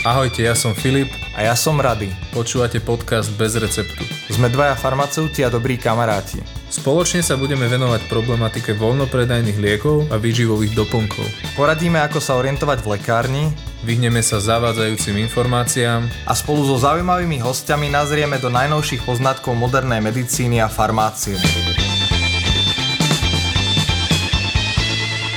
Ahojte, 0.00 0.48
ja 0.48 0.56
som 0.56 0.72
Filip. 0.72 1.12
A 1.36 1.44
ja 1.44 1.52
som 1.52 1.76
Rady. 1.76 2.08
Počúvate 2.32 2.80
podcast 2.80 3.28
Bez 3.36 3.60
receptu. 3.60 4.00
Sme 4.32 4.48
dvaja 4.48 4.72
farmaceuti 4.72 5.44
a 5.44 5.52
dobrí 5.52 5.76
kamaráti. 5.76 6.40
Spoločne 6.72 7.20
sa 7.20 7.36
budeme 7.36 7.68
venovať 7.68 8.08
problematike 8.08 8.72
voľnopredajných 8.80 9.60
liekov 9.60 10.08
a 10.08 10.16
výživových 10.16 10.72
doplnkov. 10.72 11.28
Poradíme, 11.52 12.00
ako 12.00 12.16
sa 12.16 12.40
orientovať 12.40 12.80
v 12.80 12.90
lekárni 12.96 13.44
Vyhneme 13.80 14.24
sa 14.24 14.40
zavádzajúcim 14.40 15.20
informáciám 15.24 16.04
a 16.28 16.32
spolu 16.32 16.68
so 16.68 16.80
zaujímavými 16.80 17.40
hostiami 17.40 17.88
nazrieme 17.88 18.36
do 18.36 18.48
najnovších 18.48 19.04
poznatkov 19.04 19.52
modernej 19.56 20.00
medicíny 20.04 20.64
a 20.64 20.68
farmácie. 20.68 21.36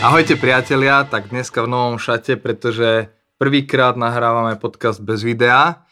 Ahojte 0.03 0.35
priatelia, 0.35 1.07
tak 1.07 1.31
dneska 1.31 1.63
v 1.63 1.71
novom 1.71 1.95
šate, 1.95 2.35
pretože 2.35 3.11
Prvýkrát 3.43 3.99
nahrávame 3.99 4.55
podcast 4.55 5.03
bez 5.03 5.19
videa 5.19 5.83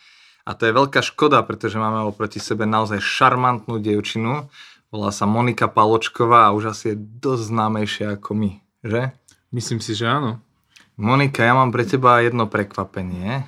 a 0.48 0.52
to 0.56 0.64
je 0.64 0.72
veľká 0.72 1.04
škoda, 1.04 1.44
pretože 1.44 1.76
máme 1.76 2.00
oproti 2.08 2.40
sebe 2.40 2.64
naozaj 2.64 3.04
šarmantnú 3.04 3.76
dievčinu. 3.76 4.48
Volá 4.88 5.12
sa 5.12 5.28
Monika 5.28 5.68
Paločková 5.68 6.48
a 6.48 6.56
už 6.56 6.72
asi 6.72 6.96
je 6.96 7.04
dosť 7.20 7.52
známejšia 7.52 8.08
ako 8.16 8.40
my, 8.40 8.52
že? 8.88 9.12
Myslím 9.52 9.84
si, 9.84 10.00
že 10.00 10.08
áno. 10.08 10.40
Monika, 10.96 11.44
ja 11.44 11.52
mám 11.52 11.76
pre 11.76 11.84
teba 11.84 12.24
jedno 12.24 12.48
prekvapenie. 12.48 13.44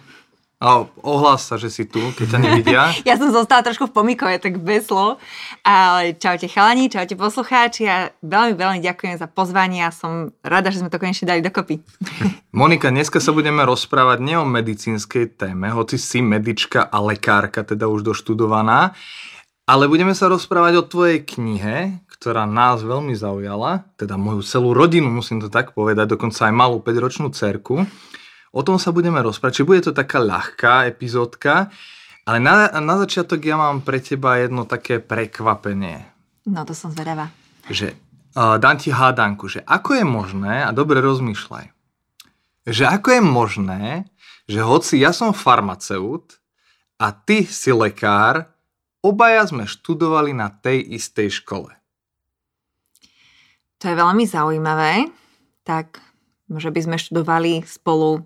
A 0.64 0.88
ohlás 1.04 1.44
sa, 1.44 1.60
že 1.60 1.68
si 1.68 1.84
tu, 1.84 2.00
keď 2.16 2.28
ťa 2.32 2.40
nevidia. 2.40 2.82
ja 3.10 3.20
som 3.20 3.36
zostala 3.36 3.68
trošku 3.68 3.92
v 3.92 3.96
pomikove, 4.00 4.40
tak 4.40 4.64
bez 4.64 4.88
slov. 4.88 5.20
Ale 5.60 6.16
čaute 6.16 6.48
chalani, 6.48 6.88
čaute 6.88 7.20
poslucháči 7.20 7.84
a 7.92 8.16
veľmi, 8.24 8.56
veľmi 8.56 8.80
ďakujem 8.80 9.20
za 9.20 9.28
pozvanie 9.28 9.84
a 9.84 9.92
som 9.92 10.32
rada, 10.40 10.72
že 10.72 10.80
sme 10.80 10.88
to 10.88 11.04
konečne 11.04 11.28
dali 11.28 11.44
dokopy. 11.44 11.84
Monika, 12.56 12.96
dneska 12.96 13.20
sa 13.20 13.36
budeme 13.36 13.68
rozprávať 13.68 14.24
nie 14.24 14.40
o 14.40 14.48
medicínskej 14.48 15.36
téme, 15.36 15.68
hoci 15.76 16.00
si 16.00 16.24
medička 16.24 16.88
a 16.88 17.04
lekárka, 17.04 17.68
teda 17.68 17.92
už 17.92 18.08
doštudovaná, 18.08 18.96
ale 19.68 19.92
budeme 19.92 20.16
sa 20.16 20.32
rozprávať 20.32 20.74
o 20.80 20.88
tvojej 20.88 21.28
knihe, 21.28 22.08
ktorá 22.08 22.48
nás 22.48 22.80
veľmi 22.88 23.12
zaujala, 23.20 23.84
teda 24.00 24.16
moju 24.16 24.40
celú 24.48 24.72
rodinu, 24.72 25.12
musím 25.12 25.44
to 25.44 25.52
tak 25.52 25.76
povedať, 25.76 26.16
dokonca 26.16 26.48
aj 26.48 26.54
malú 26.56 26.80
5-ročnú 26.80 27.36
cerku. 27.36 27.84
O 28.54 28.62
tom 28.62 28.78
sa 28.78 28.94
budeme 28.94 29.18
rozprávať, 29.18 29.60
čiže 29.60 29.70
bude 29.70 29.82
to 29.82 29.98
taká 29.98 30.22
ľahká 30.22 30.86
epizódka, 30.86 31.74
ale 32.24 32.38
na, 32.38 32.70
na 32.70 32.96
začiatok 33.02 33.42
ja 33.42 33.58
mám 33.58 33.82
pre 33.82 33.98
teba 33.98 34.38
jedno 34.38 34.70
také 34.70 35.02
prekvapenie. 35.02 36.06
No 36.46 36.62
to 36.62 36.78
som 36.78 36.94
zvedavá. 36.94 37.34
Že 37.66 37.98
uh, 38.38 38.62
dám 38.62 38.78
ti 38.78 38.94
hádanku, 38.94 39.50
že 39.50 39.66
ako 39.66 39.98
je 39.98 40.06
možné, 40.06 40.62
a 40.62 40.70
dobre 40.70 41.02
rozmýšľaj, 41.02 41.66
že 42.70 42.84
ako 42.86 43.08
je 43.10 43.22
možné, 43.26 43.84
že 44.46 44.62
hoci 44.62 45.02
ja 45.02 45.10
som 45.10 45.34
farmaceut 45.34 46.38
a 47.02 47.10
ty 47.10 47.50
si 47.50 47.74
lekár, 47.74 48.54
obaja 49.02 49.50
sme 49.50 49.66
študovali 49.66 50.32
na 50.32 50.54
tej 50.54 50.94
istej 50.94 51.42
škole. 51.42 51.74
To 53.82 53.92
je 53.92 54.00
veľmi 54.00 54.24
zaujímavé. 54.24 55.12
Tak, 55.68 56.00
že 56.48 56.72
by 56.72 56.80
sme 56.80 56.98
študovali 57.00 57.68
spolu 57.68 58.24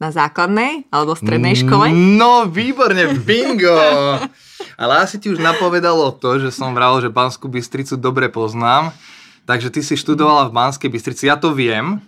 na 0.00 0.08
základnej 0.08 0.88
alebo 0.88 1.12
strednej 1.12 1.54
škole? 1.60 1.92
No, 1.92 2.48
výborne, 2.48 3.20
bingo! 3.20 3.76
Ale 4.80 5.04
asi 5.04 5.20
ti 5.20 5.28
už 5.28 5.40
napovedalo 5.44 6.08
to, 6.16 6.40
že 6.40 6.48
som 6.48 6.72
vral, 6.72 6.96
že 7.04 7.12
Banskú 7.12 7.52
Bystricu 7.52 8.00
dobre 8.00 8.32
poznám. 8.32 8.96
Takže 9.44 9.68
ty 9.68 9.84
si 9.84 10.00
študovala 10.00 10.48
v 10.48 10.56
Banskej 10.56 10.88
Bystrici, 10.88 11.28
ja 11.28 11.36
to 11.36 11.52
viem. 11.52 12.00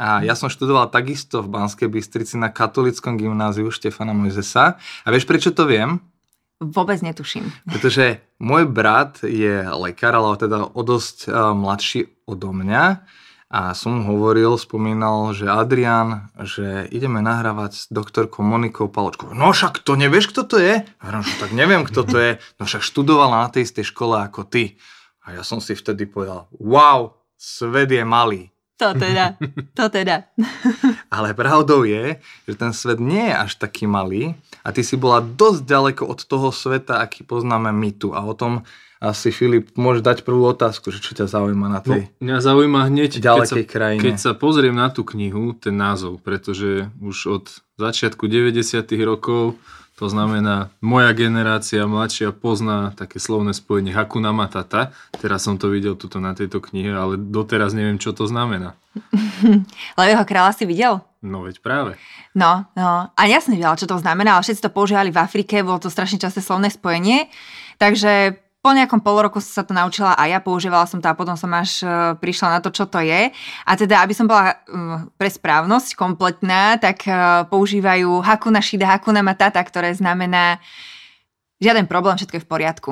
A 0.00 0.24
ja 0.24 0.32
som 0.32 0.48
študoval 0.48 0.88
takisto 0.88 1.44
v 1.44 1.52
Banskej 1.52 1.92
Bystrici 1.92 2.40
na 2.40 2.48
katolickom 2.48 3.20
gymnáziu 3.20 3.68
Štefana 3.68 4.16
Mojzesa. 4.16 4.80
A 5.04 5.08
vieš, 5.12 5.28
prečo 5.28 5.52
to 5.52 5.68
viem? 5.68 6.00
Vôbec 6.60 7.00
netuším. 7.04 7.52
Pretože 7.68 8.20
môj 8.40 8.68
brat 8.68 9.20
je 9.24 9.64
lekár, 9.80 10.16
ale 10.16 10.40
teda 10.40 10.72
o 10.72 10.82
dosť 10.84 11.28
uh, 11.28 11.52
mladší 11.56 12.08
odo 12.24 12.52
mňa 12.52 13.04
a 13.50 13.74
som 13.74 14.06
hovoril, 14.06 14.54
spomínal, 14.54 15.34
že 15.34 15.50
Adrian, 15.50 16.30
že 16.38 16.86
ideme 16.94 17.18
nahrávať 17.18 17.72
s 17.74 17.84
doktorkou 17.90 18.46
Monikou 18.46 18.86
Paločkou. 18.86 19.34
No 19.34 19.50
však 19.50 19.82
to 19.82 19.98
nevieš, 19.98 20.30
kto 20.30 20.46
to 20.46 20.56
je? 20.62 20.86
Hovorím, 21.02 21.26
že 21.26 21.34
tak 21.42 21.50
neviem, 21.50 21.82
kto 21.82 22.06
to 22.06 22.16
je. 22.16 22.32
No 22.62 22.70
však 22.70 22.86
študovala 22.86 23.42
na 23.42 23.48
tej 23.50 23.66
istej 23.66 23.90
škole 23.90 24.22
ako 24.22 24.46
ty. 24.46 24.78
A 25.26 25.34
ja 25.34 25.42
som 25.42 25.58
si 25.58 25.74
vtedy 25.74 26.06
povedal, 26.06 26.46
wow, 26.62 27.18
svet 27.34 27.90
je 27.90 28.06
malý. 28.06 28.54
To 28.78 28.96
teda, 28.96 29.36
to 29.76 29.84
teda. 29.92 30.30
Ale 31.14 31.36
pravdou 31.36 31.84
je, 31.84 32.22
že 32.48 32.54
ten 32.56 32.72
svet 32.72 32.96
nie 32.96 33.28
je 33.28 33.34
až 33.34 33.60
taký 33.60 33.84
malý 33.84 34.38
a 34.64 34.72
ty 34.72 34.80
si 34.80 34.96
bola 34.96 35.20
dosť 35.20 35.60
ďaleko 35.68 36.02
od 36.08 36.22
toho 36.24 36.48
sveta, 36.48 37.02
aký 37.02 37.26
poznáme 37.26 37.74
my 37.76 37.90
tu. 37.92 38.16
A 38.16 38.24
o 38.24 38.32
tom 38.32 38.64
asi 39.00 39.32
Filip, 39.32 39.72
môžeš 39.80 40.04
dať 40.04 40.18
prvú 40.28 40.44
otázku, 40.52 40.92
že 40.92 41.00
čo 41.00 41.16
ťa 41.16 41.24
zaujíma 41.24 41.66
na 41.72 41.80
tej 41.80 42.12
no, 42.20 42.28
Mňa 42.28 42.36
zaujíma 42.44 42.80
hneď, 42.92 43.24
keď 43.24 43.48
sa, 43.48 43.56
krajine. 43.64 44.00
keď 44.04 44.14
sa 44.20 44.32
pozriem 44.36 44.76
na 44.76 44.92
tú 44.92 45.08
knihu, 45.08 45.56
ten 45.56 45.72
názov, 45.72 46.20
pretože 46.20 46.92
už 47.00 47.16
od 47.32 47.44
začiatku 47.80 48.28
90 48.28 48.60
rokov, 49.08 49.56
to 49.96 50.04
znamená, 50.08 50.68
moja 50.84 51.16
generácia 51.16 51.88
mladšia 51.88 52.36
pozná 52.36 52.92
také 52.92 53.16
slovné 53.16 53.56
spojenie 53.56 53.92
Hakuna 53.92 54.36
Matata. 54.36 54.92
Teraz 55.16 55.48
som 55.48 55.56
to 55.56 55.72
videl 55.72 55.96
tuto 55.96 56.20
na 56.20 56.36
tejto 56.36 56.60
knihe, 56.60 56.92
ale 56.92 57.16
doteraz 57.16 57.72
neviem, 57.72 57.96
čo 57.96 58.12
to 58.12 58.28
znamená. 58.28 58.76
Levého 60.00 60.24
kráľa 60.28 60.56
si 60.56 60.64
videl? 60.68 61.00
No 61.24 61.44
veď 61.44 61.60
práve. 61.64 62.00
No, 62.32 62.68
no. 62.76 63.12
A 63.12 63.22
ja 63.28 63.40
som 63.40 63.52
nevedela, 63.52 63.76
čo 63.76 63.88
to 63.88 63.96
znamená, 64.00 64.36
ale 64.36 64.44
všetci 64.44 64.64
to 64.64 64.72
používali 64.72 65.08
v 65.12 65.20
Afrike, 65.20 65.60
bolo 65.60 65.80
to 65.80 65.92
strašne 65.92 66.16
časté 66.16 66.40
slovné 66.40 66.72
spojenie. 66.72 67.28
Takže 67.76 68.40
po 68.60 68.76
nejakom 68.76 69.00
pol 69.00 69.24
roku 69.24 69.40
som 69.40 69.60
sa 69.60 69.64
to 69.64 69.72
naučila 69.72 70.12
a 70.12 70.28
ja 70.28 70.36
používala 70.36 70.84
som 70.84 71.00
to 71.00 71.08
a 71.08 71.16
potom 71.16 71.32
som 71.32 71.48
až 71.56 71.80
uh, 71.80 72.12
prišla 72.20 72.56
na 72.56 72.58
to, 72.60 72.68
čo 72.68 72.84
to 72.84 73.00
je. 73.00 73.32
A 73.64 73.72
teda, 73.72 74.04
aby 74.04 74.12
som 74.12 74.28
bola 74.28 74.52
uh, 74.52 75.08
pre 75.16 75.32
správnosť 75.32 75.96
kompletná, 75.96 76.76
tak 76.76 77.08
uh, 77.08 77.48
používajú 77.48 78.20
Hakuna 78.20 78.60
Shida, 78.60 78.84
Hakuna 78.84 79.24
Matata, 79.24 79.64
ktoré 79.64 79.96
znamená 79.96 80.60
žiaden 81.56 81.88
problém, 81.88 82.20
všetko 82.20 82.36
je 82.36 82.44
v 82.44 82.50
poriadku. 82.52 82.90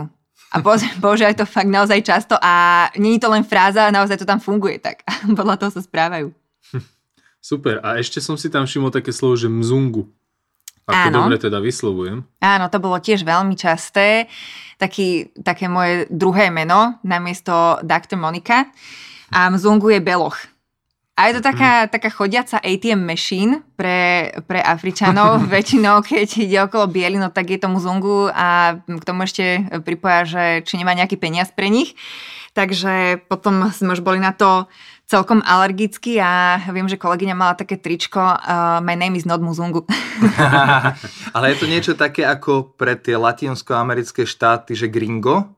A 0.57 0.65
používajú 1.05 1.45
to 1.45 1.47
fakt 1.47 1.69
naozaj 1.69 2.01
často 2.01 2.41
a 2.41 2.89
není 2.97 3.21
to 3.21 3.29
len 3.29 3.45
fráza, 3.45 3.93
naozaj 3.93 4.25
to 4.25 4.27
tam 4.29 4.41
funguje 4.41 4.81
tak. 4.81 5.05
Podľa 5.39 5.61
toho 5.61 5.71
sa 5.77 5.85
správajú. 5.85 6.33
Super. 7.45 7.81
A 7.85 8.01
ešte 8.01 8.25
som 8.25 8.41
si 8.41 8.49
tam 8.49 8.65
všimol 8.65 8.91
také 8.91 9.13
slovo, 9.13 9.37
že 9.37 9.53
mzungu. 9.53 10.09
Ako 10.89 11.13
Áno. 11.13 11.29
dobre 11.29 11.37
teda 11.37 11.61
vyslovujem. 11.61 12.25
Áno, 12.41 12.65
to 12.73 12.81
bolo 12.81 12.97
tiež 12.97 13.21
veľmi 13.21 13.53
časté. 13.61 14.25
Taký, 14.81 15.37
také 15.45 15.69
moje 15.69 16.09
druhé 16.09 16.49
meno 16.49 16.97
namiesto 17.05 17.77
Dr. 17.85 18.17
Monika. 18.17 18.73
A 19.29 19.53
Mzungu 19.53 19.93
je 19.93 20.01
Beloch. 20.01 20.41
A 21.19 21.29
je 21.29 21.43
to 21.43 21.43
taká, 21.43 21.85
mm. 21.85 21.89
taká 21.91 22.09
chodiaca 22.15 22.63
ATM 22.63 23.03
machine 23.03 23.67
pre, 23.75 24.31
pre 24.47 24.63
Afričanov. 24.63 25.43
Väčšinou, 25.53 26.01
keď 26.01 26.29
ide 26.41 26.59
okolo 26.63 26.87
bielino, 26.89 27.29
tak 27.35 27.51
je 27.51 27.59
tomu 27.59 27.83
Zungu 27.83 28.31
a 28.31 28.79
k 28.87 29.03
tomu 29.05 29.27
ešte 29.27 29.67
pripoja, 29.83 30.25
že 30.25 30.45
či 30.63 30.79
nemá 30.79 30.95
nejaký 30.95 31.19
peniaz 31.19 31.51
pre 31.51 31.69
nich. 31.69 31.99
Takže 32.55 33.27
potom 33.27 33.67
sme 33.75 33.99
už 33.99 34.01
boli 34.01 34.23
na 34.23 34.31
to 34.31 34.71
celkom 35.09 35.41
alergický 35.41 36.21
a 36.21 36.61
viem, 36.69 36.85
že 36.85 37.01
kolegyňa 37.01 37.33
mala 37.33 37.57
také 37.57 37.81
tričko 37.81 38.21
uh, 38.21 38.85
My 38.85 38.93
name 38.93 39.17
is 39.17 39.25
not 39.25 39.41
Muzungu. 39.41 39.89
Ale 41.37 41.45
je 41.51 41.57
to 41.57 41.67
niečo 41.67 41.93
také 41.97 42.29
ako 42.29 42.77
pre 42.77 42.93
tie 43.01 43.17
latinskoamerické 43.17 44.29
štáty, 44.29 44.77
že 44.77 44.93
gringo? 44.93 45.57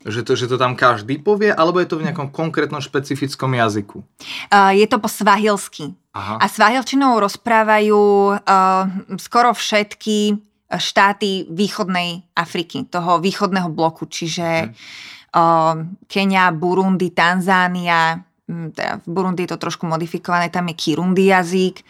Že 0.00 0.20
to, 0.24 0.32
že 0.32 0.46
to 0.48 0.56
tam 0.56 0.72
každý 0.72 1.20
povie, 1.20 1.52
alebo 1.52 1.76
je 1.76 1.92
to 1.92 2.00
v 2.00 2.08
nejakom 2.08 2.32
konkrétnom 2.32 2.80
špecifickom 2.80 3.52
jazyku? 3.52 4.00
Uh, 4.48 4.72
je 4.72 4.88
to 4.88 4.96
po 4.96 5.12
svahilsky. 5.12 5.92
Aha. 6.16 6.40
A 6.40 6.48
svahilčinou 6.48 7.20
rozprávajú 7.20 8.00
uh, 8.32 8.88
skoro 9.20 9.52
všetky 9.52 10.40
štáty 10.72 11.44
východnej 11.52 12.24
Afriky, 12.32 12.88
toho 12.88 13.20
východného 13.20 13.68
bloku, 13.68 14.08
čiže 14.08 14.72
hmm. 14.72 14.72
uh, 15.36 15.84
Kenia, 16.08 16.48
Burundi, 16.56 17.12
Tanzánia, 17.12 18.29
teda 18.74 19.00
v 19.04 19.08
Burundi 19.08 19.46
je 19.46 19.54
to 19.54 19.62
trošku 19.62 19.86
modifikované, 19.86 20.50
tam 20.50 20.68
je 20.68 20.74
Kirundi 20.74 21.30
jazyk, 21.30 21.82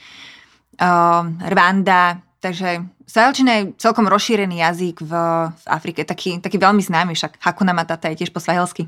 uh, 0.81 1.25
Rwanda, 1.49 2.21
takže 2.41 2.85
Svahilčina 3.11 3.53
je 3.59 3.63
celkom 3.75 4.07
rozšírený 4.07 4.63
jazyk 4.63 5.03
v, 5.03 5.13
v 5.51 5.65
Afrike, 5.67 6.07
taký, 6.07 6.39
taký 6.39 6.63
veľmi 6.63 6.79
známy, 6.79 7.19
však 7.19 7.43
Hakuna 7.43 7.75
Matata 7.75 8.07
je 8.07 8.23
tiež 8.23 8.31
po 8.31 8.39
svahilsky. 8.39 8.87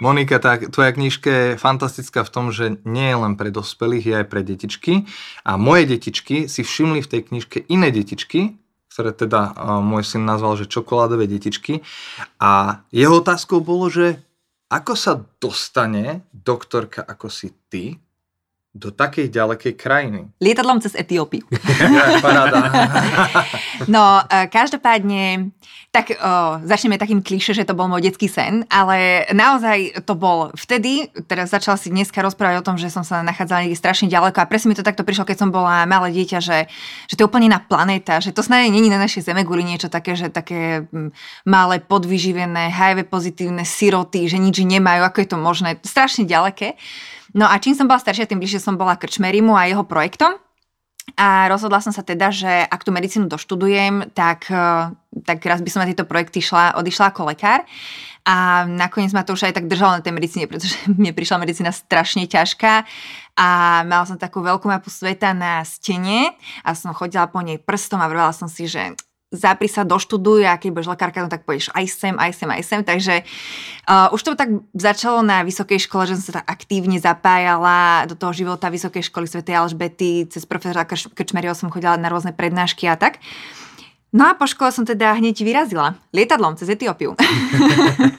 Monika, 0.00 0.40
tak 0.40 0.72
tvoja 0.72 0.90
knižka 0.96 1.30
je 1.30 1.48
fantastická 1.60 2.24
v 2.24 2.32
tom, 2.32 2.48
že 2.50 2.80
nie 2.88 3.06
je 3.06 3.16
len 3.20 3.36
pre 3.36 3.52
dospelých, 3.54 4.04
je 4.08 4.14
aj 4.18 4.26
pre 4.26 4.40
detičky. 4.42 5.06
A 5.46 5.60
moje 5.60 5.86
detičky 5.86 6.48
si 6.48 6.64
všimli 6.64 7.04
v 7.04 7.10
tej 7.12 7.20
knižke 7.28 7.68
iné 7.70 7.92
detičky, 7.92 8.58
ktoré 8.90 9.14
teda 9.14 9.54
uh, 9.54 9.78
môj 9.84 10.02
syn 10.02 10.24
nazval, 10.24 10.56
že 10.56 10.66
čokoládové 10.66 11.30
detičky. 11.30 11.86
A 12.42 12.82
jeho 12.90 13.22
otázkou 13.22 13.60
bolo, 13.62 13.92
že 13.92 14.18
ako 14.72 14.92
sa 14.96 15.12
dostane 15.36 16.32
doktorka 16.32 17.04
ako 17.04 17.28
si 17.28 17.52
ty 17.68 17.92
do 18.72 18.88
takej 18.88 19.28
ďalekej 19.28 19.76
krajiny? 19.76 20.32
Lietadlom 20.40 20.80
cez 20.80 20.96
Etiópiu. 20.96 21.44
Paráda. 22.24 22.60
No, 23.84 24.24
e, 24.24 24.48
každopádne, 24.48 25.52
tak 25.92 26.16
o, 26.16 26.16
začneme 26.64 26.96
takým 26.96 27.20
kliše, 27.20 27.52
že 27.52 27.68
to 27.68 27.76
bol 27.76 27.84
môj 27.84 28.08
detský 28.08 28.24
sen, 28.24 28.64
ale 28.72 29.28
naozaj 29.36 30.08
to 30.08 30.16
bol 30.16 30.48
vtedy, 30.56 31.12
teraz 31.28 31.52
začala 31.52 31.76
si 31.76 31.92
dneska 31.92 32.24
rozprávať 32.24 32.64
o 32.64 32.66
tom, 32.66 32.76
že 32.80 32.88
som 32.88 33.04
sa 33.04 33.20
nachádzala 33.20 33.68
niekde 33.68 33.76
strašne 33.76 34.08
ďaleko 34.08 34.40
a 34.40 34.48
presne 34.48 34.72
mi 34.72 34.78
to 34.80 34.86
takto 34.86 35.04
prišlo, 35.04 35.28
keď 35.28 35.44
som 35.44 35.50
bola 35.52 35.84
malé 35.84 36.08
dieťa, 36.16 36.38
že, 36.40 36.64
že 37.12 37.14
to 37.20 37.22
je 37.22 37.28
úplne 37.28 37.52
iná 37.52 37.60
planéta, 37.60 38.24
že 38.24 38.32
to 38.32 38.40
snad 38.40 38.64
není 38.72 38.88
na 38.88 38.96
našej 38.96 39.28
Zemeguli 39.28 39.68
niečo 39.68 39.92
také, 39.92 40.16
že 40.16 40.32
také 40.32 40.88
malé, 41.44 41.76
podvyživené, 41.84 42.72
HIV 42.72 43.12
pozitívne 43.12 43.68
siroty, 43.68 44.24
že 44.32 44.40
nič 44.40 44.64
nemajú, 44.64 45.04
ako 45.04 45.18
je 45.20 45.28
to 45.28 45.36
možné, 45.36 45.70
strašne 45.84 46.24
ďaleké. 46.24 46.80
No 47.32 47.48
a 47.48 47.56
čím 47.56 47.72
som 47.72 47.88
bola 47.88 48.00
staršia, 48.00 48.28
tým 48.28 48.40
bližšie 48.40 48.60
som 48.60 48.76
bola 48.76 48.96
Krčmerimu 49.00 49.56
a 49.56 49.68
jeho 49.68 49.84
projektom. 49.88 50.36
A 51.18 51.50
rozhodla 51.50 51.82
som 51.82 51.90
sa 51.90 52.06
teda, 52.06 52.30
že 52.30 52.48
ak 52.48 52.86
tú 52.86 52.94
medicínu 52.94 53.26
doštudujem, 53.26 54.14
tak, 54.14 54.46
eh, 54.52 54.94
tak 55.26 55.42
raz 55.42 55.58
by 55.58 55.70
som 55.72 55.82
na 55.82 55.90
tieto 55.90 56.06
projekty 56.06 56.38
šla, 56.38 56.78
odišla 56.78 57.10
ako 57.10 57.32
lekár. 57.34 57.66
A 58.22 58.62
nakoniec 58.70 59.10
ma 59.10 59.26
to 59.26 59.34
už 59.34 59.50
aj 59.50 59.58
tak 59.58 59.66
držalo 59.66 59.98
na 59.98 60.04
tej 60.04 60.14
medicíne, 60.14 60.46
pretože 60.46 60.78
mne 60.98 61.10
prišla 61.10 61.42
medicína 61.42 61.74
strašne 61.74 62.30
ťažká 62.30 62.86
a 63.34 63.48
mala 63.82 64.04
som 64.06 64.20
takú 64.20 64.44
veľkú 64.44 64.70
mapu 64.70 64.92
sveta 64.92 65.34
na 65.34 65.66
stene 65.66 66.30
a 66.62 66.76
som 66.76 66.94
chodila 66.94 67.26
po 67.26 67.42
nej 67.42 67.58
prstom 67.58 67.98
a 67.98 68.06
vrvala 68.06 68.30
som 68.30 68.46
si, 68.46 68.70
že 68.70 68.94
zapri 69.32 69.66
sa, 69.66 69.82
doštuduj 69.82 70.44
a 70.44 70.60
keď 70.60 70.68
budeš 70.70 70.92
lekárka, 70.92 71.24
no 71.24 71.32
tak 71.32 71.48
pôjdeš 71.48 71.72
aj 71.72 71.86
sem, 71.88 72.14
aj 72.20 72.32
sem, 72.36 72.48
aj 72.52 72.62
sem. 72.62 72.80
Takže 72.84 73.14
uh, 73.88 74.12
už 74.12 74.20
to 74.20 74.36
tak 74.36 74.52
začalo 74.76 75.24
na 75.24 75.40
vysokej 75.40 75.88
škole, 75.88 76.04
že 76.04 76.20
som 76.20 76.30
sa 76.30 76.44
tak 76.44 76.60
aktívne 76.60 77.00
zapájala 77.00 78.04
do 78.04 78.14
toho 78.14 78.36
života 78.36 78.68
Vysokej 78.68 79.08
školy 79.08 79.24
Sv. 79.24 79.40
Alžbety, 79.48 80.28
cez 80.28 80.44
profesora 80.44 80.84
Krčmerio 80.84 81.56
som 81.56 81.72
chodila 81.72 81.96
na 81.96 82.12
rôzne 82.12 82.36
prednášky 82.36 82.84
a 82.86 83.00
tak. 83.00 83.18
No 84.12 84.28
a 84.28 84.36
po 84.36 84.44
škole 84.44 84.68
som 84.68 84.84
teda 84.84 85.16
hneď 85.16 85.40
vyrazila 85.40 85.96
lietadlom 86.12 86.60
cez 86.60 86.68
Etiópiu. 86.68 87.16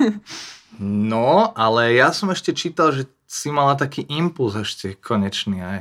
no, 1.13 1.53
ale 1.53 1.93
ja 1.93 2.09
som 2.09 2.33
ešte 2.33 2.57
čítal, 2.57 2.89
že 2.89 3.05
si 3.29 3.53
mala 3.53 3.77
taký 3.77 4.01
impuls 4.09 4.57
ešte 4.57 4.97
konečný 4.97 5.61
aj. 5.61 5.79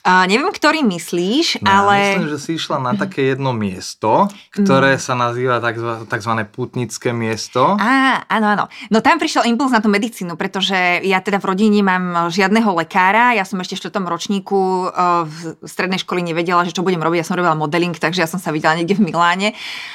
Uh, 0.00 0.24
neviem, 0.24 0.48
ktorý 0.48 0.80
myslíš, 0.80 1.60
no, 1.60 1.68
ale... 1.68 2.16
Myslím, 2.16 2.32
že 2.32 2.40
si 2.40 2.50
išla 2.56 2.80
na 2.80 2.96
také 2.96 3.36
jedno 3.36 3.52
miesto, 3.52 4.32
ktoré 4.48 4.96
mm. 4.96 5.00
sa 5.00 5.12
nazýva 5.12 5.60
tzv. 6.08 6.32
putnické 6.48 7.12
miesto. 7.12 7.76
Á, 7.76 8.24
áno, 8.24 8.46
áno. 8.48 8.64
No 8.88 9.04
tam 9.04 9.20
prišiel 9.20 9.44
impuls 9.52 9.72
na 9.72 9.84
tú 9.84 9.92
medicínu, 9.92 10.40
pretože 10.40 11.04
ja 11.04 11.20
teda 11.20 11.36
v 11.36 11.52
rodine 11.52 11.84
mám 11.84 12.32
žiadneho 12.32 12.72
lekára, 12.80 13.36
ja 13.36 13.44
som 13.44 13.60
ešte 13.60 13.76
v 13.76 13.80
štvrtom 13.84 14.08
ročníku 14.08 14.88
v 15.28 15.36
strednej 15.68 16.00
školy 16.00 16.24
nevedela, 16.24 16.64
že 16.64 16.72
čo 16.72 16.80
budem 16.80 17.04
robiť, 17.04 17.20
ja 17.20 17.28
som 17.28 17.36
robila 17.36 17.52
modeling, 17.52 17.92
takže 17.92 18.24
ja 18.24 18.28
som 18.28 18.40
sa 18.40 18.56
videla 18.56 18.80
niekde 18.80 18.96
v 18.96 19.04
Miláne 19.04 19.52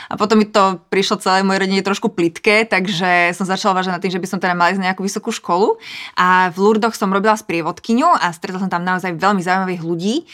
a 0.10 0.14
potom 0.22 0.38
mi 0.38 0.46
to 0.46 0.86
prišlo 0.94 1.18
celé 1.18 1.42
mojej 1.42 1.66
rodine 1.66 1.82
trošku 1.82 2.14
plitké, 2.14 2.70
takže 2.70 3.34
som 3.34 3.50
začala 3.50 3.82
vážať 3.82 3.98
na 3.98 4.02
tým, 4.02 4.14
že 4.14 4.22
by 4.22 4.28
som 4.30 4.38
teda 4.38 4.54
mala 4.54 4.70
ísť 4.70 4.82
na 4.86 4.94
nejakú 4.94 5.02
vysokú 5.02 5.34
školu 5.34 5.82
a 6.14 6.54
v 6.54 6.58
Lurdoch 6.62 6.94
som 6.94 7.10
robila 7.10 7.34
sprievodkyňu 7.34 8.22
a 8.22 8.30
stretla 8.38 8.62
som 8.62 8.70
tam 8.70 8.86
naozaj 8.86 9.18
veľmi 9.18 9.42
zaujímavých 9.42 9.75
ľudí 9.82 9.96
ľudí 9.96 10.28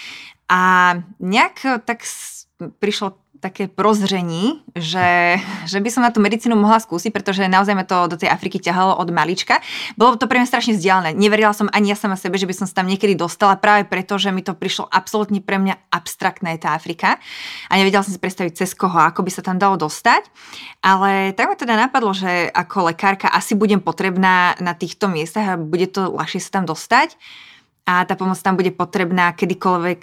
a 0.49 0.97
nejak 1.21 1.55
eh, 1.63 1.79
tak 1.85 2.03
prišlo 2.81 3.21
také 3.41 3.65
prozření, 3.65 4.61
že, 4.77 5.41
že 5.71 5.81
by 5.81 5.89
som 5.89 6.05
na 6.05 6.13
tú 6.13 6.21
medicínu 6.21 6.53
mohla 6.53 6.77
skúsiť, 6.77 7.09
pretože 7.09 7.49
naozaj 7.49 7.73
ma 7.73 7.81
to 7.81 8.05
do 8.05 8.21
tej 8.21 8.29
Afriky 8.29 8.61
ťahalo 8.61 9.01
od 9.01 9.09
malička. 9.09 9.57
Bolo 9.97 10.13
to 10.13 10.29
pre 10.29 10.37
mňa 10.37 10.45
strašne 10.45 10.77
vzdialené. 10.77 11.17
Neverila 11.17 11.49
som 11.57 11.65
ani 11.73 11.89
ja 11.89 11.97
sama 11.97 12.13
sebe, 12.21 12.37
že 12.37 12.45
by 12.45 12.53
som 12.53 12.69
sa 12.69 12.85
tam 12.85 12.85
niekedy 12.85 13.17
dostala 13.17 13.57
práve 13.57 13.89
preto, 13.89 14.21
že 14.21 14.29
mi 14.29 14.45
to 14.45 14.53
prišlo 14.53 14.85
absolútne 14.93 15.41
pre 15.41 15.57
mňa 15.57 15.89
abstraktné 15.89 16.61
tá 16.61 16.77
Afrika 16.77 17.17
a 17.65 17.73
nevedela 17.81 18.05
som 18.05 18.13
si 18.13 18.21
predstaviť 18.21 18.61
cez 18.61 18.77
koho, 18.77 19.01
ako 19.01 19.25
by 19.25 19.31
sa 19.33 19.41
tam 19.41 19.57
dalo 19.57 19.73
dostať. 19.81 20.29
Ale 20.85 21.33
tak 21.33 21.49
ma 21.49 21.57
teda 21.57 21.73
napadlo, 21.73 22.13
že 22.13 22.53
ako 22.53 22.93
lekárka 22.93 23.25
asi 23.25 23.57
budem 23.57 23.81
potrebná 23.81 24.53
na 24.61 24.77
týchto 24.77 25.09
miestach 25.09 25.57
a 25.57 25.57
bude 25.57 25.89
to 25.89 26.13
ľahšie 26.13 26.37
sa 26.37 26.61
tam 26.61 26.69
dostať 26.69 27.17
a 27.85 28.05
tá 28.05 28.13
pomoc 28.15 28.37
tam 28.39 28.55
bude 28.57 28.71
potrebná 28.71 29.33
kedykoľvek 29.33 29.99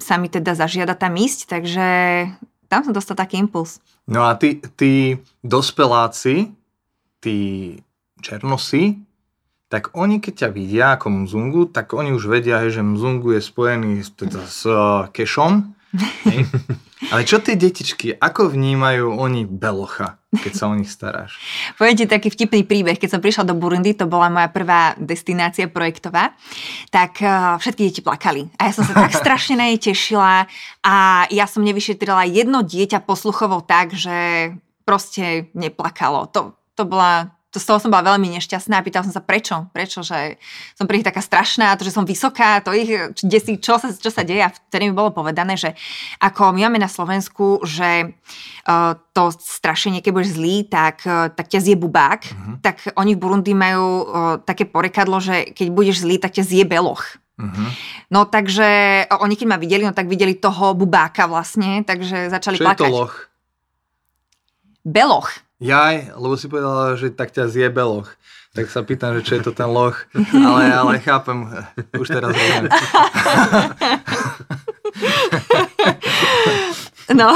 sa 0.00 0.16
mi 0.16 0.32
teda 0.32 0.56
zažiada 0.56 0.96
tam 0.96 1.12
ísť, 1.18 1.52
takže 1.52 1.86
tam 2.72 2.80
som 2.80 2.96
dostal 2.96 3.18
taký 3.18 3.36
impuls. 3.36 3.84
No 4.08 4.24
a 4.24 4.32
tí, 4.40 4.64
tí 4.80 5.20
dospeláci, 5.44 6.48
tí 7.20 7.36
černosy, 8.24 8.96
tak 9.68 9.92
oni 9.96 10.20
keď 10.20 10.34
ťa 10.46 10.48
vidia 10.52 10.86
ako 10.96 11.24
mzungu, 11.24 11.62
tak 11.68 11.92
oni 11.92 12.12
už 12.16 12.28
vedia, 12.28 12.60
že 12.68 12.84
mzungu 12.84 13.36
je 13.36 13.40
spojený 13.44 14.04
teda 14.16 14.44
s 14.44 14.64
uh, 14.68 15.08
kešom. 15.12 15.76
Ale 17.12 17.28
čo 17.28 17.40
tie 17.40 17.56
detičky, 17.56 18.16
ako 18.16 18.52
vnímajú 18.52 19.12
oni 19.12 19.44
belocha? 19.44 20.21
Keď 20.32 20.52
sa 20.56 20.72
o 20.72 20.74
nich 20.74 20.88
staráš? 20.88 21.36
Poviem 21.76 21.92
ti 21.92 22.08
taký 22.08 22.32
vtipný 22.32 22.64
príbeh. 22.64 22.96
Keď 22.96 23.10
som 23.12 23.20
prišla 23.20 23.44
do 23.44 23.52
Burundi, 23.52 23.92
to 23.92 24.08
bola 24.08 24.32
moja 24.32 24.48
prvá 24.48 24.96
destinácia 24.96 25.68
projektová, 25.68 26.32
tak 26.88 27.20
uh, 27.20 27.60
všetky 27.60 27.92
deti 27.92 28.00
plakali. 28.00 28.48
A 28.56 28.68
ja 28.68 28.72
som 28.72 28.88
sa 28.88 28.96
tak 28.96 29.12
strašne 29.22 29.60
na 29.60 29.68
tešila 29.76 30.48
a 30.80 30.94
ja 31.28 31.44
som 31.44 31.60
nevyšetrila 31.60 32.24
jedno 32.32 32.64
dieťa 32.64 33.04
posluchovo 33.04 33.60
tak, 33.60 33.92
že 33.92 34.50
proste 34.88 35.52
neplakalo. 35.52 36.32
To, 36.32 36.56
to 36.80 36.88
bola 36.88 37.36
to 37.52 37.60
z 37.60 37.68
toho 37.68 37.78
som 37.78 37.92
bola 37.92 38.16
veľmi 38.16 38.32
nešťastná 38.40 38.80
a 38.80 38.84
pýtala 38.84 39.04
som 39.04 39.12
sa 39.12 39.20
prečo, 39.20 39.68
prečo, 39.76 40.00
že 40.00 40.40
som 40.72 40.88
pri 40.88 40.98
nich 40.98 41.06
taká 41.06 41.20
strašná, 41.20 41.76
to, 41.76 41.84
že 41.84 41.92
som 41.92 42.08
vysoká, 42.08 42.64
to 42.64 42.72
ich 42.72 42.88
desí, 43.20 43.60
čo 43.60 43.76
sa, 43.76 43.92
čo 43.92 44.08
sa 44.08 44.24
deje 44.24 44.40
a 44.40 44.48
vtedy 44.48 44.88
mi 44.88 44.96
bolo 44.96 45.12
povedané, 45.12 45.60
že 45.60 45.76
ako 46.16 46.56
my 46.56 46.64
máme 46.64 46.80
na 46.80 46.88
Slovensku, 46.88 47.60
že 47.68 48.16
uh, 48.64 48.96
to 49.12 49.28
strašenie, 49.36 50.00
keď 50.00 50.12
budeš 50.16 50.40
zlý, 50.40 50.64
tak, 50.64 51.04
uh, 51.04 51.28
tak 51.28 51.52
ťa 51.52 51.60
zje 51.60 51.76
bubák, 51.76 52.20
uh-huh. 52.24 52.56
tak 52.64 52.80
oni 52.96 53.12
v 53.12 53.20
Burundi 53.20 53.52
majú 53.52 53.84
uh, 53.84 54.04
také 54.40 54.64
porekadlo, 54.64 55.20
že 55.20 55.52
keď 55.52 55.68
budeš 55.76 56.08
zlý, 56.08 56.16
tak 56.16 56.32
ťa 56.32 56.48
zje 56.48 56.64
beloch. 56.64 57.20
Uh-huh. 57.36 57.68
No 58.08 58.24
takže 58.24 59.04
oni 59.12 59.36
keď 59.36 59.46
ma 59.52 59.60
videli, 59.60 59.84
no 59.84 59.92
tak 59.92 60.08
videli 60.08 60.40
toho 60.40 60.72
bubáka 60.72 61.28
vlastne, 61.28 61.84
takže 61.84 62.32
začali 62.32 62.56
Čo 62.56 62.64
plakať. 62.64 62.80
Je 62.80 62.88
to 62.88 62.96
loch? 62.96 63.14
Beloch. 64.88 65.28
Jaj, 65.62 66.18
lebo 66.18 66.34
si 66.34 66.50
povedala, 66.50 66.98
že 66.98 67.14
tak 67.14 67.30
ťa 67.30 67.46
zje 67.46 67.70
beloch. 67.70 68.10
Tak 68.52 68.66
sa 68.68 68.82
pýtam, 68.82 69.14
že 69.16 69.22
čo 69.22 69.32
je 69.38 69.42
to 69.46 69.52
ten 69.54 69.70
loch. 69.70 70.10
Ale, 70.34 70.66
ale 70.74 70.92
chápem, 70.98 71.46
už 71.94 72.08
teraz 72.10 72.34
rozumiem. 72.34 72.66
No, 77.12 77.34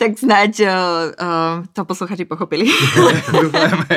tak 0.00 0.18
snáď 0.18 0.52
uh, 0.66 0.72
uh, 1.14 1.54
to 1.72 1.84
posluchači 1.84 2.24
pochopili. 2.24 2.66
Dúfajme. 3.28 3.96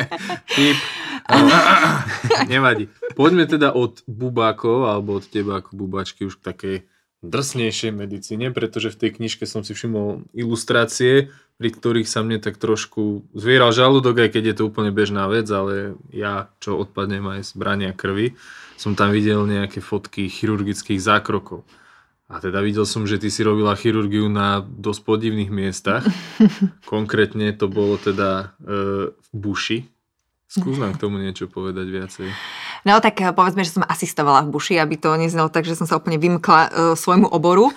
Nevadí. 2.52 2.92
Poďme 3.16 3.48
teda 3.48 3.72
od 3.72 4.04
bubákov, 4.06 4.92
alebo 4.92 5.18
od 5.18 5.26
teba 5.26 5.64
ako 5.64 5.72
bubáčky 5.74 6.28
už 6.28 6.38
k 6.40 6.46
takej 6.48 6.76
drsnejšej 7.24 7.92
medicíne, 7.96 8.52
pretože 8.52 8.92
v 8.92 9.00
tej 9.00 9.10
knižke 9.16 9.48
som 9.48 9.64
si 9.64 9.72
všimol 9.72 10.28
ilustrácie, 10.36 11.32
pri 11.58 11.70
ktorých 11.70 12.10
sa 12.10 12.26
mne 12.26 12.42
tak 12.42 12.58
trošku 12.58 13.24
zvieral 13.38 13.70
žalúdok, 13.70 14.26
aj 14.26 14.30
keď 14.34 14.44
je 14.52 14.56
to 14.58 14.64
úplne 14.68 14.90
bežná 14.90 15.30
vec, 15.30 15.46
ale 15.48 15.96
ja, 16.10 16.50
čo 16.58 16.82
odpadnem 16.82 17.24
aj 17.40 17.42
z 17.48 17.52
brania 17.54 17.92
krvi, 17.94 18.34
som 18.76 18.98
tam 18.98 19.14
videl 19.14 19.46
nejaké 19.46 19.80
fotky 19.80 20.28
chirurgických 20.28 21.00
zákrokov. 21.00 21.64
A 22.32 22.42
teda 22.42 22.66
videl 22.66 22.90
som, 22.90 23.06
že 23.06 23.22
ty 23.22 23.30
si 23.30 23.46
robila 23.46 23.78
chirurgiu 23.78 24.26
na 24.26 24.66
dosť 24.66 25.02
podivných 25.06 25.52
miestach. 25.54 26.02
Konkrétne 26.90 27.54
to 27.54 27.70
bolo 27.70 28.02
teda 28.02 28.58
e, 28.58 29.14
v 29.14 29.30
buši. 29.30 29.86
Skús 30.50 30.82
nám 30.82 30.98
k 30.98 31.02
tomu 31.06 31.22
niečo 31.22 31.46
povedať 31.46 31.86
viacej. 31.86 32.30
No 32.84 33.00
tak 33.00 33.16
eh, 33.24 33.32
povedzme, 33.32 33.64
že 33.64 33.72
som 33.72 33.84
asistovala 33.88 34.44
v 34.44 34.52
buši, 34.52 34.76
aby 34.80 35.00
to 35.00 35.16
neznelo 35.16 35.48
tak, 35.48 35.64
že 35.64 35.80
som 35.80 35.88
sa 35.88 35.96
úplne 35.96 36.20
vymkla 36.20 36.62
uh, 36.68 36.70
svojmu 37.00 37.32
oboru. 37.32 37.72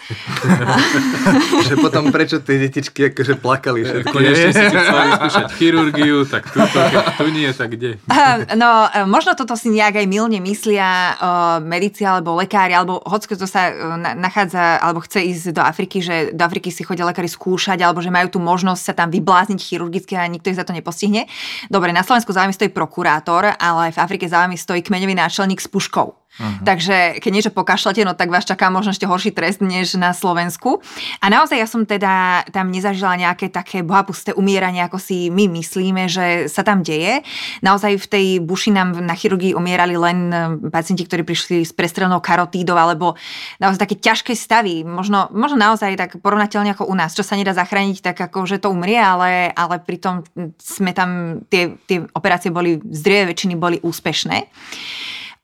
že 1.67 1.79
potom 1.79 2.11
prečo 2.11 2.43
tie 2.43 2.59
detičky 2.59 3.15
akože 3.15 3.39
plakali 3.39 3.87
všetky. 3.87 4.11
Konečne 4.15 4.51
si 4.51 4.63
chceli 4.67 5.11
skúšať 5.15 5.47
chirurgiu, 5.55 6.27
tak 6.27 6.51
tu, 6.51 6.59
tu 6.59 7.25
nie, 7.31 7.47
tak 7.55 7.79
kde? 7.79 8.03
Uh, 8.11 8.43
no, 8.59 8.91
uh, 8.91 9.07
možno 9.07 9.39
toto 9.39 9.55
si 9.55 9.71
nejak 9.71 10.03
aj 10.03 10.07
milne 10.11 10.43
myslia 10.43 11.15
uh, 11.15 11.63
medici 11.63 12.03
alebo 12.03 12.35
lekári, 12.35 12.75
alebo 12.75 12.99
hoď 13.07 13.39
to 13.39 13.47
sa 13.47 13.71
uh, 13.71 13.95
nachádza, 13.99 14.83
alebo 14.83 15.03
chce 15.07 15.23
ísť 15.23 15.45
do 15.55 15.63
Afriky, 15.63 16.03
že 16.03 16.35
do 16.35 16.43
Afriky 16.43 16.75
si 16.75 16.83
chodia 16.83 17.07
lekári 17.07 17.31
skúšať, 17.31 17.79
alebo 17.79 18.03
že 18.03 18.11
majú 18.11 18.27
tu 18.27 18.39
možnosť 18.43 18.83
sa 18.83 18.95
tam 18.95 19.15
vyblázniť 19.15 19.59
chirurgicky 19.63 20.19
a 20.19 20.27
nikto 20.27 20.51
ich 20.51 20.59
za 20.59 20.67
to 20.67 20.75
nepostihne. 20.75 21.31
Dobre, 21.71 21.95
na 21.95 22.03
Slovensku 22.03 22.35
záujmy 22.35 22.55
stojí 22.55 22.75
prokurátor, 22.75 23.55
ale 23.55 23.95
v 23.95 23.99
Afrike 24.03 24.27
záujmy 24.27 24.59
stojí 24.59 24.83
kmeňový 24.97 25.15
náčelník 25.15 25.61
s 25.61 25.69
puškou. 25.69 26.13
Uh-huh. 26.37 26.61
Takže 26.69 27.17
keď 27.25 27.31
niečo 27.33 27.53
pokašľate, 27.53 28.05
no 28.05 28.13
tak 28.13 28.29
vás 28.29 28.45
čaká 28.45 28.69
možno 28.69 28.93
ešte 28.93 29.09
horší 29.09 29.33
trest 29.33 29.65
než 29.65 29.97
na 29.97 30.13
Slovensku. 30.13 30.85
A 31.25 31.33
naozaj 31.33 31.57
ja 31.57 31.65
som 31.65 31.89
teda 31.89 32.45
tam 32.53 32.69
nezažila 32.69 33.17
nejaké 33.17 33.49
také 33.49 33.81
bohapusté 33.81 34.37
umieranie, 34.37 34.85
ako 34.85 35.01
si 35.01 35.33
my 35.33 35.49
myslíme, 35.49 36.13
že 36.13 36.53
sa 36.53 36.61
tam 36.61 36.85
deje. 36.85 37.25
Naozaj 37.65 37.93
v 37.97 38.07
tej 38.07 38.27
buši 38.45 38.77
nám 38.77 39.01
na 39.01 39.17
chirurgii 39.17 39.57
umierali 39.57 39.97
len 39.97 40.19
e, 40.29 40.37
pacienti, 40.69 41.09
ktorí 41.09 41.25
prišli 41.25 41.65
s 41.65 41.73
prestrelnou 41.73 42.21
karotídou 42.21 42.77
alebo 42.77 43.17
naozaj 43.57 43.89
také 43.89 43.97
ťažké 43.97 44.37
stavy. 44.37 44.85
Možno, 44.85 45.33
možno 45.33 45.57
naozaj 45.57 45.97
tak 45.97 46.21
porovnateľne 46.21 46.77
ako 46.77 46.85
u 46.85 46.95
nás, 46.95 47.17
čo 47.17 47.25
sa 47.25 47.41
nedá 47.41 47.57
zachrániť 47.57 48.05
tak 48.13 48.17
ako, 48.29 48.45
že 48.45 48.61
to 48.61 48.69
umrie, 48.69 49.01
ale, 49.01 49.49
ale 49.57 49.81
pritom 49.81 50.21
sme 50.61 50.93
tam, 50.93 51.41
tie, 51.49 51.81
tie 51.89 52.05
operácie 52.13 52.53
boli, 52.53 52.77
zdrojové 52.85 53.33
väčšiny 53.33 53.55
boli 53.57 53.81
úspešné. 53.81 54.53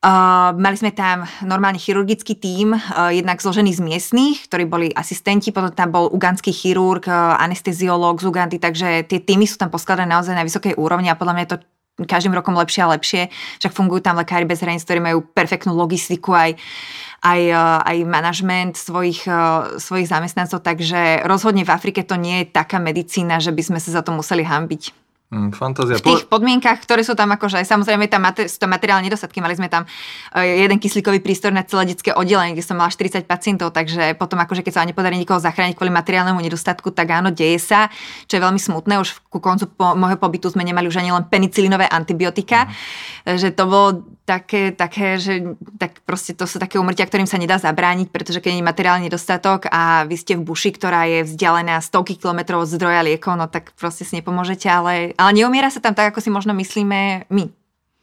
Mali 0.03 0.75
sme 0.75 0.91
tam 0.91 1.23
normálne 1.47 1.79
chirurgický 1.79 2.35
tím, 2.35 2.75
uh, 2.75 3.15
jednak 3.15 3.39
zložený 3.39 3.71
z 3.71 3.87
miestných, 3.87 4.51
ktorí 4.51 4.67
boli 4.67 4.91
asistenti, 4.91 5.55
potom 5.55 5.71
tam 5.71 5.95
bol 5.95 6.11
uganský 6.11 6.51
chirurg, 6.51 7.07
uh, 7.07 7.39
anesteziológ 7.39 8.19
z 8.19 8.27
Ugandy, 8.27 8.59
takže 8.59 9.07
tie 9.07 9.23
týmy 9.23 9.47
sú 9.47 9.63
tam 9.63 9.71
poskladané 9.71 10.11
naozaj 10.11 10.35
na 10.35 10.43
vysokej 10.43 10.75
úrovni 10.75 11.07
a 11.07 11.15
podľa 11.15 11.35
mňa 11.39 11.43
je 11.47 11.53
to 11.55 11.59
každým 12.03 12.35
rokom 12.35 12.59
lepšie 12.59 12.83
a 12.83 12.91
lepšie. 12.99 13.23
Však 13.63 13.71
fungujú 13.71 14.03
tam 14.03 14.19
lekári 14.19 14.43
bez 14.43 14.59
hraníc, 14.59 14.83
ktorí 14.83 14.99
majú 14.99 15.23
perfektnú 15.23 15.71
logistiku 15.71 16.35
aj, 16.35 16.59
aj, 17.23 17.41
aj 17.87 17.97
manažment 18.03 18.75
svojich, 18.75 19.23
svojich 19.79 20.11
zamestnancov, 20.11 20.67
takže 20.67 21.23
rozhodne 21.23 21.63
v 21.63 21.71
Afrike 21.71 22.03
to 22.03 22.19
nie 22.19 22.43
je 22.43 22.51
taká 22.51 22.83
medicína, 22.83 23.39
že 23.39 23.55
by 23.55 23.63
sme 23.63 23.79
sa 23.79 23.95
za 23.95 24.03
to 24.03 24.11
museli 24.11 24.43
hambiť. 24.43 25.02
Mm, 25.33 25.49
fantázia. 25.57 25.97
V 25.97 26.05
tých 26.05 26.29
podmienkach, 26.29 26.85
ktoré 26.85 27.01
sú 27.01 27.17
tam 27.17 27.33
akože, 27.33 27.65
samozrejme 27.65 28.05
tam 28.05 28.21
sú 28.37 28.61
tam 28.61 28.69
materiálne 28.69 29.09
nedostatky, 29.09 29.41
mali 29.41 29.57
sme 29.57 29.73
tam 29.73 29.89
e, 30.37 30.61
jeden 30.61 30.77
kyslíkový 30.77 31.25
prístor 31.25 31.57
na 31.57 31.65
celé 31.65 31.89
detské 31.89 32.13
oddelenie, 32.13 32.53
kde 32.53 32.61
som 32.61 32.77
mala 32.77 32.93
40 32.93 33.25
pacientov, 33.25 33.73
takže 33.73 34.13
potom 34.21 34.37
akože 34.45 34.61
keď 34.61 34.73
sa 34.77 34.85
nepodarí 34.85 35.17
nikoho 35.17 35.41
zachrániť 35.41 35.73
kvôli 35.73 35.89
materiálnemu 35.89 36.37
nedostatku, 36.37 36.93
tak 36.93 37.17
áno, 37.17 37.33
deje 37.33 37.57
sa, 37.65 37.89
čo 38.29 38.37
je 38.37 38.45
veľmi 38.45 38.61
smutné. 38.61 39.01
Už 39.01 39.25
ku 39.33 39.41
koncu 39.41 39.73
po, 39.73 39.97
môjho 39.97 40.21
pobytu 40.21 40.53
sme 40.53 40.69
nemali 40.69 40.85
už 40.85 41.01
ani 41.01 41.17
len 41.17 41.25
penicilinové 41.25 41.89
antibiotika, 41.89 42.69
mm. 43.25 43.41
že 43.41 43.57
to 43.57 43.65
bolo 43.65 44.05
také, 44.23 44.71
také, 44.71 45.19
že 45.19 45.59
tak 45.83 45.99
proste 46.07 46.33
to 46.33 46.47
sú 46.47 46.63
také 46.63 46.79
umrtia, 46.79 47.05
ktorým 47.05 47.27
sa 47.27 47.43
nedá 47.43 47.59
zabrániť, 47.59 48.09
pretože 48.15 48.39
keď 48.39 48.59
je 48.59 48.69
materiálny 48.69 49.03
nedostatok 49.11 49.67
a 49.67 50.07
vy 50.07 50.15
ste 50.15 50.39
v 50.39 50.47
buši, 50.47 50.71
ktorá 50.79 51.11
je 51.11 51.27
vzdialená 51.27 51.83
stovky 51.83 52.15
kilometrov 52.15 52.63
od 52.63 52.71
zdroja 52.71 53.03
liekov, 53.03 53.35
no 53.35 53.51
tak 53.51 53.75
proste 53.75 54.07
si 54.07 54.23
nepomôžete, 54.23 54.71
ale, 54.71 55.11
ale 55.23 55.39
neumiera 55.39 55.71
sa 55.71 55.79
tam 55.79 55.95
tak, 55.95 56.11
ako 56.11 56.21
si 56.21 56.31
možno 56.35 56.51
myslíme 56.53 57.31
my. 57.31 57.45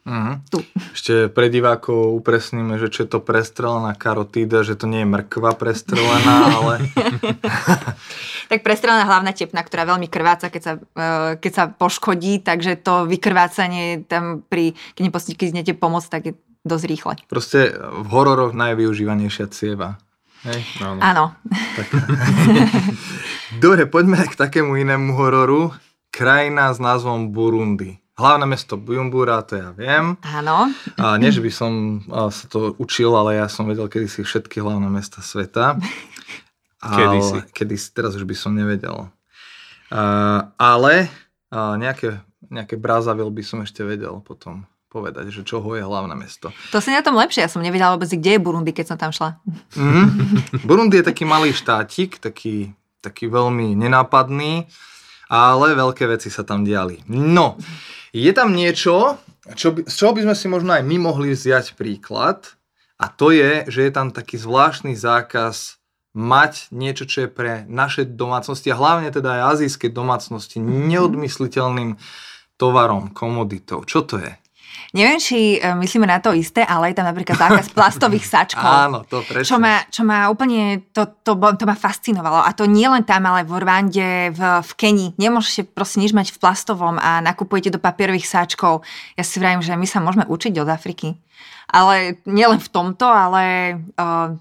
Uh-huh. 0.10 0.42
Tu. 0.50 0.58
Ešte 0.96 1.30
pre 1.30 1.52
divákov 1.54 2.18
upresníme, 2.18 2.82
že 2.82 2.90
čo 2.90 3.06
je 3.06 3.10
to 3.14 3.20
prestrelená 3.22 3.94
karotída, 3.94 4.66
že 4.66 4.74
to 4.74 4.90
nie 4.90 5.06
je 5.06 5.12
mrkva 5.12 5.54
prestrelená, 5.54 6.36
ale... 6.58 6.74
tak 8.50 8.66
prestrelená 8.66 9.06
hlavná 9.06 9.36
tepna, 9.36 9.62
ktorá 9.62 9.86
veľmi 9.86 10.10
krváca, 10.10 10.50
keď 10.50 10.62
sa, 10.64 10.74
uh, 10.80 11.38
keď 11.38 11.52
sa 11.52 11.64
poškodí, 11.70 12.42
takže 12.42 12.80
to 12.82 13.06
vykrvácanie 13.06 14.08
tam 14.08 14.42
pri, 14.42 14.74
keď 14.98 15.02
neposkytnete 15.12 15.78
pomoc, 15.78 16.08
tak 16.10 16.32
je 16.32 16.34
dosť 16.66 16.86
rýchle. 16.90 17.14
Proste 17.30 17.78
v 17.78 18.08
hororoch 18.10 18.58
najvyužívanejšia 18.58 19.46
cieva. 19.54 20.02
Hej? 20.48 20.64
Áno. 20.80 21.00
Áno. 21.04 21.26
Dobre, 23.64 23.86
poďme 23.86 24.24
k 24.24 24.40
takému 24.40 24.80
inému 24.80 25.12
hororu. 25.14 25.76
Krajina 26.10 26.74
s 26.74 26.82
názvom 26.82 27.30
Burundi. 27.32 28.02
Hlavné 28.20 28.44
mesto 28.44 28.76
Bujumbura, 28.76 29.40
to 29.48 29.56
ja 29.56 29.72
viem. 29.72 30.20
Áno. 30.28 30.68
A 31.00 31.16
nie, 31.16 31.32
že 31.32 31.40
by 31.40 31.52
som 31.56 32.04
sa 32.12 32.46
to 32.52 32.76
učil, 32.76 33.16
ale 33.16 33.40
ja 33.40 33.48
som 33.48 33.64
vedel 33.64 33.88
kedysi 33.88 34.28
všetky 34.28 34.60
hlavné 34.60 34.92
mesta 34.92 35.24
sveta. 35.24 35.80
Kedysi. 37.00 37.48
Kedysi, 37.56 37.88
teraz 37.96 38.20
už 38.20 38.28
by 38.28 38.36
som 38.36 38.52
nevedel. 38.56 39.08
A, 39.92 40.02
ale 40.60 41.08
a 41.50 41.80
nejaké, 41.80 42.20
nejaké 42.52 42.76
Brazzaville 42.76 43.32
by 43.32 43.44
som 43.44 43.64
ešte 43.64 43.82
vedel 43.82 44.22
potom 44.22 44.68
povedať, 44.90 45.30
že 45.30 45.46
čoho 45.46 45.78
je 45.78 45.86
hlavné 45.86 46.18
mesto. 46.18 46.50
To 46.74 46.82
si 46.82 46.90
na 46.90 47.06
tom 47.06 47.14
lepšie, 47.14 47.46
ja 47.46 47.50
som 47.50 47.62
nevedela 47.62 47.94
vôbec, 47.94 48.10
kde 48.10 48.36
je 48.36 48.42
Burundi, 48.42 48.74
keď 48.74 48.86
som 48.94 48.98
tam 48.98 49.14
šla. 49.14 49.38
Mm-hmm. 49.78 50.66
Burundi 50.66 50.98
je 51.00 51.06
taký 51.06 51.30
malý 51.30 51.54
štátik, 51.54 52.18
taký, 52.18 52.74
taký 53.00 53.30
veľmi 53.30 53.78
nenápadný, 53.78 54.66
ale 55.30 55.78
veľké 55.78 56.10
veci 56.10 56.34
sa 56.34 56.42
tam 56.42 56.66
diali. 56.66 57.06
No, 57.08 57.56
je 58.10 58.32
tam 58.34 58.58
niečo, 58.58 59.22
čo 59.54 59.78
by, 59.78 59.86
z 59.86 59.94
čoho 59.94 60.12
by 60.18 60.26
sme 60.26 60.36
si 60.36 60.46
možno 60.50 60.74
aj 60.74 60.84
my 60.84 60.98
mohli 60.98 61.32
vziať 61.32 61.78
príklad 61.78 62.58
a 62.98 63.08
to 63.08 63.30
je, 63.30 63.70
že 63.70 63.88
je 63.88 63.92
tam 63.94 64.10
taký 64.10 64.42
zvláštny 64.42 64.98
zákaz 64.98 65.80
mať 66.18 66.74
niečo, 66.74 67.06
čo 67.06 67.26
je 67.26 67.30
pre 67.30 67.64
naše 67.70 68.04
domácnosti 68.04 68.74
a 68.74 68.80
hlavne 68.82 69.14
teda 69.14 69.40
aj 69.40 69.42
azijské 69.56 69.94
domácnosti 69.94 70.58
neodmysliteľným 70.58 72.02
tovarom, 72.58 73.14
komoditou. 73.14 73.86
Čo 73.86 74.04
to 74.04 74.18
je? 74.20 74.34
Neviem, 74.90 75.22
či 75.22 75.62
e, 75.62 75.78
myslíme 75.78 76.10
na 76.10 76.18
to 76.18 76.34
isté, 76.34 76.66
ale 76.66 76.90
je 76.90 76.98
tam 76.98 77.06
napríklad 77.06 77.38
zákaz 77.38 77.70
plastových 77.78 78.26
sačkov. 78.26 78.66
Áno, 78.66 79.06
to 79.06 79.22
presne. 79.22 79.46
Čo 79.46 79.58
ma, 79.62 79.86
čo 79.86 80.02
ma 80.02 80.26
úplne, 80.34 80.90
to, 80.90 81.06
to, 81.22 81.38
to 81.38 81.66
ma 81.70 81.78
fascinovalo. 81.78 82.42
A 82.42 82.50
to 82.58 82.66
nie 82.66 82.90
len 82.90 83.06
tam, 83.06 83.30
ale 83.30 83.46
v 83.46 83.54
Rwande, 83.54 84.34
v, 84.34 84.42
v 84.42 84.72
Keni. 84.74 85.08
Nemôžete 85.22 85.70
proste 85.70 86.02
nič 86.02 86.10
mať 86.10 86.34
v 86.34 86.42
plastovom 86.42 86.98
a 86.98 87.22
nakupujete 87.22 87.70
do 87.70 87.78
papierových 87.78 88.26
sáčkov. 88.26 88.82
Ja 89.14 89.22
si 89.22 89.38
vravím, 89.38 89.62
že 89.62 89.78
my 89.78 89.86
sa 89.86 90.02
môžeme 90.02 90.26
učiť 90.26 90.58
od 90.58 90.70
Afriky. 90.74 91.22
Ale 91.70 92.18
nielen 92.26 92.58
v 92.58 92.70
tomto, 92.74 93.06
ale 93.06 93.78
uh, 93.94 94.34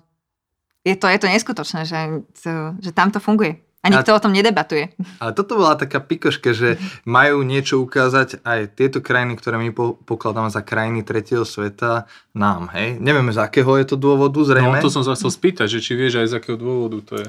je, 0.81 0.97
to, 0.97 1.13
je 1.13 1.19
to 1.21 1.29
neskutočné, 1.29 1.85
že, 1.85 2.25
to, 2.41 2.73
že 2.81 2.97
tam 2.97 3.13
to 3.13 3.21
funguje. 3.21 3.68
A 3.79 3.95
nikto 3.95 4.11
a, 4.11 4.19
o 4.19 4.23
tom 4.23 4.35
nedebatuje. 4.35 4.91
Ale 5.23 5.33
toto 5.39 5.55
bola 5.55 5.79
taká 5.79 6.03
pikoška, 6.03 6.51
že 6.51 6.83
majú 7.07 7.47
niečo 7.47 7.79
ukázať 7.79 8.43
aj 8.43 8.75
tieto 8.75 8.99
krajiny, 8.99 9.39
ktoré 9.39 9.55
my 9.55 9.71
po, 9.71 9.95
pokladáme 10.03 10.51
za 10.51 10.67
krajiny 10.67 11.07
tretieho 11.07 11.47
sveta 11.47 12.11
nám, 12.35 12.75
hej? 12.75 12.99
Nevieme 12.99 13.31
z 13.31 13.39
akého 13.39 13.71
je 13.79 13.87
to 13.87 13.97
dôvodu, 13.97 14.43
zrejme. 14.43 14.79
No 14.79 14.83
to 14.83 14.91
som 14.91 15.07
sa 15.07 15.15
chcel 15.15 15.31
spýtať, 15.31 15.71
že 15.71 15.79
či 15.79 15.95
vieš 15.95 16.19
aj 16.19 16.27
z 16.27 16.37
akého 16.43 16.59
dôvodu 16.59 16.99
to 17.07 17.15
je. 17.23 17.29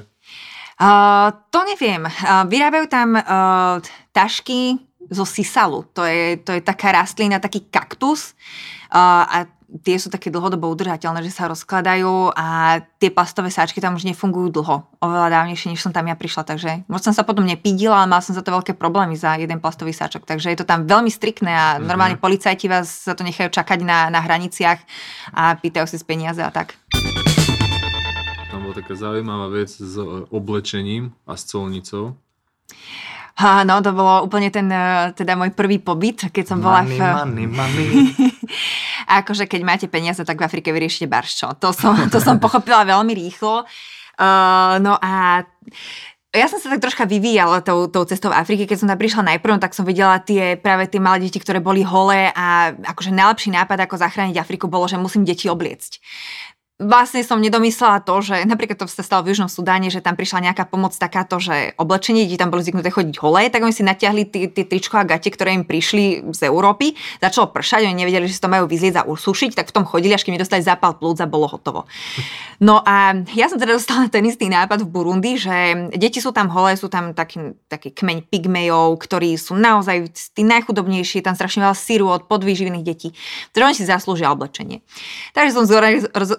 Uh, 0.80 1.30
to 1.54 1.62
neviem. 1.70 2.02
Uh, 2.08 2.42
vyrábajú 2.50 2.90
tam 2.90 3.14
uh, 3.14 3.78
tašky 4.10 4.80
zo 5.06 5.22
sisalu. 5.22 5.86
To 5.94 6.02
je, 6.02 6.40
to 6.42 6.56
je 6.56 6.62
taká 6.66 6.90
rastlina, 6.90 7.38
taký 7.38 7.68
kaktus. 7.70 8.34
Uh, 8.90 9.22
a 9.22 9.38
tie 9.82 9.96
sú 9.96 10.10
také 10.10 10.34
dlhodobo 10.34 10.66
udržateľné, 10.74 11.22
že 11.22 11.30
sa 11.30 11.46
rozkladajú 11.46 12.34
a 12.34 12.78
tie 12.98 13.10
plastové 13.14 13.54
sáčky 13.54 13.78
tam 13.78 13.94
už 13.94 14.02
nefungujú 14.02 14.50
dlho. 14.50 14.82
Oveľa 14.98 15.28
dávnejšie, 15.30 15.72
než 15.72 15.80
som 15.80 15.94
tam 15.94 16.10
ja 16.10 16.18
prišla, 16.18 16.42
takže 16.42 16.70
možno 16.90 17.10
som 17.10 17.14
sa 17.14 17.22
potom 17.22 17.46
nepídila, 17.46 18.02
ale 18.02 18.10
mal 18.10 18.20
som 18.20 18.34
za 18.34 18.42
to 18.42 18.50
veľké 18.50 18.74
problémy 18.74 19.14
za 19.14 19.38
jeden 19.38 19.62
plastový 19.62 19.94
sáčok. 19.94 20.26
Takže 20.26 20.50
je 20.50 20.58
to 20.58 20.66
tam 20.66 20.90
veľmi 20.90 21.08
striktné 21.08 21.52
a 21.54 21.66
mm-hmm. 21.78 21.86
normálne 21.86 22.16
policajti 22.18 22.66
vás 22.66 23.06
za 23.06 23.14
to 23.14 23.22
nechajú 23.22 23.54
čakať 23.54 23.86
na, 23.86 24.10
na 24.10 24.18
hraniciach 24.18 24.82
a 25.34 25.54
pýtajú 25.54 25.86
si 25.86 25.96
z 25.96 26.04
peniaze 26.04 26.42
a 26.42 26.50
tak. 26.50 26.74
Tam 28.50 28.66
bola 28.66 28.74
taká 28.74 28.98
zaujímavá 28.98 29.46
vec 29.54 29.70
s 29.70 29.94
oblečením 30.34 31.14
a 31.22 31.38
s 31.38 31.46
colnicou. 31.46 32.18
Áno, 33.38 33.78
to 33.84 33.94
bolo 33.94 34.26
úplne 34.26 34.50
ten, 34.50 34.66
e, 34.66 35.14
teda 35.14 35.38
môj 35.38 35.54
prvý 35.54 35.78
pobyt, 35.78 36.28
keď 36.34 36.44
som 36.44 36.58
bola 36.58 36.82
money, 36.82 36.98
v... 36.98 37.00
Money, 37.00 37.46
money. 37.46 37.88
A 39.10 39.22
akože 39.22 39.46
keď 39.46 39.60
máte 39.62 39.86
peniaze, 39.86 40.20
tak 40.22 40.38
v 40.38 40.46
Afrike 40.46 40.74
vyriešite 40.74 41.06
barščo. 41.06 41.58
To 41.62 41.70
som, 41.70 41.96
to 42.10 42.18
som 42.18 42.38
pochopila 42.44 42.82
veľmi 42.84 43.14
rýchlo. 43.14 43.64
Uh, 44.20 44.76
no 44.84 45.00
a 45.00 45.42
ja 46.30 46.46
som 46.46 46.62
sa 46.62 46.70
tak 46.70 46.84
troška 46.84 47.08
vyvíjala 47.08 47.64
tou, 47.64 47.90
tou 47.90 48.06
cestou 48.06 48.30
v 48.30 48.38
Afrike. 48.38 48.68
Keď 48.68 48.84
som 48.84 48.88
tam 48.90 49.00
prišla 49.00 49.34
najprv, 49.34 49.58
tak 49.58 49.74
som 49.74 49.82
videla 49.82 50.20
tie, 50.22 50.54
práve 50.54 50.86
tie 50.86 51.02
malé 51.02 51.26
deti, 51.26 51.42
ktoré 51.42 51.58
boli 51.58 51.82
holé 51.82 52.30
a 52.30 52.70
akože 52.70 53.10
najlepší 53.10 53.50
nápad, 53.50 53.88
ako 53.88 53.98
zachrániť 53.98 54.38
Afriku, 54.38 54.70
bolo, 54.70 54.86
že 54.86 55.00
musím 55.00 55.26
deti 55.26 55.50
obliecť 55.50 55.98
vlastne 56.80 57.20
som 57.20 57.36
nedomyslela 57.36 58.00
to, 58.00 58.24
že 58.24 58.48
napríklad 58.48 58.80
to 58.80 58.88
sa 58.88 59.04
stalo 59.04 59.20
v 59.20 59.36
Južnom 59.36 59.52
Sudáne, 59.52 59.92
že 59.92 60.00
tam 60.00 60.16
prišla 60.16 60.50
nejaká 60.50 60.64
pomoc 60.64 60.96
takáto, 60.96 61.36
že 61.36 61.76
oblečenie, 61.76 62.24
deti 62.24 62.40
tam 62.40 62.48
boli 62.48 62.64
zvyknuté 62.64 62.88
chodiť 62.88 63.20
holé, 63.20 63.52
tak 63.52 63.60
oni 63.60 63.76
si 63.76 63.84
natiahli 63.84 64.24
tie 64.32 64.64
tričko 64.64 64.96
a 64.96 65.04
gate, 65.04 65.28
ktoré 65.28 65.52
im 65.52 65.68
prišli 65.68 66.24
z 66.32 66.40
Európy. 66.48 66.96
Začalo 67.20 67.52
pršať, 67.52 67.84
oni 67.84 68.00
nevedeli, 68.00 68.24
že 68.24 68.40
si 68.40 68.42
to 68.42 68.48
majú 68.48 68.64
vyzlieť 68.64 69.04
a 69.04 69.06
usušiť, 69.06 69.52
tak 69.52 69.68
v 69.68 69.74
tom 69.76 69.84
chodili, 69.84 70.16
až 70.16 70.24
kým 70.24 70.40
dostali 70.40 70.64
zápal 70.64 70.96
plúc 70.96 71.20
a 71.20 71.28
bolo 71.28 71.44
hotovo. 71.52 71.84
No 72.64 72.80
a 72.80 73.12
ja 73.36 73.52
som 73.52 73.60
teda 73.60 73.76
dostala 73.76 74.08
ten 74.08 74.24
istý 74.24 74.48
nápad 74.48 74.80
v 74.80 74.88
Burundi, 74.88 75.36
že 75.36 75.92
deti 75.92 76.24
sú 76.24 76.32
tam 76.32 76.48
holé, 76.48 76.80
sú 76.80 76.88
tam 76.88 77.12
taký, 77.12 77.60
taký 77.68 77.92
kmeň 77.92 78.24
pygmejov, 78.32 78.96
ktorí 79.04 79.36
sú 79.36 79.52
naozaj 79.52 80.08
tí 80.32 80.48
najchudobnejší, 80.48 81.20
tam 81.20 81.36
strašne 81.36 81.68
veľa 81.68 81.76
síru 81.76 82.08
od 82.08 82.24
podvýživných 82.24 82.84
detí, 82.84 83.12
ktoré 83.52 83.68
oni 83.68 83.76
si 83.76 83.84
zaslúžia 83.84 84.32
oblečenie. 84.32 84.80
Takže 85.36 85.52
som 85.52 85.68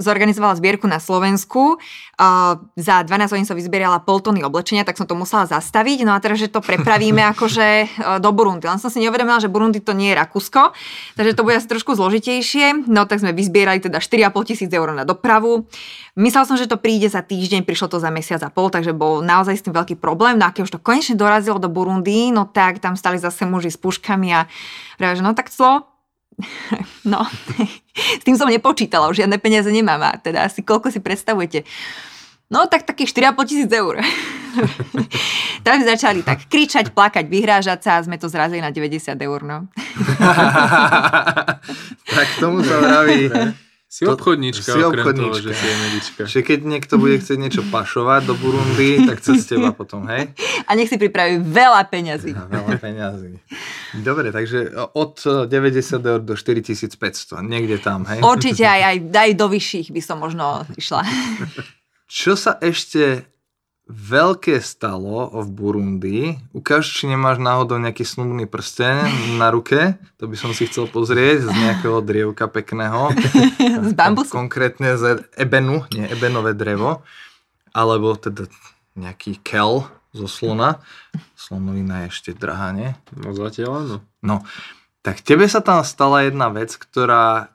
zorganizovala 0.01 0.30
organizovala 0.31 0.55
zbierku 0.55 0.87
na 0.87 1.03
Slovensku. 1.03 1.75
Uh, 2.15 2.55
za 2.79 3.03
12 3.03 3.33
hodín 3.33 3.47
som 3.49 3.57
vyzbierala 3.57 3.99
pol 3.99 4.23
tony 4.23 4.45
oblečenia, 4.45 4.87
tak 4.87 4.95
som 4.95 5.03
to 5.03 5.17
musela 5.17 5.43
zastaviť. 5.43 6.07
No 6.07 6.15
a 6.15 6.21
teraz, 6.23 6.39
že 6.39 6.47
to 6.47 6.63
prepravíme 6.63 7.19
akože 7.35 7.67
uh, 7.67 8.17
do 8.23 8.31
Burundi. 8.31 8.71
Len 8.71 8.79
som 8.79 8.87
si 8.87 9.03
neuvedomila, 9.03 9.43
že 9.43 9.51
Burundi 9.51 9.83
to 9.83 9.91
nie 9.91 10.15
je 10.15 10.19
Rakúsko, 10.23 10.71
takže 11.19 11.35
to 11.35 11.43
bude 11.43 11.59
asi 11.59 11.67
trošku 11.67 11.91
zložitejšie. 11.99 12.87
No 12.87 13.03
tak 13.03 13.19
sme 13.19 13.35
vyzbierali 13.35 13.83
teda 13.83 13.99
4,5 13.99 14.47
tisíc 14.47 14.71
eur 14.71 14.95
na 14.95 15.03
dopravu. 15.03 15.67
Myslel 16.15 16.43
som, 16.47 16.55
že 16.55 16.71
to 16.71 16.79
príde 16.79 17.11
za 17.11 17.19
týždeň, 17.19 17.67
prišlo 17.67 17.91
to 17.91 17.97
za 17.99 18.07
mesiac 18.13 18.39
a 18.45 18.53
pol, 18.53 18.71
takže 18.71 18.95
bol 18.95 19.19
naozaj 19.19 19.59
s 19.59 19.65
tým 19.67 19.75
veľký 19.75 19.99
problém. 19.99 20.39
No 20.39 20.47
a 20.47 20.53
keď 20.55 20.71
už 20.71 20.73
to 20.77 20.83
konečne 20.83 21.19
dorazilo 21.19 21.59
do 21.59 21.67
Burundi, 21.67 22.31
no 22.31 22.47
tak 22.47 22.79
tam 22.79 22.95
stali 22.95 23.19
zase 23.19 23.43
muži 23.43 23.73
s 23.73 23.79
puškami 23.81 24.29
a 24.31 24.47
že 25.01 25.25
no 25.25 25.33
tak 25.33 25.49
co, 25.49 25.91
No, 27.01 27.25
s 27.97 28.23
tým 28.23 28.37
som 28.37 28.45
nepočítala, 28.45 29.09
už 29.09 29.25
žiadne 29.25 29.41
peniaze 29.41 29.73
nemám 29.73 30.05
a 30.05 30.11
teda 30.21 30.45
asi 30.45 30.61
koľko 30.61 30.93
si 30.93 31.01
predstavujete. 31.01 31.65
No 32.51 32.67
tak 32.67 32.83
takých 32.83 33.31
4,5 33.31 33.49
tisíc 33.49 33.71
eur. 33.71 34.03
tak 35.65 35.79
sme 35.79 35.87
začali 35.87 36.19
tak 36.21 36.51
kričať, 36.51 36.91
plakať, 36.91 37.31
vyhrážať 37.31 37.79
sa 37.79 37.91
a 37.97 38.03
sme 38.03 38.19
to 38.19 38.27
zrazili 38.27 38.59
na 38.59 38.75
90 38.75 39.15
eur. 39.15 39.39
No. 39.41 39.71
tak 42.19 42.27
tomu 42.37 42.59
sa 42.59 42.75
vraví 42.83 43.31
si 43.91 44.07
obchodníčka, 44.07 44.71
si 44.71 44.79
okrem 44.79 45.03
obchodníčka. 45.03 45.35
toho, 45.35 45.43
že 45.43 45.51
si 45.51 45.67
medička. 45.67 46.21
Že 46.23 46.39
keď 46.47 46.59
niekto 46.63 46.95
bude 46.95 47.19
chcieť 47.19 47.35
niečo 47.35 47.61
pašovať 47.67 48.23
do 48.23 48.39
Burundi, 48.39 48.91
tak 49.11 49.19
cez 49.19 49.43
teba 49.43 49.75
potom, 49.75 50.07
hej? 50.07 50.31
A 50.63 50.79
nech 50.79 50.87
si 50.87 50.95
pripraví 50.95 51.43
veľa 51.43 51.83
peňazí. 51.91 52.31
A 52.31 52.47
veľa 52.47 52.79
peňazí. 52.79 53.35
Dobre, 53.99 54.31
takže 54.31 54.71
od 54.95 55.19
90 55.51 56.07
eur 56.07 56.23
do 56.23 56.39
4500, 56.39 57.43
niekde 57.43 57.83
tam, 57.83 58.07
hej? 58.07 58.23
Určite 58.23 58.63
aj, 58.63 58.81
aj, 58.95 58.97
aj 59.11 59.31
do 59.35 59.51
vyšších 59.51 59.91
by 59.91 59.99
som 59.99 60.23
možno 60.23 60.63
išla. 60.79 61.03
Čo 62.07 62.39
sa 62.39 62.55
ešte 62.63 63.27
veľké 63.91 64.63
stalo 64.63 65.27
v 65.43 65.47
Burundi. 65.51 66.19
Ukáž, 66.55 66.87
či 66.87 67.11
nemáš 67.11 67.43
náhodou 67.43 67.75
nejaký 67.75 68.07
snubný 68.07 68.47
prsten 68.47 69.11
na 69.35 69.51
ruke. 69.51 69.99
To 70.23 70.31
by 70.31 70.35
som 70.39 70.55
si 70.55 70.71
chcel 70.71 70.87
pozrieť 70.87 71.45
z 71.45 71.49
nejakého 71.51 71.99
drievka 71.99 72.47
pekného. 72.47 73.11
z 73.87 73.91
bambusu? 73.91 74.31
Konkrétne 74.31 74.95
z 74.95 75.27
ebenu, 75.35 75.83
nie 75.91 76.07
ebenové 76.07 76.55
drevo. 76.55 77.03
Alebo 77.75 78.15
teda 78.15 78.47
nejaký 78.95 79.43
kel 79.43 79.87
zo 80.15 80.27
slona. 80.27 80.79
Slonovina 81.35 82.07
je 82.07 82.15
ešte 82.15 82.31
drahá, 82.35 82.71
nie? 82.71 82.95
No 83.15 83.35
zatiaľ 83.35 83.71
áno. 83.83 83.97
No, 84.23 84.35
tak 85.03 85.23
tebe 85.23 85.47
sa 85.47 85.59
tam 85.59 85.83
stala 85.83 86.27
jedna 86.27 86.51
vec, 86.51 86.75
ktorá 86.75 87.51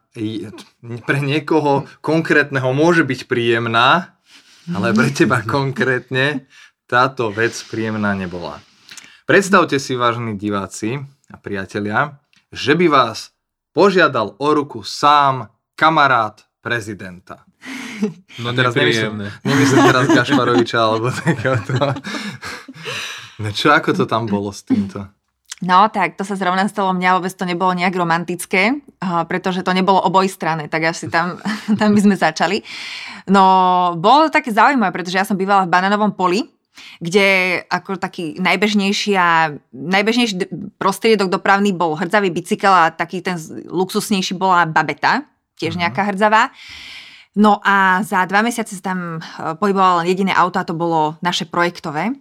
pre 1.05 1.19
niekoho 1.21 1.85
konkrétneho 2.01 2.73
môže 2.73 3.05
byť 3.05 3.29
príjemná, 3.29 4.16
ale 4.75 4.91
pre 4.91 5.11
teba 5.15 5.43
konkrétne 5.47 6.47
táto 6.87 7.31
vec 7.31 7.55
príjemná 7.67 8.15
nebola. 8.15 8.63
Predstavte 9.27 9.83
si, 9.83 9.99
vážni 9.99 10.39
diváci 10.39 11.03
a 11.31 11.37
priatelia, 11.39 12.23
že 12.55 12.79
by 12.79 12.87
vás 12.87 13.35
požiadal 13.75 14.39
o 14.39 14.49
ruku 14.55 14.87
sám 14.87 15.51
kamarát 15.75 16.47
prezidenta. 16.63 17.43
No 18.37 18.53
teraz 18.53 18.77
nemyslím, 18.77 19.25
nemyslím 19.41 19.81
teraz 19.89 20.05
Gašparoviča 20.21 20.77
alebo 20.77 21.09
takéhoto. 21.25 21.97
No 23.41 23.49
čo, 23.57 23.73
ako 23.73 23.97
to 23.97 24.05
tam 24.05 24.29
bolo 24.29 24.53
s 24.53 24.69
týmto? 24.69 25.09
No 25.65 25.89
tak, 25.89 26.21
to 26.21 26.25
sa 26.25 26.37
zrovna 26.37 26.69
stalo 26.69 26.93
mňa, 26.93 27.17
vôbec 27.17 27.33
to 27.33 27.49
nebolo 27.49 27.73
nejak 27.73 27.97
romantické, 27.97 28.77
pretože 29.25 29.65
to 29.65 29.73
nebolo 29.73 30.05
oboj 30.05 30.29
strany, 30.29 30.69
tak 30.69 30.93
asi 30.93 31.09
tam, 31.09 31.41
tam 31.81 31.97
by 31.97 32.01
sme 32.05 32.17
začali. 32.17 32.61
No, 33.33 33.97
bolo 33.97 34.29
to 34.29 34.37
také 34.37 34.53
zaujímavé, 34.53 34.93
pretože 34.93 35.17
ja 35.17 35.25
som 35.25 35.41
bývala 35.41 35.65
v 35.65 35.73
Bananovom 35.73 36.13
poli, 36.13 36.45
kde 37.01 37.61
ako 37.73 37.97
taký 37.97 38.37
najbežnejší 38.37 39.17
a 39.17 39.57
najbežnejší 39.73 40.35
prostriedok 40.77 41.33
dopravný 41.33 41.73
bol 41.73 41.97
hrdzavý 41.97 42.29
bicykel 42.29 42.69
a 42.69 42.93
taký 42.93 43.25
ten 43.25 43.41
luxusnejší 43.73 44.37
bola 44.37 44.69
babeta, 44.69 45.25
tiež 45.57 45.81
mhm. 45.81 45.89
nejaká 45.89 46.03
hrdzavá. 46.13 46.53
No 47.37 47.61
a 47.61 48.01
za 48.01 48.25
dva 48.25 48.41
mesiace 48.41 48.77
sa 48.77 48.93
tam 48.93 49.21
eh, 49.21 49.57
pohybovalo 49.57 50.05
len 50.05 50.13
jediné 50.13 50.33
auto 50.33 50.61
a 50.61 50.69
to 50.69 50.77
bolo 50.77 51.21
naše 51.21 51.45
projektové. 51.49 52.13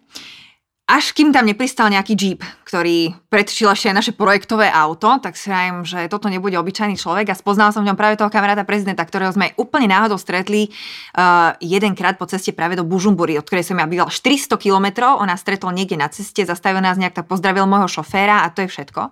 Až 0.85 1.17
kým 1.17 1.33
tam 1.33 1.49
nepristal 1.49 1.89
nejaký 1.89 2.13
Jeep, 2.13 2.45
ktorý 2.61 3.09
predčil 3.25 3.73
ešte 3.73 3.89
naše 3.89 4.13
projektové 4.13 4.69
auto, 4.69 5.17
tak 5.17 5.33
si 5.33 5.49
vravím, 5.49 5.81
že 5.81 6.05
toto 6.05 6.29
nebude 6.29 6.53
obyčajný 6.61 6.93
človek 6.93 7.33
a 7.33 7.35
spoznal 7.35 7.73
som 7.73 7.81
v 7.81 7.89
ňom 7.89 7.97
práve 7.97 8.21
toho 8.21 8.29
kamaráta 8.29 8.61
prezidenta, 8.69 9.01
ktorého 9.01 9.33
sme 9.33 9.57
úplne 9.57 9.89
náhodou 9.89 10.21
stretli 10.21 10.69
uh, 10.69 11.57
jedenkrát 11.57 12.21
po 12.21 12.29
ceste 12.29 12.53
práve 12.53 12.77
do 12.77 12.85
Bužumbury, 12.85 13.33
od 13.33 13.49
ktorej 13.49 13.65
som 13.65 13.81
ja 13.81 13.89
býval 13.89 14.13
400 14.13 14.61
kilometrov, 14.61 15.17
on 15.17 15.25
nás 15.25 15.41
stretol 15.41 15.73
niekde 15.73 15.97
na 15.97 16.05
ceste, 16.05 16.45
zastavil 16.45 16.85
nás 16.85 17.01
nejak 17.01 17.17
tak 17.17 17.25
pozdravil 17.25 17.65
môjho 17.65 17.89
šoféra 17.89 18.45
a 18.45 18.53
to 18.53 18.61
je 18.61 18.69
všetko. 18.69 19.09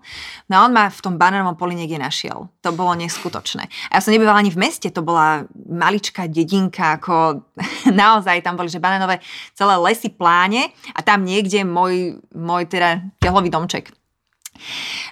No 0.54 0.62
a 0.62 0.70
on 0.70 0.78
ma 0.78 0.94
v 0.94 1.02
tom 1.02 1.18
banánovom 1.18 1.58
poli 1.58 1.74
niekde 1.74 1.98
našiel. 1.98 2.54
To 2.62 2.70
bolo 2.70 2.94
neskutočné. 3.02 3.66
A 3.90 3.98
ja 3.98 4.02
som 4.06 4.14
nebývala 4.14 4.46
ani 4.46 4.54
v 4.54 4.62
meste, 4.62 4.94
to 4.94 5.02
bola 5.02 5.50
maličká 5.58 6.30
dedinka, 6.30 7.02
ako 7.02 7.42
naozaj 7.90 8.46
tam 8.46 8.62
boli, 8.62 8.70
že 8.70 8.78
banánové 8.78 9.26
celé 9.58 9.74
lesy 9.82 10.14
pláne 10.14 10.70
a 10.94 11.02
tam 11.02 11.26
niekde 11.26 11.63
môj, 11.68 12.20
môj 12.36 12.64
teda 12.68 13.04
tehlový 13.20 13.50
domček. 13.50 13.92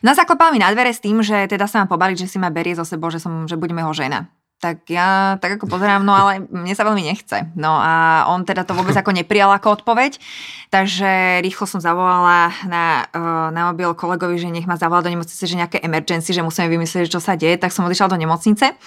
Zaklopal 0.05 0.53
mi 0.53 0.61
na 0.61 0.69
dvere 0.69 0.93
s 0.93 1.01
tým, 1.01 1.25
že 1.25 1.49
teda 1.49 1.65
sa 1.65 1.81
mám 1.81 1.89
pobaliť, 1.89 2.25
že 2.25 2.29
si 2.29 2.37
ma 2.37 2.53
berie 2.53 2.77
zo 2.77 2.85
sebou, 2.85 3.09
že, 3.09 3.17
som, 3.17 3.49
že 3.49 3.57
budeme 3.57 3.81
ho 3.81 3.91
žena 3.91 4.29
tak 4.61 4.85
ja 4.93 5.41
tak 5.41 5.57
ako 5.57 5.65
pozerám, 5.65 6.05
no 6.05 6.13
ale 6.13 6.45
mne 6.45 6.77
sa 6.77 6.85
veľmi 6.85 7.01
nechce. 7.01 7.49
No 7.57 7.81
a 7.81 8.29
on 8.29 8.45
teda 8.45 8.61
to 8.61 8.77
vôbec 8.77 8.93
ako 8.93 9.09
neprijal 9.09 9.49
ako 9.49 9.81
odpoveď, 9.81 10.21
takže 10.69 11.41
rýchlo 11.41 11.65
som 11.65 11.81
zavolala 11.81 12.53
na, 12.69 13.09
eh, 13.09 13.47
na 13.49 13.73
mobil 13.73 13.89
kolegovi, 13.97 14.37
že 14.37 14.53
nech 14.53 14.69
ma 14.69 14.77
zavolá 14.77 15.01
do 15.01 15.09
nemocnice, 15.09 15.49
že 15.49 15.57
nejaké 15.57 15.81
emergency, 15.81 16.29
že 16.29 16.45
musíme 16.45 16.69
vymyslieť, 16.69 17.09
čo 17.09 17.17
sa 17.17 17.33
deje, 17.33 17.57
tak 17.57 17.73
som 17.73 17.89
odišla 17.89 18.13
do 18.13 18.21
nemocnice. 18.21 18.77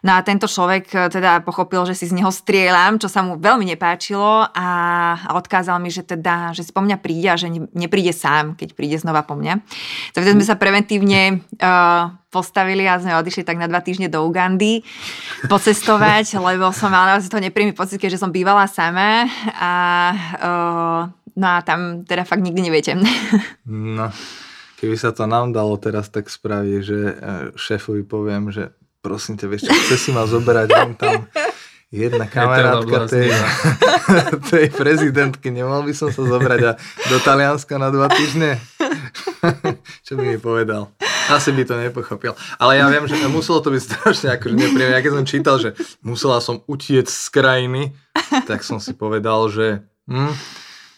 No 0.00 0.16
a 0.16 0.24
tento 0.24 0.48
človek 0.48 0.88
eh, 0.96 1.12
teda 1.12 1.44
pochopil, 1.44 1.84
že 1.84 1.92
si 1.92 2.08
z 2.08 2.16
neho 2.16 2.32
strieľam, 2.32 2.96
čo 2.96 3.12
sa 3.12 3.20
mu 3.20 3.36
veľmi 3.36 3.68
nepáčilo 3.68 4.48
a 4.48 4.66
odkázal 5.36 5.76
mi, 5.76 5.92
že 5.92 6.08
teda, 6.08 6.56
že 6.56 6.64
si 6.64 6.72
po 6.72 6.80
mňa 6.80 6.96
príde 7.04 7.28
a 7.28 7.36
že 7.36 7.52
nepríde 7.76 8.16
sám, 8.16 8.56
keď 8.56 8.72
príde 8.72 8.96
znova 8.96 9.28
po 9.28 9.36
mňa. 9.36 9.60
Takže 10.16 10.32
sme 10.32 10.44
sa 10.48 10.56
preventívne 10.56 11.44
uh, 11.60 12.16
postavili 12.28 12.84
a 12.84 13.00
sme 13.00 13.16
odišli 13.16 13.44
tak 13.44 13.56
na 13.56 13.68
dva 13.68 13.80
týždne 13.80 14.12
do 14.12 14.24
Ugandy 14.24 14.84
pocestovať, 15.48 16.36
lebo 16.52 16.70
som 16.72 16.92
mala 16.92 17.16
naozaj 17.16 17.32
to 17.32 17.40
nepríjemný 17.40 17.72
pocit, 17.72 17.96
keďže 17.96 18.20
som 18.20 18.32
bývala 18.32 18.68
sama 18.68 19.28
a 19.56 19.72
uh, 20.40 21.00
no 21.38 21.46
a 21.46 21.58
tam 21.64 22.04
teda 22.04 22.28
fakt 22.28 22.44
nikdy 22.44 22.60
neviete. 22.68 22.98
No, 23.68 24.10
keby 24.82 24.96
sa 24.98 25.14
to 25.14 25.24
nám 25.30 25.54
dalo 25.54 25.78
teraz 25.78 26.10
tak 26.10 26.26
spraviť, 26.26 26.80
že 26.82 26.98
e, 26.98 27.14
šéfovi 27.54 28.02
poviem, 28.02 28.50
že 28.50 28.74
prosím 28.98 29.38
ťa, 29.38 29.46
vieš 29.46 29.70
čo, 29.70 29.72
chce 29.72 29.96
si 29.96 30.10
ma 30.10 30.26
zoberať 30.26 30.68
tam 30.98 31.30
jedna 31.88 32.28
kamarátka 32.28 33.08
tej, 33.08 33.32
tej 34.52 34.66
prezidentky, 34.76 35.48
nemal 35.48 35.80
by 35.86 35.92
som 35.96 36.12
sa 36.12 36.20
zobrať 36.20 36.60
a 36.68 36.72
do 37.08 37.16
Talianska 37.24 37.80
na 37.80 37.88
dva 37.88 38.12
týždne? 38.12 38.60
Čo 40.06 40.20
by 40.20 40.36
mi 40.36 40.38
povedal? 40.40 40.92
Asi 41.28 41.52
by 41.52 41.62
to 41.68 41.74
nepochopil. 41.76 42.32
Ale 42.56 42.80
ja 42.80 42.88
viem, 42.88 43.04
že 43.04 43.14
muselo 43.28 43.60
to 43.60 43.68
byť 43.68 43.82
strašne 43.84 44.28
akože 44.40 44.56
nepríjemné. 44.56 44.96
Ja 44.96 45.04
keď 45.04 45.12
som 45.12 45.26
čítal, 45.28 45.56
že 45.60 45.70
musela 46.00 46.40
som 46.40 46.64
utiec 46.64 47.06
z 47.08 47.28
krajiny, 47.28 47.92
tak 48.48 48.64
som 48.64 48.80
si 48.80 48.96
povedal, 48.96 49.52
že 49.52 49.84
hm, 50.08 50.32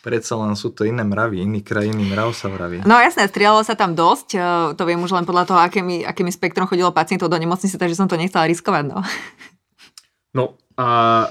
predsa 0.00 0.36
len 0.40 0.56
sú 0.56 0.72
to 0.72 0.88
iné 0.88 1.04
mravy, 1.04 1.44
iný 1.44 1.60
krajiny 1.60 2.08
mrav 2.08 2.32
sa 2.32 2.48
vraví. 2.48 2.80
No 2.88 2.96
jasné, 2.96 3.28
strialo 3.28 3.60
sa 3.60 3.76
tam 3.76 3.92
dosť, 3.92 4.28
e, 4.34 4.40
to 4.74 4.82
viem 4.88 5.00
už 5.00 5.12
len 5.12 5.28
podľa 5.28 5.44
toho, 5.50 5.58
akými, 5.60 6.08
akými 6.08 6.32
spektrom 6.32 6.64
chodilo 6.64 6.94
pacientov 6.94 7.28
do 7.28 7.36
nemocnice, 7.36 7.76
takže 7.76 7.98
som 7.98 8.08
to 8.08 8.16
nechcela 8.16 8.48
riskovať. 8.48 8.84
No, 8.88 8.98
no 10.36 10.44
a 10.80 11.28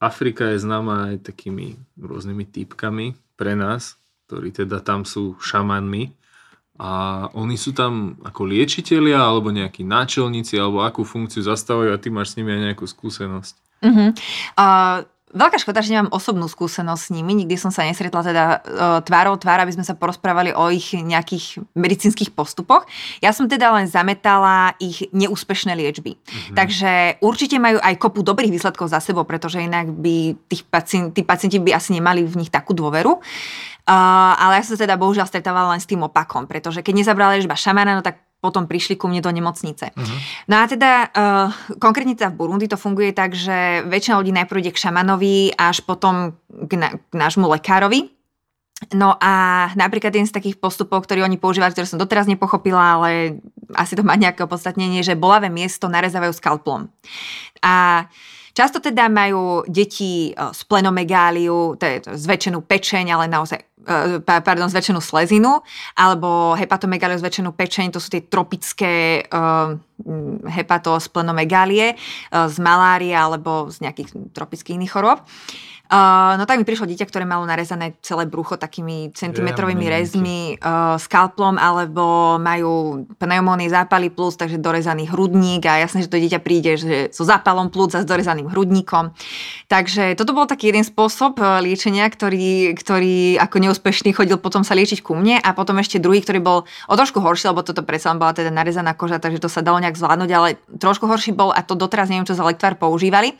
Afrika 0.00 0.48
je 0.48 0.64
známa 0.64 1.12
aj 1.12 1.28
takými 1.28 1.76
rôznymi 2.00 2.48
typkami 2.48 3.12
pre 3.36 3.52
nás, 3.52 4.00
ktorí 4.26 4.48
teda 4.48 4.80
tam 4.80 5.04
sú 5.04 5.36
šamanmi. 5.36 6.16
A 6.80 7.28
oni 7.36 7.60
sú 7.60 7.76
tam 7.76 8.16
ako 8.24 8.48
liečitelia, 8.48 9.20
alebo 9.20 9.52
nejakí 9.52 9.84
náčelníci, 9.84 10.56
alebo 10.56 10.80
akú 10.80 11.04
funkciu 11.04 11.44
zastávajú 11.44 11.92
a 11.92 12.00
ty 12.00 12.08
máš 12.08 12.32
s 12.32 12.40
nimi 12.40 12.56
aj 12.56 12.60
nejakú 12.72 12.88
skúsenosť. 12.88 13.54
Uh-huh. 13.84 14.16
Uh, 14.56 15.04
Veľká 15.30 15.62
škoda, 15.62 15.78
že 15.78 15.94
nemám 15.94 16.10
osobnú 16.10 16.50
skúsenosť 16.50 17.02
s 17.06 17.14
nimi. 17.14 17.38
Nikdy 17.38 17.54
som 17.54 17.70
sa 17.70 17.86
nesretla 17.86 18.26
teda 18.26 18.44
uh, 18.50 18.98
tvárou 18.98 19.38
tvár, 19.38 19.62
aby 19.62 19.70
sme 19.70 19.86
sa 19.86 19.94
porozprávali 19.94 20.50
o 20.50 20.74
ich 20.74 20.90
nejakých 20.90 21.62
medicínskych 21.78 22.34
postupoch. 22.34 22.82
Ja 23.22 23.30
som 23.30 23.46
teda 23.46 23.70
len 23.70 23.86
zametala 23.86 24.74
ich 24.82 25.06
neúspešné 25.14 25.78
liečby. 25.78 26.18
Mm-hmm. 26.18 26.54
Takže 26.58 26.90
určite 27.22 27.62
majú 27.62 27.78
aj 27.78 27.94
kopu 28.02 28.26
dobrých 28.26 28.50
výsledkov 28.58 28.90
za 28.90 28.98
sebou, 28.98 29.22
pretože 29.22 29.62
inak 29.62 29.94
by 29.94 30.34
tých 30.50 30.66
pacient, 30.66 31.14
tí 31.14 31.22
pacienti 31.22 31.62
by 31.62 31.78
asi 31.78 31.94
nemali 31.94 32.26
v 32.26 32.34
nich 32.34 32.50
takú 32.50 32.74
dôveru. 32.74 33.22
Uh, 33.88 34.36
ale 34.36 34.60
ja 34.60 34.62
som 34.64 34.76
sa 34.76 34.84
teda 34.84 35.00
bohužiaľ 35.00 35.26
stretávala 35.26 35.72
len 35.76 35.80
s 35.82 35.88
tým 35.88 36.04
opakom, 36.04 36.44
pretože 36.44 36.84
keď 36.84 37.04
nezabrala 37.04 37.36
liečba 37.36 37.56
šamana, 37.56 37.96
no 37.96 38.04
tak 38.04 38.20
potom 38.40 38.64
prišli 38.64 38.96
ku 38.96 39.04
mne 39.04 39.20
do 39.20 39.28
nemocnice. 39.28 39.92
Uh-huh. 39.92 40.18
No 40.48 40.60
a 40.60 40.64
teda 40.64 41.12
uh, 41.12 41.48
konkrétne 41.76 42.16
teda 42.16 42.32
v 42.32 42.38
Burundi 42.40 42.66
to 42.72 42.80
funguje 42.80 43.12
tak, 43.12 43.36
že 43.36 43.84
väčšina 43.84 44.16
ľudí 44.16 44.32
najprv 44.32 44.60
ide 44.64 44.72
k 44.72 44.80
šamanovi, 44.80 45.52
až 45.60 45.84
potom 45.84 46.40
k, 46.48 46.72
na, 46.80 46.96
k 46.96 47.12
nášmu 47.12 47.44
lekárovi. 47.52 48.08
No 48.96 49.12
a 49.20 49.68
napríklad 49.76 50.08
jeden 50.08 50.24
z 50.24 50.32
takých 50.32 50.56
postupov, 50.56 51.04
ktorý 51.04 51.20
oni 51.28 51.36
používali, 51.36 51.76
ktoré 51.76 51.84
som 51.84 52.00
doteraz 52.00 52.24
nepochopila, 52.24 52.96
ale 52.96 53.36
asi 53.76 53.92
to 53.92 54.00
má 54.00 54.16
nejaké 54.16 54.40
opodstatnenie, 54.40 55.04
že 55.04 55.20
bolavé 55.20 55.52
miesto 55.52 55.92
narezávajú 55.92 56.32
skalplom. 56.32 56.88
A 57.60 58.08
Často 58.50 58.82
teda 58.82 59.06
majú 59.06 59.62
deti 59.66 60.34
splenomegáliu, 60.34 61.78
to 61.78 61.84
je 61.86 61.96
zväčšenú 62.06 62.66
pečeň, 62.66 63.14
ale 63.14 63.30
naozaj, 63.30 63.60
e, 63.86 64.20
pardon, 64.24 64.66
zväčšenú 64.66 64.98
slezinu, 64.98 65.62
alebo 65.94 66.58
hepatomegáliu, 66.58 67.18
zväčšenú 67.22 67.54
pečeň, 67.54 67.94
to 67.94 68.02
sú 68.02 68.10
tie 68.10 68.26
tropické 68.26 69.24
uh, 69.30 69.74
hepatosplenomegálie 70.50 71.94
uh, 71.94 72.46
z 72.50 72.56
malárie 72.58 73.14
alebo 73.14 73.70
z 73.70 73.86
nejakých 73.86 74.34
tropických 74.34 74.76
iných 74.76 74.92
chorób. 74.92 75.22
Uh, 75.22 75.60
no 76.38 76.46
tak 76.46 76.62
mi 76.62 76.64
prišlo 76.64 76.86
dieťa, 76.86 77.02
ktoré 77.10 77.26
malo 77.26 77.42
narezané 77.42 77.98
celé 77.98 78.30
brucho 78.30 78.54
takými 78.54 79.10
centimetrovými 79.10 79.90
yeah, 79.90 79.94
rezmi, 79.98 80.40
uh, 80.62 80.94
skalplom, 80.94 81.58
alebo 81.58 82.38
majú 82.38 83.02
pneumónie 83.18 83.66
zápaly 83.66 84.14
plus, 84.14 84.38
takže 84.38 84.62
dorezaný 84.62 85.10
hrudník 85.10 85.66
a 85.66 85.82
jasné, 85.82 86.06
že 86.06 86.12
to 86.14 86.22
dieťa 86.22 86.38
príde 86.38 86.78
že 86.78 87.10
so 87.10 87.26
zápalom 87.26 87.74
plus 87.74 87.90
a 87.98 88.02
s 88.02 88.06
dorezaným 88.06 88.46
hrudníkom. 88.46 89.10
Takže 89.66 90.14
toto 90.14 90.30
bol 90.30 90.46
taký 90.46 90.70
jeden 90.70 90.86
spôsob 90.86 91.42
liečenia, 91.58 92.06
ktorý, 92.06 92.78
ktorý 92.78 93.42
ako 93.42 93.56
neúspešný 93.58 94.14
chodil 94.14 94.38
potom 94.38 94.62
sa 94.62 94.78
liečiť 94.78 95.02
ku 95.02 95.18
mne 95.18 95.42
a 95.42 95.50
potom 95.58 95.74
ešte 95.82 95.98
druhý, 95.98 96.22
ktorý 96.22 96.38
bol 96.38 96.58
o 96.86 96.94
trošku 96.94 97.18
horší, 97.18 97.50
lebo 97.50 97.66
toto 97.66 97.82
predsa 97.82 98.14
bola 98.14 98.30
teda 98.30 98.54
narezaná 98.54 98.94
koža, 98.94 99.18
takže 99.18 99.42
to 99.42 99.50
sa 99.50 99.58
dalo 99.58 99.82
nejak 99.82 99.98
zvládnuť, 99.98 100.30
ale 100.30 100.54
trošku 100.70 101.10
horší 101.10 101.34
bol 101.34 101.50
a 101.50 101.66
to 101.66 101.74
doteraz 101.74 102.06
neviem, 102.06 102.28
čo 102.30 102.38
za 102.38 102.46
lektvar 102.46 102.78
používali. 102.78 103.34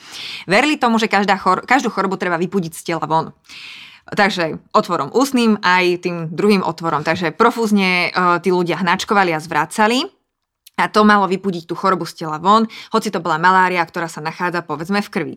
Verili 0.51 0.75
tomu, 0.81 0.99
že 0.99 1.07
každá 1.07 1.39
chor- 1.39 1.63
každú 1.63 1.95
chorobu 1.95 2.19
treba 2.19 2.40
vypudiť 2.41 2.73
z 2.73 2.83
tela 2.83 3.05
von. 3.05 3.37
Takže 4.11 4.59
otvorom 4.75 5.15
ústnym 5.15 5.61
aj 5.63 6.03
tým 6.03 6.17
druhým 6.35 6.67
otvorom. 6.67 7.07
Takže 7.07 7.31
profúzne 7.31 8.11
uh, 8.11 8.43
tí 8.43 8.51
ľudia 8.51 8.83
hnačkovali 8.83 9.31
a 9.31 9.39
zvracali. 9.39 10.03
A 10.81 10.89
to 10.89 11.05
malo 11.05 11.29
vypudiť 11.29 11.69
tú 11.69 11.77
chorobu 11.77 12.09
z 12.09 12.25
tela 12.25 12.41
von, 12.41 12.65
hoci 12.97 13.13
to 13.13 13.21
bola 13.21 13.37
malária, 13.37 13.85
ktorá 13.85 14.09
sa 14.09 14.25
nachádza 14.25 14.65
povedzme 14.65 15.05
v 15.05 15.13
krvi. 15.13 15.37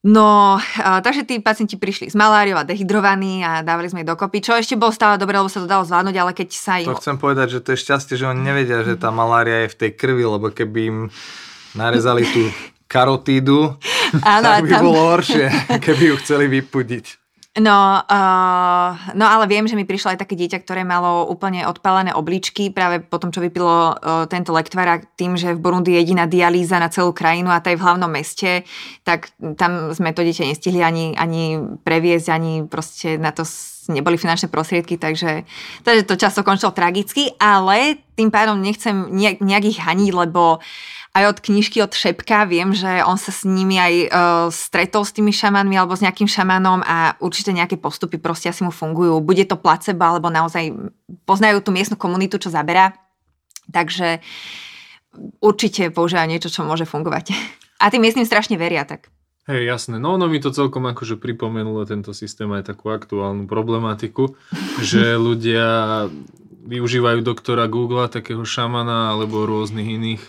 No, 0.00 0.56
uh, 0.56 1.00
takže 1.04 1.28
tí 1.28 1.40
pacienti 1.40 1.76
prišli 1.76 2.12
s 2.12 2.16
maláriou 2.16 2.56
a 2.56 2.64
dehydrovaní 2.64 3.44
a 3.44 3.60
dávali 3.60 3.88
sme 3.92 4.00
ich 4.04 4.08
dokopy, 4.08 4.40
čo 4.40 4.56
ešte 4.56 4.76
bolo 4.76 4.92
stále 4.92 5.20
dobré, 5.20 5.36
lebo 5.36 5.52
sa 5.52 5.60
to 5.60 5.68
dalo 5.68 5.84
zvládnuť, 5.84 6.16
ale 6.16 6.32
keď 6.32 6.48
sa 6.56 6.80
im... 6.80 6.88
To 6.88 6.96
chcem 6.96 7.20
povedať, 7.20 7.56
že 7.56 7.60
to 7.60 7.76
je 7.76 7.82
šťastie, 7.84 8.14
že 8.16 8.28
oni 8.28 8.40
nevedia, 8.40 8.80
že 8.80 8.96
tá 8.96 9.12
malária 9.12 9.68
je 9.68 9.72
v 9.76 9.78
tej 9.80 9.90
krvi, 9.96 10.24
lebo 10.24 10.48
keby 10.52 10.80
im 10.88 10.98
narezali 11.76 12.24
tú 12.24 12.48
karotídu, 12.90 13.78
Áno, 14.26 14.42
tak 14.42 14.66
by 14.66 14.70
tam... 14.74 14.82
bolo 14.82 15.00
horšie, 15.14 15.46
keby 15.86 16.02
ju 16.10 16.14
chceli 16.18 16.50
vypudiť. 16.50 17.20
No, 17.58 17.98
uh, 17.98 18.90
no 19.18 19.26
ale 19.26 19.50
viem, 19.50 19.66
že 19.66 19.74
mi 19.74 19.82
prišlo 19.82 20.14
aj 20.14 20.22
také 20.22 20.38
dieťa, 20.38 20.62
ktoré 20.62 20.86
malo 20.86 21.26
úplne 21.26 21.66
odpálené 21.66 22.14
obličky 22.14 22.70
práve 22.70 23.02
po 23.02 23.18
tom, 23.18 23.34
čo 23.34 23.42
vypilo 23.42 23.90
uh, 23.90 24.30
tento 24.30 24.54
lektvár 24.54 25.02
tým, 25.18 25.34
že 25.34 25.58
v 25.58 25.58
Burundi 25.58 25.90
je 25.90 25.98
jediná 25.98 26.30
dialýza 26.30 26.78
na 26.78 26.86
celú 26.86 27.10
krajinu 27.10 27.50
a 27.50 27.58
to 27.58 27.74
je 27.74 27.78
v 27.78 27.82
hlavnom 27.82 28.06
meste, 28.06 28.62
tak 29.02 29.34
tam 29.58 29.90
sme 29.90 30.14
to 30.14 30.22
dieťa 30.22 30.46
nestihli 30.46 30.78
ani, 30.78 31.18
ani 31.18 31.58
previesť, 31.82 32.26
ani 32.30 32.70
proste 32.70 33.18
na 33.18 33.34
to 33.34 33.42
neboli 33.90 34.14
finančné 34.14 34.46
prostriedky, 34.46 34.94
takže, 34.94 35.42
takže 35.82 36.06
to 36.06 36.14
často 36.14 36.46
končilo 36.46 36.70
tragicky, 36.70 37.34
ale 37.42 37.98
tým 38.14 38.30
pádom 38.30 38.62
nechcem 38.62 39.10
nejak, 39.10 39.42
nejak 39.42 39.64
ich 39.66 39.82
haniť, 39.82 40.10
lebo 40.14 40.62
uh, 40.62 40.99
aj 41.10 41.24
od 41.26 41.38
knižky 41.42 41.82
od 41.82 41.90
Šepka 41.90 42.46
viem, 42.46 42.70
že 42.70 43.02
on 43.02 43.18
sa 43.18 43.34
s 43.34 43.42
nimi 43.42 43.74
aj 43.82 43.94
uh, 44.06 44.08
stretol 44.54 45.02
s 45.02 45.10
tými 45.10 45.34
šamanmi 45.34 45.74
alebo 45.74 45.98
s 45.98 46.04
nejakým 46.06 46.30
šamanom 46.30 46.86
a 46.86 47.18
určite 47.18 47.50
nejaké 47.50 47.74
postupy 47.82 48.22
proste 48.22 48.46
asi 48.46 48.62
mu 48.62 48.70
fungujú. 48.70 49.18
Bude 49.18 49.42
to 49.42 49.58
placebo 49.58 50.06
alebo 50.06 50.30
naozaj 50.30 50.70
poznajú 51.26 51.66
tú 51.66 51.74
miestnu 51.74 51.98
komunitu, 51.98 52.38
čo 52.38 52.54
zaberá. 52.54 52.94
Takže 53.74 54.22
určite 55.42 55.90
používajú 55.90 56.26
niečo, 56.30 56.50
čo 56.50 56.62
môže 56.62 56.86
fungovať. 56.86 57.34
A 57.82 57.90
tým 57.90 58.06
miestnym 58.06 58.26
strašne 58.26 58.54
veria 58.54 58.86
tak. 58.86 59.10
Hej, 59.50 59.66
jasné. 59.66 59.98
No 59.98 60.14
ono 60.14 60.30
mi 60.30 60.38
to 60.38 60.54
celkom 60.54 60.86
akože 60.86 61.18
pripomenulo 61.18 61.82
tento 61.90 62.14
systém 62.14 62.46
aj 62.54 62.70
takú 62.70 62.94
aktuálnu 62.94 63.50
problematiku, 63.50 64.38
že 64.78 65.18
ľudia 65.18 66.06
využívajú 66.70 67.18
doktora 67.26 67.66
Google, 67.66 68.06
takého 68.06 68.46
šamana 68.46 69.10
alebo 69.10 69.42
rôznych 69.42 69.90
iných 69.98 70.22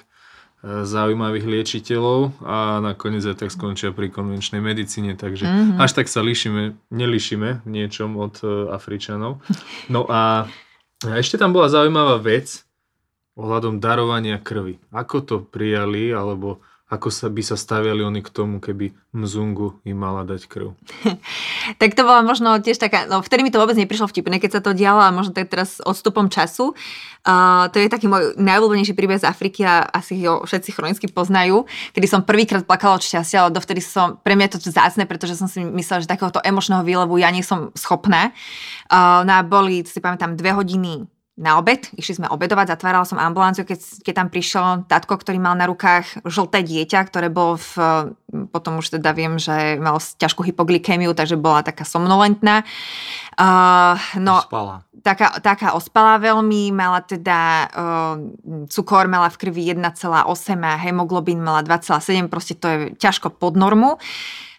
zaujímavých 0.62 1.45
liečiteľov 1.50 2.45
a 2.45 2.78
nakoniec 2.86 3.26
aj 3.26 3.45
tak 3.45 3.50
skončia 3.50 3.89
pri 3.89 4.13
konvenčnej 4.13 4.62
medicíne, 4.62 5.17
takže 5.17 5.50
mm-hmm. 5.50 5.82
až 5.82 5.91
tak 5.97 6.06
sa 6.06 6.21
líšime, 6.21 6.78
nelišíme 6.93 7.65
niečom 7.65 8.13
od 8.21 8.45
e, 8.45 8.69
Afričanov. 8.69 9.41
No 9.89 10.06
a 10.06 10.45
ešte 11.02 11.41
tam 11.41 11.50
bola 11.50 11.65
zaujímavá 11.65 12.21
vec 12.21 12.62
ohľadom 13.34 13.82
darovania 13.82 14.38
krvi. 14.38 14.78
Ako 14.93 15.26
to 15.26 15.36
prijali, 15.41 16.13
alebo 16.13 16.62
ako 16.91 17.08
sa 17.08 17.32
by 17.32 17.39
sa 17.39 17.56
staviali 17.56 18.04
oni 18.04 18.19
k 18.19 18.27
tomu, 18.27 18.60
keby 18.60 18.91
Mzungu 19.15 19.80
im 19.88 19.95
mala 19.95 20.27
dať 20.27 20.43
krv? 20.43 20.75
tak 21.80 21.95
to 21.95 22.04
bola 22.04 22.19
možno 22.19 22.60
tiež 22.60 22.75
taká, 22.84 23.08
no 23.08 23.23
vtedy 23.23 23.47
mi 23.47 23.51
to 23.51 23.63
vôbec 23.63 23.80
neprišlo 23.80 24.12
vtipné, 24.12 24.43
keď 24.43 24.60
sa 24.60 24.62
to 24.62 24.75
dialo 24.75 24.99
a 24.99 25.15
možno 25.15 25.32
tak 25.32 25.47
teraz 25.47 25.80
odstupom 25.80 26.27
času. 26.27 26.75
Uh, 27.23 27.71
to 27.71 27.80
je 27.80 27.88
taký 27.88 28.12
môj 28.12 28.36
najobľúbenejší 28.36 28.91
príbeh 28.91 29.23
z 29.23 29.30
Afriky 29.30 29.63
a 29.63 29.88
asi 29.88 30.19
ho 30.27 30.43
všetci 30.43 30.75
chronicky 30.75 31.08
poznajú, 31.08 31.63
kedy 31.95 32.12
som 32.12 32.27
prvýkrát 32.27 32.67
plakala 32.67 32.99
od 32.99 33.08
šťastia, 33.08 33.47
ale 33.47 33.56
dovtedy 33.56 33.80
som, 33.80 34.19
pre 34.19 34.36
mňa 34.36 34.51
to 34.51 34.60
zácne, 34.60 35.08
pretože 35.08 35.39
som 35.39 35.47
si 35.47 35.63
myslela, 35.63 36.04
že 36.04 36.12
takéhoto 36.12 36.43
emočného 36.43 36.84
výlevu 36.84 37.15
ja 37.23 37.32
nie 37.32 37.45
som 37.45 37.71
schopná. 37.71 38.36
Uh, 38.91 39.23
no 39.23 39.39
a 39.39 39.47
boli, 39.47 39.88
si 39.88 40.04
pamätám, 40.04 40.36
dve 40.36 40.51
hodiny 40.51 41.08
na 41.41 41.58
obed, 41.58 41.89
išli 41.97 42.21
sme 42.21 42.30
obedovať, 42.30 42.77
zatvárala 42.77 43.01
som 43.01 43.17
ambulanciu, 43.17 43.65
keď, 43.65 44.06
keď 44.06 44.13
tam 44.13 44.27
prišiel 44.30 44.65
tatko, 44.86 45.17
ktorý 45.17 45.41
mal 45.41 45.58
na 45.58 45.65
rukách 45.65 46.21
žlté 46.21 46.62
dieťa, 46.62 47.01
ktoré 47.10 47.34
bolo 47.34 47.58
v, 47.58 47.71
potom 48.54 48.77
už 48.77 49.01
teda 49.01 49.10
viem, 49.17 49.41
že 49.41 49.82
mal 49.82 49.97
ťažkú 49.97 50.45
hypoglykémiu, 50.45 51.17
takže 51.17 51.41
bola 51.41 51.65
taká 51.65 51.82
somnolentná. 51.82 52.62
Uh, 53.41 53.97
no, 54.21 54.45
ospala. 54.45 54.86
Taká, 55.01 55.41
taká 55.41 55.73
ospala 55.73 56.21
veľmi, 56.21 56.69
mala 56.69 57.01
teda 57.01 57.39
uh, 57.73 58.15
cukor 58.69 59.10
mala 59.10 59.34
v 59.34 59.41
krvi 59.41 59.73
1,8 59.73 60.13
a 60.62 60.77
hemoglobín 60.77 61.41
mala 61.41 61.65
2,7, 61.65 62.30
proste 62.30 62.54
to 62.54 62.65
je 62.69 62.77
ťažko 63.01 63.34
pod 63.34 63.58
normu. 63.58 63.97
Uh, 63.97 64.51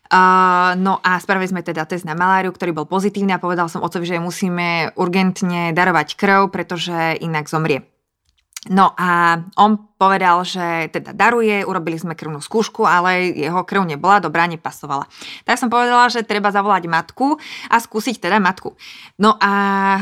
no 0.76 0.94
a 1.00 1.10
spravili 1.20 1.48
sme 1.48 1.62
teda 1.64 1.86
test 1.86 2.04
na 2.04 2.12
maláriu, 2.16 2.52
ktorý 2.52 2.72
bol 2.74 2.86
pozitívny 2.88 3.32
a 3.32 3.42
povedal 3.42 3.70
som 3.70 3.84
otcovi, 3.84 4.04
že 4.04 4.24
musíme 4.24 4.92
urgentne 4.98 5.72
darovať 5.72 6.18
krv, 6.18 6.52
pretože 6.52 7.16
inak 7.22 7.48
zomrie. 7.48 7.86
No 8.70 8.94
a 8.94 9.42
on 9.58 9.91
povedal, 10.02 10.42
že 10.42 10.90
teda 10.90 11.14
daruje, 11.14 11.62
urobili 11.62 11.94
sme 11.94 12.18
krvnú 12.18 12.42
skúšku, 12.42 12.82
ale 12.82 13.30
jeho 13.30 13.62
krv 13.62 13.86
nebola 13.86 14.18
dobrá, 14.18 14.50
nepasovala. 14.50 15.06
Tak 15.46 15.62
som 15.62 15.70
povedala, 15.70 16.10
že 16.10 16.26
treba 16.26 16.50
zavolať 16.50 16.90
matku 16.90 17.38
a 17.70 17.78
skúsiť 17.78 18.18
teda 18.18 18.42
matku. 18.42 18.74
No 19.22 19.38
a 19.38 19.52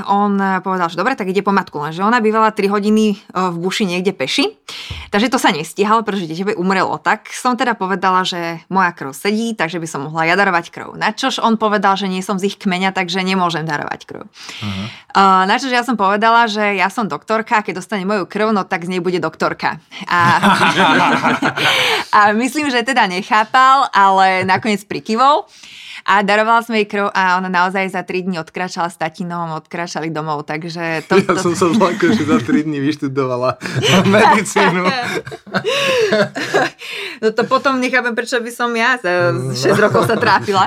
on 0.08 0.40
povedal, 0.64 0.88
že 0.88 0.96
dobre, 0.96 1.20
tak 1.20 1.28
ide 1.28 1.44
po 1.44 1.52
matku, 1.52 1.76
lenže 1.84 2.00
ona 2.00 2.24
bývala 2.24 2.48
3 2.48 2.72
hodiny 2.72 3.04
e, 3.12 3.16
v 3.28 3.56
buši 3.60 3.84
niekde 3.84 4.16
peši, 4.16 4.56
takže 5.12 5.28
to 5.28 5.36
sa 5.36 5.52
nestihalo, 5.52 6.00
pretože 6.00 6.32
dieťa 6.32 6.44
by 6.48 6.54
umrelo. 6.56 6.96
Tak 6.96 7.28
som 7.36 7.60
teda 7.60 7.76
povedala, 7.76 8.24
že 8.24 8.64
moja 8.72 8.96
krv 8.96 9.12
sedí, 9.12 9.52
takže 9.52 9.76
by 9.76 9.88
som 9.90 10.08
mohla 10.08 10.24
ja 10.24 10.34
darovať 10.40 10.72
krv. 10.72 10.96
Na 10.96 11.12
čož 11.12 11.44
on 11.44 11.60
povedal, 11.60 12.00
že 12.00 12.08
nie 12.08 12.24
som 12.24 12.40
z 12.40 12.48
ich 12.48 12.56
kmeňa, 12.56 12.96
takže 12.96 13.20
nemôžem 13.20 13.68
darovať 13.68 14.00
krv. 14.08 14.22
Uh-huh. 14.24 14.86
Uh, 15.12 15.44
na 15.44 15.60
čož 15.60 15.74
ja 15.74 15.84
som 15.84 16.00
povedala, 16.00 16.48
že 16.48 16.78
ja 16.78 16.88
som 16.88 17.10
doktorka 17.10 17.60
a 17.60 17.64
keď 17.66 17.84
dostane 17.84 18.08
moju 18.08 18.24
krv, 18.24 18.54
no 18.54 18.64
tak 18.64 18.86
z 18.86 18.96
nej 18.96 19.02
bude 19.02 19.18
doktorka. 19.18 19.82
A, 20.09 20.40
a 22.12 22.33
myslím, 22.33 22.70
že 22.70 22.83
teda 22.83 23.07
nechápal, 23.07 23.87
ale 23.92 24.44
nakoniec 24.44 24.85
prikyvol. 24.85 25.44
A 26.04 26.24
darovala 26.24 26.64
som 26.64 26.72
jej 26.76 26.88
krv 26.88 27.12
a 27.12 27.36
ona 27.36 27.52
naozaj 27.52 27.92
za 27.92 28.02
3 28.02 28.26
dní 28.26 28.36
odkračala 28.40 28.88
s 28.88 28.96
tatinom, 28.96 29.56
odkračali 29.56 30.08
domov, 30.08 30.48
takže... 30.48 31.04
To, 31.08 31.20
ja 31.20 31.34
to... 31.36 31.42
som 31.50 31.54
sa 31.56 31.66
zlakol, 31.72 32.16
že 32.16 32.24
za 32.24 32.38
3 32.40 32.66
dní 32.66 32.78
vyštudovala 32.80 33.60
medicínu. 34.14 34.82
no 37.22 37.28
to 37.36 37.42
potom 37.44 37.78
nechápem, 37.78 38.16
prečo 38.16 38.40
by 38.40 38.50
som 38.50 38.72
ja 38.72 38.96
za 39.00 39.34
6 39.34 39.76
rokov 39.76 40.08
sa 40.08 40.16
trápila. 40.16 40.66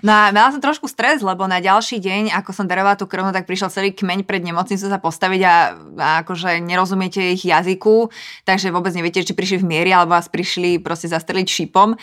No 0.00 0.12
a 0.16 0.32
mala 0.32 0.48
som 0.54 0.62
trošku 0.62 0.88
stres, 0.88 1.20
lebo 1.20 1.44
na 1.44 1.60
ďalší 1.60 2.00
deň, 2.00 2.32
ako 2.40 2.50
som 2.56 2.64
darovala 2.64 2.96
tú 2.96 3.04
krv, 3.04 3.28
no 3.28 3.36
tak 3.36 3.44
prišiel 3.44 3.68
celý 3.68 3.90
kmeň 3.92 4.24
pred 4.24 4.40
nemocnicu 4.40 4.86
sa 4.88 4.96
postaviť 4.96 5.40
a, 5.44 5.56
a 5.98 6.08
akože 6.24 6.62
nerozumiete 6.62 7.20
ich 7.36 7.44
jazyku, 7.44 8.08
takže 8.48 8.72
vôbec 8.72 8.94
neviete, 8.96 9.20
či 9.20 9.36
prišli 9.36 9.60
v 9.60 9.68
miery, 9.68 9.90
alebo 9.92 10.16
vás 10.16 10.32
prišli 10.32 10.80
proste 10.80 11.10
zastreliť 11.12 11.46
šípom. 11.46 11.94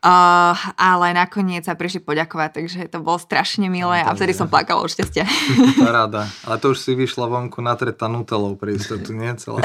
Uh, 0.00 0.56
ale 0.80 1.12
nakoniec 1.12 1.68
sa 1.68 1.76
prišli 1.76 2.00
poďakovať, 2.00 2.50
takže 2.56 2.78
to 2.88 3.04
bolo 3.04 3.20
strašne 3.20 3.68
milé 3.68 4.00
No, 4.00 4.08
a 4.08 4.16
vtedy 4.16 4.32
takže- 4.32 4.40
som 4.40 4.48
plakala 4.48 4.80
od 4.80 4.88
šťastia. 4.88 5.28
Paráda. 5.84 6.24
Ale 6.48 6.56
to 6.56 6.72
už 6.72 6.80
si 6.80 6.96
vyšla 6.96 7.28
vonku 7.28 7.60
natretá 7.60 8.08
nutelou 8.08 8.56
pre 8.56 8.80
istotu, 8.80 9.12
nie 9.12 9.28
celá. 9.36 9.60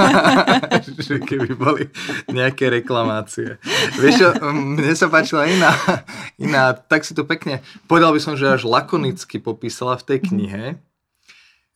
že 1.06 1.20
keby 1.20 1.52
boli 1.52 1.92
nejaké 2.32 2.72
reklamácie. 2.72 3.60
Vieš 4.00 4.40
mne 4.40 4.96
sa 4.96 5.12
páčila 5.12 5.44
iná, 5.44 5.76
iná, 6.40 6.72
tak 6.72 7.04
si 7.04 7.12
to 7.12 7.28
pekne, 7.28 7.60
povedal 7.84 8.16
by 8.16 8.20
som, 8.24 8.32
že 8.32 8.48
až 8.48 8.64
lakonicky 8.64 9.36
popísala 9.36 10.00
v 10.00 10.04
tej 10.08 10.18
knihe, 10.24 10.64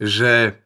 že 0.00 0.56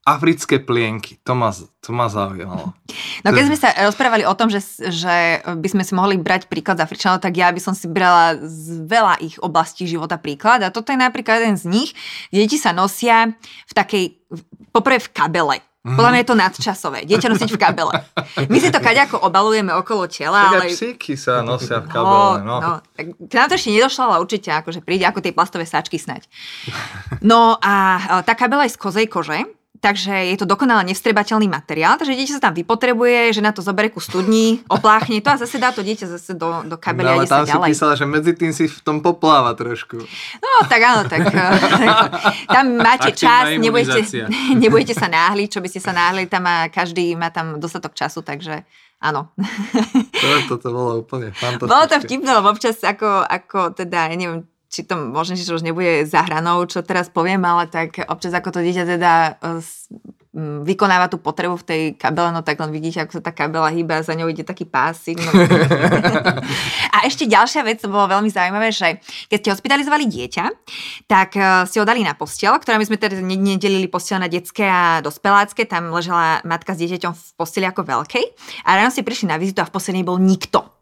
africké 0.00 0.56
plienky, 0.56 1.20
to 1.20 1.36
ma, 1.36 1.52
to 1.52 1.90
ma 1.92 2.08
zaujímalo. 2.08 2.72
No 3.20 3.28
keď 3.36 3.44
sme 3.52 3.58
sa 3.60 3.68
rozprávali 3.84 4.24
o 4.24 4.32
tom, 4.32 4.48
že, 4.48 4.64
že 4.88 5.44
by 5.44 5.68
sme 5.68 5.84
si 5.84 5.92
mohli 5.92 6.16
brať 6.16 6.48
príklad 6.48 6.80
z 6.80 6.84
Afričanov, 6.88 7.20
tak 7.20 7.36
ja 7.36 7.52
by 7.52 7.60
som 7.60 7.76
si 7.76 7.84
brala 7.84 8.40
z 8.40 8.80
veľa 8.88 9.20
ich 9.20 9.36
oblastí 9.44 9.84
života 9.84 10.16
príklad 10.16 10.64
a 10.64 10.72
toto 10.72 10.88
je 10.88 10.98
napríklad 10.98 11.44
jeden 11.44 11.60
z 11.60 11.68
nich. 11.68 11.90
Deti 12.32 12.56
sa 12.56 12.72
nosia 12.72 13.36
v 13.68 13.72
takej, 13.76 14.04
poprvé 14.72 15.04
v 15.04 15.10
kabele. 15.12 15.56
Podľa 15.80 16.12
mňa 16.12 16.20
je 16.20 16.28
to 16.28 16.36
nadčasové. 16.36 16.98
Dieťa 17.08 17.32
nosiť 17.32 17.56
v 17.56 17.60
kabele. 17.60 18.04
My 18.52 18.58
si 18.60 18.68
to 18.68 18.84
kaďako 18.84 19.16
obalujeme 19.16 19.72
okolo 19.72 20.04
tela, 20.12 20.52
Tak 20.52 20.60
ale... 20.60 20.76
psíky 20.76 21.16
sa 21.16 21.40
nosia 21.40 21.80
v 21.80 21.88
kabele, 21.88 22.44
no. 22.44 22.56
no. 22.60 22.72
Tak 22.92 23.16
k 23.16 23.32
nám 23.32 23.48
to 23.48 23.56
ešte 23.56 23.72
nedošlo, 23.72 24.12
ale 24.12 24.20
určite 24.20 24.52
akože 24.52 24.84
príde 24.84 25.08
ako 25.08 25.24
tie 25.24 25.32
plastové 25.32 25.64
sáčky 25.64 25.96
snať. 25.96 26.28
No 27.24 27.56
a 27.64 27.96
tá 28.28 28.36
kabela 28.36 28.68
je 28.68 28.76
z 28.76 28.80
kozej 28.80 29.08
kože, 29.08 29.40
takže 29.80 30.12
je 30.28 30.36
to 30.36 30.44
dokonale 30.44 30.84
nevstrebateľný 30.92 31.48
materiál, 31.48 31.96
takže 31.96 32.12
dieťa 32.12 32.36
sa 32.36 32.42
tam 32.48 32.54
vypotrebuje, 32.54 33.32
že 33.32 33.40
na 33.40 33.50
to 33.50 33.64
zoberie 33.64 33.88
ku 33.88 33.98
studni, 33.98 34.60
opláchne 34.68 35.24
to 35.24 35.32
a 35.32 35.40
zase 35.40 35.56
dá 35.56 35.72
to 35.72 35.80
dieťa 35.80 36.06
zase 36.06 36.36
do, 36.36 36.64
do 36.68 36.76
kabely 36.76 37.08
No, 37.08 37.16
ale 37.16 37.24
tam 37.24 37.48
si 37.48 37.56
ďalej. 37.56 37.68
písala, 37.72 37.92
že 37.96 38.04
medzi 38.04 38.32
tým 38.36 38.52
si 38.52 38.68
v 38.68 38.80
tom 38.84 39.00
popláva 39.00 39.56
trošku. 39.56 40.04
No 40.38 40.50
tak 40.68 40.80
áno, 40.84 41.08
tak 41.08 41.24
e, 41.32 41.44
tam 42.52 42.76
máte 42.76 43.10
čas, 43.16 43.56
nebudete, 43.56 44.04
nebudete 44.62 44.92
sa 44.92 45.08
náhliť, 45.08 45.48
čo 45.48 45.64
by 45.64 45.68
ste 45.72 45.80
sa 45.80 45.96
náhli, 45.96 46.28
tam 46.28 46.44
má, 46.44 46.68
každý 46.68 47.16
má 47.16 47.32
tam 47.32 47.56
dostatok 47.56 47.96
času, 47.96 48.20
takže 48.20 48.68
áno. 49.00 49.32
To, 50.12 50.28
toto 50.56 50.68
bolo 50.76 51.00
úplne 51.00 51.32
fantastické. 51.32 51.72
Bolo 51.72 51.84
to 51.88 51.96
vtipné, 52.04 52.30
lebo 52.36 52.52
občas 52.52 52.76
ako, 52.84 53.24
ako 53.24 53.72
teda, 53.72 54.12
ja 54.12 54.16
neviem, 54.20 54.44
či 54.70 54.86
to 54.86 54.94
možno, 54.94 55.34
že 55.34 55.50
už 55.50 55.66
nebude 55.66 56.06
za 56.06 56.22
hranou, 56.22 56.62
čo 56.70 56.86
teraz 56.86 57.10
poviem, 57.10 57.42
ale 57.42 57.66
tak 57.66 58.06
občas 58.06 58.30
ako 58.30 58.54
to 58.54 58.60
dieťa 58.62 58.84
teda 58.86 59.12
e, 59.34 59.58
vykonáva 60.62 61.10
tú 61.10 61.18
potrebu 61.18 61.58
v 61.58 61.66
tej 61.66 61.82
kabele, 61.98 62.30
no 62.30 62.46
tak 62.46 62.62
len 62.62 62.70
vidíte, 62.70 63.02
ako 63.02 63.18
sa 63.18 63.22
tá 63.26 63.34
kabela 63.34 63.66
hýba 63.66 63.98
a 63.98 64.06
za 64.06 64.14
ňou 64.14 64.30
ide 64.30 64.46
taký 64.46 64.62
pásik. 64.62 65.18
No. 65.18 65.30
a 66.94 66.96
ešte 67.02 67.26
ďalšia 67.26 67.66
vec, 67.66 67.82
bolo 67.82 68.06
veľmi 68.06 68.30
zaujímavé, 68.30 68.70
že 68.70 69.02
keď 69.26 69.38
ste 69.42 69.52
hospitalizovali 69.58 70.06
dieťa, 70.06 70.44
tak 71.10 71.34
e, 71.34 71.66
ste 71.66 71.82
ho 71.82 71.86
dali 71.86 72.06
na 72.06 72.14
postel, 72.14 72.54
ktorá 72.54 72.78
my 72.78 72.86
sme 72.86 72.94
teda 72.94 73.18
ne- 73.18 73.42
nedelili 73.42 73.90
postel 73.90 74.22
na 74.22 74.30
detské 74.30 74.70
a 74.70 75.02
dospelácké, 75.02 75.66
tam 75.66 75.90
ležela 75.90 76.38
matka 76.46 76.78
s 76.78 76.80
dieťaťom 76.86 77.10
v 77.10 77.22
posteli 77.34 77.66
ako 77.66 77.82
veľkej 77.82 78.24
a 78.70 78.78
ráno 78.78 78.94
ste 78.94 79.02
prišli 79.02 79.26
na 79.26 79.34
vizitu 79.34 79.58
a 79.58 79.66
v 79.66 79.74
posteli 79.74 79.98
nebol 79.98 80.14
nikto. 80.14 80.79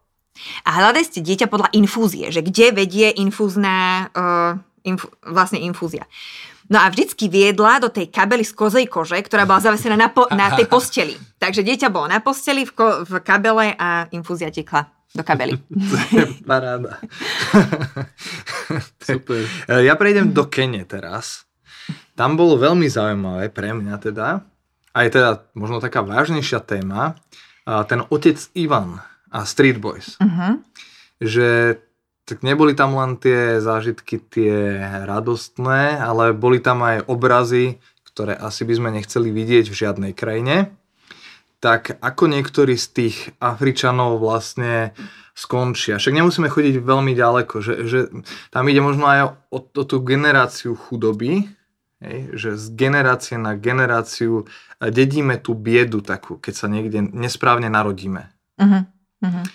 A 0.63 0.69
hľadali 0.79 1.05
ste 1.05 1.19
dieťa 1.23 1.47
podľa 1.47 1.69
infúzie, 1.75 2.29
že 2.29 2.43
kde 2.43 2.71
vedie 2.75 3.11
infúzna, 3.15 4.09
uh, 4.13 4.53
infu, 4.87 5.09
vlastne 5.25 5.59
infúzia. 5.61 6.07
No 6.69 6.77
a 6.77 6.85
vždycky 6.93 7.33
viedla 7.33 7.81
do 7.81 7.89
tej 7.89 8.13
kabely 8.13 8.45
z 8.45 8.53
kozej 8.53 8.85
kože, 8.85 9.17
ktorá 9.25 9.49
bola 9.49 9.57
zavesená 9.57 9.97
na, 9.97 10.13
po, 10.13 10.29
na 10.29 10.53
tej 10.53 10.69
posteli. 10.69 11.17
Takže 11.41 11.65
dieťa 11.65 11.89
bolo 11.89 12.05
na 12.05 12.21
posteli 12.21 12.61
v, 12.61 12.71
ko, 12.77 12.85
v 13.09 13.13
kabele 13.25 13.73
a 13.73 14.05
infúzia 14.13 14.53
tekla 14.53 14.85
do 15.09 15.25
kabely. 15.25 15.57
Paráda. 16.49 17.01
Super. 19.09 19.49
E, 19.65 19.81
Ja 19.81 19.97
prejdem 19.97 20.29
do 20.29 20.45
Kene 20.45 20.85
teraz. 20.85 21.49
Tam 22.13 22.37
bolo 22.37 22.61
veľmi 22.61 22.85
zaujímavé 22.85 23.49
pre 23.49 23.73
mňa 23.73 23.95
teda, 23.97 24.45
aj 24.93 25.07
teda 25.09 25.29
možno 25.57 25.81
taká 25.81 26.05
vážnejšia 26.05 26.61
téma, 26.61 27.17
a 27.65 27.85
ten 27.85 28.05
otec 28.13 28.37
Ivan 28.53 29.01
a 29.31 29.45
Street 29.45 29.77
Boys. 29.77 30.17
Uh-huh. 30.19 30.61
Že 31.21 31.79
tak 32.29 32.45
neboli 32.45 32.77
tam 32.77 32.93
len 32.93 33.17
tie 33.17 33.57
zážitky, 33.57 34.21
tie 34.21 34.77
radostné, 35.09 35.97
ale 35.97 36.37
boli 36.37 36.61
tam 36.61 36.85
aj 36.85 37.09
obrazy, 37.09 37.81
ktoré 38.05 38.37
asi 38.37 38.69
by 38.69 38.73
sme 38.77 38.89
nechceli 38.93 39.33
vidieť 39.33 39.65
v 39.65 39.79
žiadnej 39.79 40.13
krajine. 40.13 40.69
Tak 41.59 41.97
ako 41.99 42.29
niektorí 42.29 42.77
z 42.77 42.87
tých 42.93 43.17
Afričanov 43.41 44.21
vlastne 44.21 44.93
skončia. 45.33 45.97
Však 45.97 46.19
nemusíme 46.19 46.51
chodiť 46.51 46.83
veľmi 46.83 47.15
ďaleko, 47.15 47.63
že, 47.63 47.73
že 47.87 47.99
tam 48.51 48.67
ide 48.67 48.83
možno 48.83 49.07
aj 49.07 49.19
o, 49.49 49.59
o 49.63 49.83
tú 49.87 49.97
generáciu 50.03 50.75
chudoby, 50.75 51.47
hej, 52.03 52.19
že 52.35 52.49
z 52.59 52.65
generácie 52.75 53.39
na 53.39 53.55
generáciu 53.55 54.45
dedíme 54.83 55.39
tú 55.39 55.55
biedu 55.55 56.03
takú, 56.03 56.35
keď 56.37 56.53
sa 56.53 56.67
niekde 56.67 57.03
nesprávne 57.03 57.71
narodíme. 57.71 58.27
Uh-huh. 58.59 58.83
Uh-huh. 59.19 59.45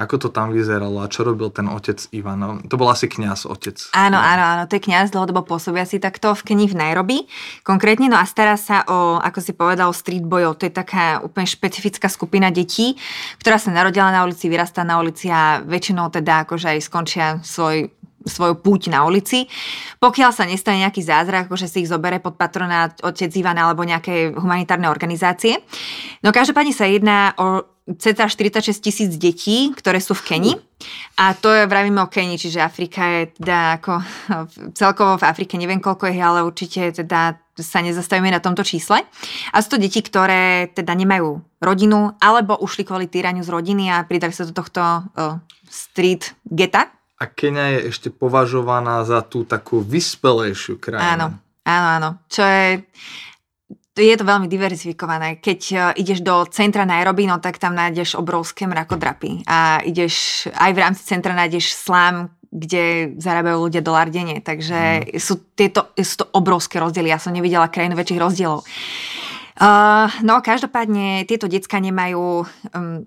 Ako 0.00 0.18
to 0.18 0.28
tam 0.32 0.50
vyzeralo 0.50 1.04
a 1.04 1.06
čo 1.06 1.22
robil 1.22 1.52
ten 1.52 1.68
otec 1.68 2.00
Ivan? 2.16 2.40
No, 2.40 2.48
To 2.64 2.74
bol 2.74 2.90
asi 2.90 3.06
kňaz 3.06 3.46
otec. 3.46 3.92
Áno, 3.94 4.18
áno, 4.18 4.42
áno, 4.42 4.62
to 4.66 4.80
je 4.80 4.88
kňaz 4.88 5.14
dlhodobo 5.14 5.46
pôsobia 5.46 5.86
si 5.86 6.02
takto 6.02 6.34
v 6.34 6.42
Keni 6.42 6.66
v 6.66 6.74
Nairobi. 6.74 7.28
Konkrétne, 7.62 8.10
no 8.10 8.18
a 8.18 8.24
stará 8.24 8.58
sa 8.58 8.82
o, 8.88 9.20
ako 9.22 9.38
si 9.38 9.52
povedal, 9.54 9.92
o 9.92 9.94
street 9.94 10.26
boyov. 10.26 10.58
To 10.58 10.66
je 10.66 10.74
taká 10.74 11.22
úplne 11.22 11.46
špecifická 11.46 12.10
skupina 12.10 12.50
detí, 12.50 12.98
ktorá 13.38 13.60
sa 13.60 13.70
narodila 13.70 14.10
na 14.10 14.24
ulici, 14.26 14.50
vyrastá 14.50 14.82
na 14.82 14.98
ulici 14.98 15.30
a 15.30 15.62
väčšinou 15.62 16.10
teda 16.10 16.48
akože 16.48 16.72
aj 16.72 16.78
skončia 16.82 17.26
svoj 17.44 17.92
svoju 18.22 18.54
púť 18.62 18.86
na 18.86 19.02
ulici. 19.02 19.50
Pokiaľ 19.98 20.30
sa 20.30 20.46
nestane 20.46 20.86
nejaký 20.86 21.02
zázrak, 21.02 21.50
že 21.58 21.66
si 21.66 21.82
ich 21.82 21.90
zobere 21.90 22.22
pod 22.22 22.38
patronát 22.38 22.94
otec 23.02 23.30
Ivan 23.34 23.58
alebo 23.58 23.82
nejaké 23.82 24.30
humanitárne 24.34 24.86
organizácie. 24.86 25.58
No 26.22 26.30
každopádne 26.30 26.70
sa 26.70 26.86
jedná 26.86 27.34
o 27.34 27.66
cca 27.98 28.28
46 28.28 28.78
tisíc 28.78 29.10
detí, 29.16 29.72
ktoré 29.74 29.98
sú 29.98 30.14
v 30.14 30.24
Keni. 30.24 30.52
A 31.18 31.34
to 31.38 31.50
je, 31.54 31.66
vravíme 31.66 32.02
o 32.02 32.10
Keni, 32.10 32.38
čiže 32.38 32.62
Afrika 32.62 33.06
je 33.06 33.22
teda 33.38 33.78
ako 33.78 33.92
celkovo 34.78 35.18
v 35.18 35.26
Afrike, 35.26 35.54
neviem 35.60 35.78
koľko 35.78 36.10
je, 36.10 36.18
ale 36.18 36.40
určite 36.42 36.90
teda 37.04 37.38
sa 37.60 37.84
nezastavíme 37.84 38.32
na 38.32 38.40
tomto 38.40 38.64
čísle. 38.64 39.04
A 39.52 39.56
sú 39.60 39.76
to 39.76 39.82
deti, 39.82 40.00
ktoré 40.00 40.72
teda 40.72 40.96
nemajú 40.96 41.44
rodinu, 41.60 42.16
alebo 42.18 42.56
ušli 42.58 42.82
kvôli 42.82 43.06
týraniu 43.06 43.44
z 43.44 43.52
rodiny 43.52 43.92
a 43.92 44.02
pridali 44.08 44.32
sa 44.32 44.48
do 44.48 44.56
tohto 44.56 44.80
uh, 44.80 45.38
street 45.68 46.32
geta. 46.48 46.88
A 47.20 47.30
Kenia 47.30 47.78
je 47.78 47.94
ešte 47.94 48.08
považovaná 48.10 49.06
za 49.06 49.22
tú 49.22 49.46
takú 49.46 49.84
vyspelejšiu 49.84 50.80
krajinu. 50.82 51.06
Áno, 51.06 51.26
áno, 51.62 51.88
áno. 52.00 52.10
Čo 52.26 52.42
je... 52.42 52.82
Je 53.92 54.16
to 54.16 54.24
veľmi 54.24 54.48
diverzifikované. 54.48 55.36
Keď 55.36 55.60
uh, 55.76 55.80
ideš 55.92 56.24
do 56.24 56.48
centra 56.48 56.88
Nairobi, 56.88 57.28
no 57.28 57.36
tak 57.44 57.60
tam 57.60 57.76
nájdeš 57.76 58.16
obrovské 58.16 58.64
mrakodrapy. 58.64 59.44
A 59.44 59.84
ideš, 59.84 60.48
aj 60.48 60.72
v 60.72 60.80
rámci 60.80 61.04
centra 61.04 61.36
nájdeš 61.36 61.76
slám, 61.76 62.32
kde 62.48 63.12
zarábajú 63.20 63.68
ľudia 63.68 63.84
dolár 63.84 64.08
denne. 64.08 64.40
Takže 64.40 65.12
mm. 65.12 65.20
sú, 65.20 65.44
tieto, 65.52 65.92
sú 65.92 66.24
to 66.24 66.26
obrovské 66.32 66.80
rozdiely. 66.80 67.12
Ja 67.12 67.20
som 67.20 67.36
nevidela 67.36 67.68
krajinu 67.68 67.92
väčších 68.00 68.22
rozdielov. 68.24 68.64
Uh, 69.60 70.08
no, 70.24 70.40
každopádne 70.40 71.28
tieto 71.28 71.44
decka 71.44 71.76
nemajú... 71.76 72.48
Um, 72.72 73.04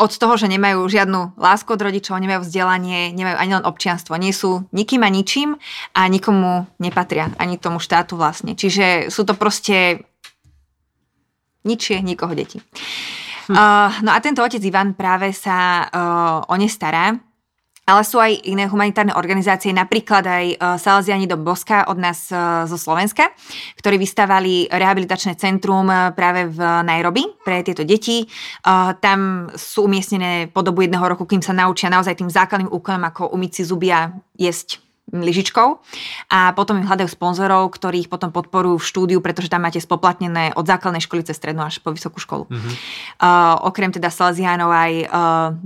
od 0.00 0.16
toho, 0.16 0.34
že 0.40 0.48
nemajú 0.48 0.88
žiadnu 0.88 1.36
lásku 1.36 1.68
od 1.70 1.78
rodičov, 1.78 2.18
nemajú 2.18 2.42
vzdelanie, 2.42 3.12
nemajú 3.12 3.36
ani 3.36 3.52
len 3.60 3.68
občianstvo, 3.68 4.16
nie 4.16 4.32
sú 4.32 4.64
nikým 4.72 5.04
a 5.04 5.12
ničím 5.12 5.60
a 5.92 6.08
nikomu 6.08 6.64
nepatria, 6.80 7.30
ani 7.36 7.60
tomu 7.60 7.78
štátu 7.78 8.16
vlastne. 8.16 8.56
Čiže 8.56 9.12
sú 9.12 9.28
to 9.28 9.36
proste 9.36 10.08
ničie 11.64 12.00
nikoho 12.00 12.32
deti. 12.36 12.60
Hm. 13.50 13.54
Uh, 13.54 13.90
no 14.06 14.10
a 14.14 14.18
tento 14.22 14.44
otec 14.44 14.62
Ivan 14.62 14.94
práve 14.94 15.34
sa 15.34 15.88
uh, 15.88 16.46
o 16.46 16.54
ne 16.54 16.70
stará, 16.70 17.16
ale 17.90 18.06
sú 18.06 18.22
aj 18.22 18.46
iné 18.46 18.70
humanitárne 18.70 19.10
organizácie, 19.18 19.74
napríklad 19.74 20.22
aj 20.22 20.46
Salesiani 20.78 21.26
do 21.26 21.34
Boska 21.34 21.90
od 21.90 21.98
nás 21.98 22.30
zo 22.70 22.78
Slovenska, 22.78 23.34
ktorí 23.82 23.98
vystavali 23.98 24.70
rehabilitačné 24.70 25.34
centrum 25.34 25.90
práve 26.14 26.46
v 26.46 26.60
Nairobi 26.86 27.26
pre 27.42 27.66
tieto 27.66 27.82
deti. 27.82 28.22
Tam 29.02 29.50
sú 29.58 29.90
umiestnené 29.90 30.46
po 30.54 30.62
dobu 30.62 30.86
jedného 30.86 31.02
roku, 31.02 31.26
kým 31.26 31.42
sa 31.42 31.50
naučia 31.50 31.90
naozaj 31.90 32.14
tým 32.14 32.30
základným 32.30 32.70
úkonom, 32.70 33.10
ako 33.10 33.34
umyť 33.34 33.50
si 33.58 33.62
zuby 33.66 33.90
a 33.90 34.14
jesť 34.38 34.78
lyžičkou 35.10 35.68
a 36.30 36.54
potom 36.54 36.78
im 36.78 36.86
hľadajú 36.86 37.10
sponzorov, 37.10 37.74
ktorí 37.74 38.06
ich 38.06 38.10
potom 38.10 38.30
podporujú 38.30 38.78
v 38.78 38.88
štúdiu, 38.88 39.18
pretože 39.18 39.50
tam 39.50 39.66
máte 39.66 39.82
spoplatnené 39.82 40.54
od 40.54 40.62
základnej 40.62 41.02
školy 41.02 41.26
cez 41.26 41.34
strednú 41.34 41.66
až 41.66 41.82
po 41.82 41.90
vysokú 41.90 42.22
školu. 42.22 42.46
Mm-hmm. 42.46 42.74
Uh, 43.18 43.58
okrem 43.66 43.90
teda 43.90 44.06
Salesiánov 44.06 44.70
aj 44.70 44.92
uh, 45.06 45.06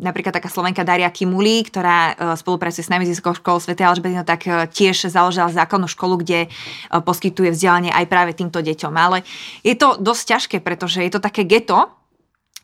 napríklad 0.01 0.33
taká 0.33 0.49
Slovenka 0.49 0.81
Daria 0.81 1.13
Kimuli, 1.13 1.61
ktorá 1.69 2.17
uh, 2.17 2.33
spolupracuje 2.41 2.89
s 2.89 2.93
nami 2.93 3.05
z 3.05 3.13
vysokou 3.17 3.37
školou 3.37 3.61
Sv. 3.61 3.77
Alžbetino, 3.77 4.25
tak 4.25 4.49
uh, 4.49 4.65
tiež 4.65 5.13
založila 5.13 5.53
základnú 5.53 5.93
školu, 5.93 6.25
kde 6.25 6.49
uh, 6.49 7.05
poskytuje 7.05 7.53
vzdelanie 7.53 7.93
aj 7.93 8.09
práve 8.09 8.33
týmto 8.33 8.65
deťom. 8.65 8.97
Ale 8.97 9.29
je 9.61 9.77
to 9.77 10.01
dosť 10.01 10.25
ťažké, 10.25 10.57
pretože 10.65 11.05
je 11.05 11.13
to 11.13 11.21
také 11.21 11.45
geto, 11.45 11.93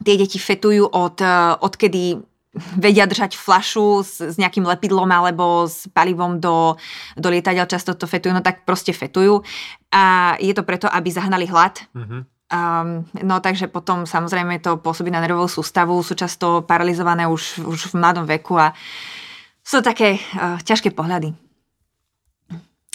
tie 0.00 0.16
deti 0.16 0.40
fetujú 0.40 0.88
od, 0.88 1.20
uh, 1.20 1.61
odkedy 1.61 2.29
vedia 2.54 3.06
držať 3.06 3.38
flašu 3.38 4.02
s, 4.02 4.18
s 4.18 4.34
nejakým 4.34 4.66
lepidlom 4.66 5.06
alebo 5.06 5.70
s 5.70 5.86
palivom 5.94 6.42
do, 6.42 6.74
do 7.14 7.28
lietadiel, 7.30 7.70
často 7.70 7.94
to 7.94 8.10
fetujú, 8.10 8.34
no 8.34 8.42
tak 8.42 8.66
proste 8.66 8.90
fetujú. 8.90 9.46
A 9.94 10.34
je 10.42 10.50
to 10.50 10.66
preto, 10.66 10.90
aby 10.90 11.08
zahnali 11.10 11.46
hlad. 11.46 11.78
Mhm. 11.94 12.18
Um, 12.50 13.06
no 13.22 13.38
takže 13.38 13.70
potom 13.70 14.10
samozrejme 14.10 14.58
to 14.58 14.82
pôsobí 14.82 15.06
na 15.06 15.22
nervovú 15.22 15.46
sústavu, 15.46 16.02
sú 16.02 16.18
často 16.18 16.66
paralizované 16.66 17.30
už, 17.30 17.62
už 17.62 17.94
v 17.94 18.02
mladom 18.02 18.26
veku 18.26 18.58
a 18.58 18.74
sú 19.62 19.78
také 19.86 20.18
uh, 20.18 20.58
ťažké 20.58 20.90
pohľady. 20.90 21.30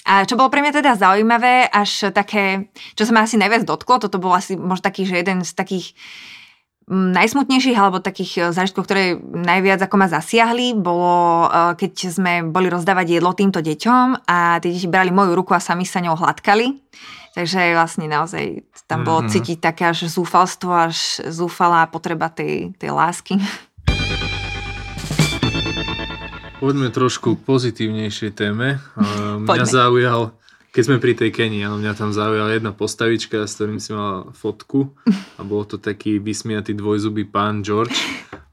A 0.05 0.27
čo 0.27 0.37
bolo 0.37 0.51
pre 0.51 0.59
mňa 0.61 0.75
teda 0.75 0.99
zaujímavé, 0.99 1.71
až 1.71 2.13
také, 2.13 2.69
čo 2.93 3.09
sa 3.09 3.15
ma 3.15 3.23
asi 3.23 3.41
najviac 3.41 3.65
dotklo, 3.65 3.97
toto 3.97 4.21
bol 4.21 4.35
asi 4.37 4.59
možno 4.59 4.85
taký, 4.85 5.07
že 5.07 5.17
jeden 5.17 5.41
z 5.41 5.55
takých 5.57 5.95
mm, 5.95 6.34
najsmutnejších 6.89 7.77
alebo 7.77 7.97
takých 7.97 8.31
e, 8.37 8.41
zážitkov, 8.53 8.85
ktoré 8.85 9.17
najviac 9.21 9.81
ako 9.89 9.95
ma 9.97 10.07
zasiahli, 10.09 10.77
bolo, 10.77 11.49
e, 11.49 11.81
keď 11.81 11.93
sme 12.13 12.33
boli 12.45 12.69
rozdávať 12.69 13.17
jedlo 13.17 13.33
týmto 13.33 13.57
deťom 13.61 14.29
a 14.29 14.61
tie 14.61 14.69
deti 14.69 14.85
brali 14.85 15.09
moju 15.09 15.33
ruku 15.33 15.57
a 15.57 15.61
sami 15.61 15.89
sa 15.89 16.01
ňou 16.01 16.13
hladkali. 16.13 16.77
Takže 17.35 17.75
vlastne 17.75 18.07
naozaj 18.07 18.63
tam 18.87 19.03
bolo 19.03 19.25
mm-hmm. 19.25 19.33
cítiť 19.33 19.57
také 19.59 19.83
až 19.91 20.07
zúfalstvo, 20.07 20.71
až 20.71 21.19
zúfalá 21.27 21.83
potreba 21.89 22.31
tej, 22.31 22.71
tej 22.79 22.93
lásky. 22.93 23.41
Poďme 26.63 26.87
trošku 26.93 27.35
pozitívnejšej 27.43 28.31
téme. 28.39 28.79
Mňa 28.95 29.43
Poďme. 29.43 29.67
zaujal, 29.67 30.21
keď 30.75 30.83
sme 30.83 30.99
pri 30.99 31.15
tej 31.15 31.31
Kenii, 31.31 31.63
ale 31.63 31.79
mňa 31.79 31.93
tam 31.95 32.11
zaujala 32.11 32.51
jedna 32.51 32.75
postavička, 32.75 33.47
s 33.47 33.55
ktorým 33.55 33.79
si 33.79 33.95
mal 33.95 34.35
fotku 34.35 34.91
a 35.39 35.41
bol 35.47 35.63
to 35.63 35.79
taký 35.79 36.19
vysmiatý 36.19 36.75
dvojzubý 36.75 37.31
pán 37.31 37.63
George 37.63 37.95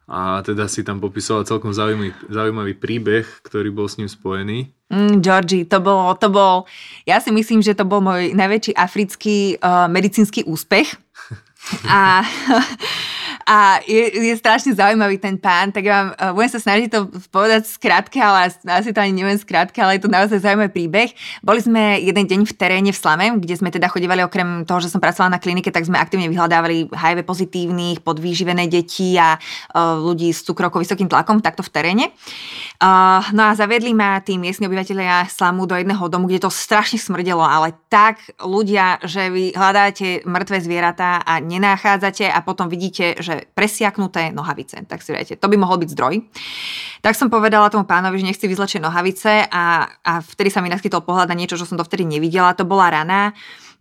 a 0.07 0.39
teda 0.47 0.71
si 0.71 0.87
tam 0.87 1.03
popisoval 1.03 1.43
celkom 1.43 1.75
zaujímavý, 1.75 2.15
zaujímavý 2.31 2.79
príbeh, 2.79 3.27
ktorý 3.43 3.75
bol 3.75 3.91
s 3.91 3.99
ním 3.99 4.07
spojený. 4.07 4.71
Mm, 4.87 5.19
Georgie, 5.19 5.67
to 5.67 5.83
bol, 5.83 6.15
to 6.15 6.31
bol, 6.31 6.71
ja 7.11 7.19
si 7.19 7.35
myslím, 7.35 7.59
že 7.59 7.75
to 7.75 7.83
bol 7.83 7.99
môj 7.99 8.39
najväčší 8.39 8.79
africký 8.79 9.59
uh, 9.59 9.91
medicínsky 9.91 10.47
úspech. 10.47 10.95
A 11.91 12.23
a 13.47 13.83
je, 13.87 14.33
je 14.33 14.35
strašne 14.39 14.75
zaujímavý 14.75 15.19
ten 15.19 15.39
pán, 15.39 15.71
tak 15.75 15.87
ja 15.87 15.95
vám, 15.95 16.09
uh, 16.15 16.33
budem 16.35 16.51
sa 16.53 16.61
snažiť 16.63 16.89
to 16.91 17.01
povedať 17.31 17.67
skrátke, 17.69 18.19
ale 18.19 18.51
asi 18.51 18.91
to 18.91 18.99
ani 18.99 19.15
neviem 19.15 19.39
skrátke, 19.39 19.79
ale 19.79 19.99
je 19.99 20.03
to 20.07 20.11
naozaj 20.11 20.43
zaujímavý 20.43 20.71
príbeh. 20.75 21.11
Boli 21.41 21.63
sme 21.63 22.03
jeden 22.03 22.25
deň 22.27 22.41
v 22.47 22.55
teréne 22.55 22.91
v 22.91 22.99
Slame, 22.99 23.39
kde 23.39 23.55
sme 23.55 23.71
teda 23.71 23.87
chodívali 23.87 24.23
okrem 24.27 24.67
toho, 24.67 24.83
že 24.83 24.91
som 24.91 25.03
pracovala 25.03 25.39
na 25.39 25.43
klinike, 25.43 25.71
tak 25.71 25.87
sme 25.87 25.99
aktívne 25.99 26.27
vyhľadávali 26.29 26.91
HIV 26.91 27.23
pozitívnych, 27.27 28.03
podvýživené 28.03 28.67
deti 28.67 29.15
a 29.17 29.39
uh, 29.39 29.99
ľudí 29.99 30.35
s 30.35 30.43
cukrovkou 30.43 30.83
vysokým 30.83 31.07
tlakom, 31.07 31.39
takto 31.39 31.63
v 31.63 31.71
teréne. 31.71 32.05
Uh, 32.83 33.23
no 33.33 33.49
a 33.49 33.55
zaviedli 33.55 33.95
ma 33.95 34.19
tí 34.19 34.35
miestni 34.37 34.67
obyvateľia 34.67 35.31
Slamu 35.31 35.71
do 35.71 35.79
jedného 35.79 36.03
domu, 36.11 36.27
kde 36.27 36.45
to 36.47 36.51
strašne 36.51 36.99
smrdelo, 36.99 37.43
ale 37.43 37.75
tak 37.87 38.19
ľudia, 38.43 38.99
že 39.07 39.31
vy 39.31 39.55
hľadáte 39.55 40.27
mŕtve 40.27 40.59
zvieratá 40.61 41.23
a 41.23 41.39
nenachádzate 41.39 42.27
a 42.27 42.39
potom 42.43 42.67
vidíte, 42.67 43.23
že 43.23 43.32
že 43.33 43.49
presiaknuté 43.57 44.29
nohavice. 44.35 44.85
Tak 44.85 45.01
si 45.01 45.17
viete, 45.17 45.41
to 45.41 45.49
by 45.49 45.57
mohol 45.57 45.81
byť 45.81 45.89
zdroj. 45.93 46.21
Tak 47.01 47.17
som 47.17 47.33
povedala 47.33 47.73
tomu 47.73 47.89
pánovi, 47.89 48.21
že 48.21 48.29
nechci 48.29 48.47
vyzlečie 48.47 48.79
nohavice 48.79 49.49
a, 49.49 49.89
a 50.05 50.13
vtedy 50.21 50.53
sa 50.53 50.61
mi 50.61 50.69
naskytol 50.69 51.03
pohľad 51.03 51.33
na 51.33 51.39
niečo, 51.39 51.57
čo 51.57 51.67
som 51.67 51.81
dovtedy 51.81 52.05
nevidela. 52.05 52.55
To 52.55 52.69
bola 52.69 52.93
rana 52.93 53.33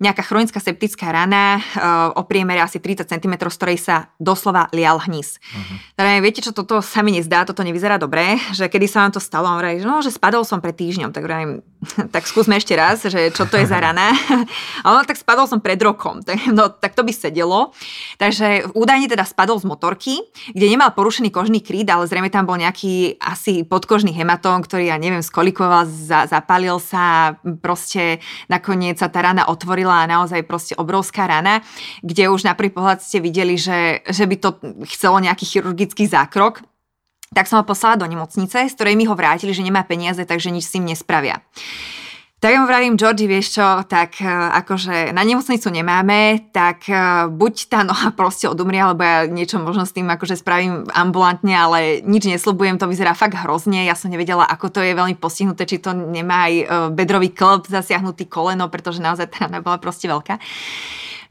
nejaká 0.02 0.26
chronická 0.26 0.58
septická 0.58 1.14
rana 1.14 1.62
uh, 1.62 2.18
o 2.18 2.26
priemere 2.26 2.58
asi 2.58 2.82
30 2.82 3.06
cm, 3.06 3.34
z 3.38 3.58
ktorej 3.62 3.78
sa 3.78 4.10
doslova 4.18 4.66
lial 4.74 4.98
hnis. 4.98 5.38
Uh-huh. 5.38 5.78
Teda 5.94 6.18
viete, 6.18 6.42
čo 6.42 6.58
toto 6.58 6.82
sa 6.82 7.06
mi 7.06 7.14
nezdá, 7.14 7.46
toto 7.46 7.62
nevyzerá 7.62 8.02
dobre, 8.02 8.42
že 8.58 8.66
kedy 8.66 8.90
sa 8.90 9.06
vám 9.06 9.14
to 9.14 9.22
stalo, 9.22 9.46
on 9.46 9.62
hovorí, 9.62 9.78
že 9.78 9.86
no, 9.86 10.02
že 10.02 10.10
spadol 10.10 10.42
som 10.42 10.58
pred 10.58 10.74
týždňom, 10.74 11.14
tak 11.14 11.30
hovorím, 11.30 11.62
tak 12.14 12.26
skúsme 12.26 12.60
ešte 12.60 12.74
raz, 12.76 13.06
že 13.06 13.32
čo 13.32 13.46
to 13.46 13.56
je 13.56 13.70
za 13.70 13.80
rana. 13.80 14.12
A 14.84 15.00
on 15.00 15.06
tak 15.06 15.16
spadol 15.16 15.46
som 15.46 15.64
pred 15.64 15.80
rokom, 15.80 16.26
tak, 16.26 16.50
no, 16.50 16.74
tak 16.74 16.98
to 16.98 17.06
by 17.06 17.14
sedelo. 17.16 17.72
Takže 18.20 18.74
údajne 18.76 19.06
teda 19.06 19.24
spadol 19.24 19.62
z 19.62 19.70
motorky, 19.70 20.20
kde 20.52 20.66
nemal 20.66 20.92
porušený 20.92 21.32
kožný 21.32 21.64
kríd, 21.64 21.88
ale 21.88 22.10
zrejme 22.10 22.34
tam 22.34 22.50
bol 22.50 22.58
nejaký 22.58 23.22
asi 23.22 23.64
podkožný 23.64 24.12
hematóm, 24.18 24.66
ktorý 24.66 24.92
ja 24.92 24.98
neviem, 24.98 25.24
skolikoval, 25.24 25.88
za, 25.88 26.26
zapálil 26.26 26.82
sa, 26.84 27.38
proste 27.62 28.20
nakoniec 28.52 28.98
sa 28.98 29.08
tá 29.08 29.24
rana 29.24 29.48
otvorila 29.48 29.92
bola 30.02 30.08
naozaj 30.08 30.48
proste 30.48 30.74
obrovská 30.80 31.30
rana, 31.30 31.62
kde 32.02 32.32
už 32.32 32.48
na 32.48 32.58
prvý 32.58 32.74
pohľad 32.74 33.06
ste 33.06 33.22
videli, 33.22 33.60
že, 33.60 34.02
že 34.10 34.26
by 34.26 34.36
to 34.40 34.50
chcelo 34.90 35.22
nejaký 35.22 35.46
chirurgický 35.46 36.10
zákrok, 36.10 36.66
tak 37.32 37.48
som 37.48 37.64
ho 37.64 37.66
poslala 37.66 37.96
do 37.96 38.08
nemocnice, 38.08 38.68
z 38.68 38.76
ktorej 38.76 39.00
mi 39.00 39.08
ho 39.08 39.16
vrátili, 39.16 39.56
že 39.56 39.64
nemá 39.64 39.88
peniaze, 39.88 40.28
takže 40.28 40.52
nič 40.52 40.68
s 40.68 40.76
tým 40.76 40.84
nespravia. 40.84 41.40
Tak 42.42 42.50
ja 42.50 42.58
mu 42.58 42.66
vravím, 42.66 42.98
Georgi, 42.98 43.30
vieš 43.30 43.62
čo, 43.62 43.86
tak 43.86 44.18
e, 44.18 44.26
akože 44.26 45.14
na 45.14 45.22
nemocnicu 45.22 45.70
nemáme, 45.70 46.50
tak 46.50 46.90
e, 46.90 47.30
buď 47.30 47.70
tá 47.70 47.86
noha 47.86 48.10
proste 48.18 48.50
odumrie, 48.50 48.82
alebo 48.82 49.06
ja 49.06 49.30
niečo 49.30 49.62
možno 49.62 49.86
s 49.86 49.94
tým 49.94 50.10
akože 50.10 50.42
spravím 50.42 50.90
ambulantne, 50.90 51.54
ale 51.54 52.02
nič 52.02 52.26
nesľubujem, 52.26 52.82
to 52.82 52.90
vyzerá 52.90 53.14
fakt 53.14 53.38
hrozne. 53.38 53.86
Ja 53.86 53.94
som 53.94 54.10
nevedela, 54.10 54.42
ako 54.50 54.74
to 54.74 54.82
je 54.82 54.98
veľmi 54.98 55.22
postihnuté, 55.22 55.70
či 55.70 55.78
to 55.78 55.94
nemá 55.94 56.50
aj 56.50 56.54
e, 56.58 56.66
bedrový 56.98 57.30
klb, 57.30 57.70
zasiahnutý 57.70 58.26
koleno, 58.26 58.74
pretože 58.74 59.06
naozaj 59.06 59.30
tá 59.30 59.46
bola 59.62 59.78
proste 59.78 60.10
veľká. 60.10 60.42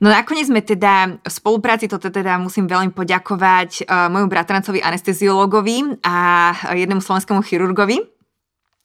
No 0.00 0.08
nakoniec 0.08 0.48
sme 0.48 0.64
teda 0.64 1.20
v 1.20 1.28
spolupráci, 1.28 1.84
toto 1.84 2.08
teda 2.08 2.40
musím 2.40 2.64
veľmi 2.64 2.96
poďakovať 2.96 3.84
uh, 3.84 4.08
môjmu 4.08 4.32
bratrancovi 4.32 4.80
anesteziológovi 4.80 6.00
a 6.00 6.16
jednému 6.72 7.04
slovenskému 7.04 7.44
chirurgovi, 7.44 8.00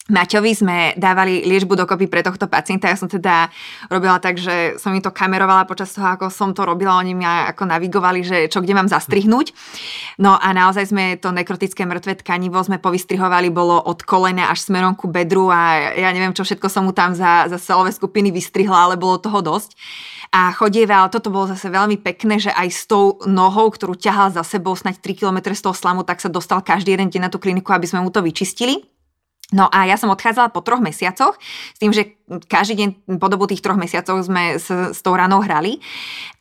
Maťovi 0.06 0.54
sme 0.54 0.78
dávali 1.01 1.41
liečbu 1.49 1.73
dokopy 1.73 2.06
pre 2.06 2.21
tohto 2.21 2.45
pacienta. 2.45 2.86
Ja 2.86 2.93
som 2.93 3.10
teda 3.10 3.49
robila 3.89 4.21
tak, 4.21 4.38
že 4.38 4.78
som 4.78 4.93
mi 4.93 5.01
to 5.01 5.10
kamerovala 5.10 5.65
počas 5.65 5.97
toho, 5.97 6.06
ako 6.06 6.30
som 6.30 6.54
to 6.54 6.62
robila. 6.62 7.01
Oni 7.01 7.17
mi 7.17 7.25
ako 7.25 7.65
navigovali, 7.65 8.21
že 8.21 8.38
čo 8.45 8.62
kde 8.62 8.78
mám 8.78 8.86
zastrihnúť. 8.86 9.49
No 10.21 10.38
a 10.38 10.54
naozaj 10.54 10.93
sme 10.93 11.17
to 11.17 11.34
nekrotické 11.34 11.89
mŕtve 11.89 12.21
tkanivo 12.21 12.62
sme 12.62 12.78
povystrihovali, 12.78 13.49
bolo 13.49 13.82
od 13.82 14.06
kolena 14.06 14.54
až 14.54 14.69
smerom 14.69 14.93
ku 14.93 15.10
bedru 15.10 15.49
a 15.49 15.97
ja 15.97 16.13
neviem, 16.13 16.38
čo 16.38 16.45
všetko 16.45 16.69
som 16.69 16.86
mu 16.86 16.93
tam 16.93 17.17
za, 17.17 17.49
za 17.49 17.58
celové 17.58 17.89
skupiny 17.89 18.30
vystrihla, 18.30 18.86
ale 18.86 19.01
bolo 19.01 19.17
toho 19.17 19.41
dosť. 19.41 19.73
A 20.34 20.50
chodieval, 20.54 21.12
toto 21.14 21.30
bolo 21.30 21.50
zase 21.50 21.70
veľmi 21.70 22.02
pekné, 22.02 22.42
že 22.42 22.52
aj 22.54 22.68
s 22.72 22.84
tou 22.90 23.22
nohou, 23.26 23.70
ktorú 23.70 23.94
ťahal 23.98 24.34
za 24.34 24.42
sebou 24.46 24.74
snať 24.74 25.02
3 25.02 25.20
km 25.22 25.38
z 25.54 25.62
toho 25.62 25.76
slamu, 25.76 26.02
tak 26.02 26.22
sa 26.22 26.30
dostal 26.30 26.62
každý 26.66 26.98
jeden 26.98 27.10
deň 27.10 27.28
na 27.28 27.32
tú 27.32 27.38
kliniku, 27.38 27.72
aby 27.72 27.86
sme 27.86 28.02
mu 28.02 28.10
to 28.10 28.26
vyčistili. 28.26 28.84
No 29.54 29.70
a 29.70 29.86
ja 29.86 29.94
som 29.94 30.10
odchádzala 30.10 30.50
po 30.50 30.66
troch 30.66 30.82
mesiacoch 30.82 31.38
s 31.38 31.78
tým, 31.78 31.94
že 31.94 32.18
každý 32.50 32.82
deň 32.82 32.90
po 33.22 33.30
dobu 33.30 33.46
tých 33.46 33.62
troch 33.62 33.78
mesiacov 33.78 34.18
sme 34.26 34.58
s, 34.58 34.66
s 34.74 35.00
tou 35.06 35.14
ranou 35.14 35.38
hrali. 35.46 35.78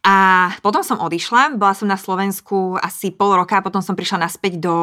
A 0.05 0.53
potom 0.61 0.85
som 0.85 1.01
odišla, 1.01 1.57
bola 1.57 1.73
som 1.73 1.89
na 1.89 1.97
Slovensku 1.97 2.77
asi 2.77 3.09
pol 3.09 3.41
roka, 3.41 3.65
potom 3.65 3.81
som 3.81 3.97
prišla 3.97 4.29
naspäť 4.29 4.61
do, 4.61 4.77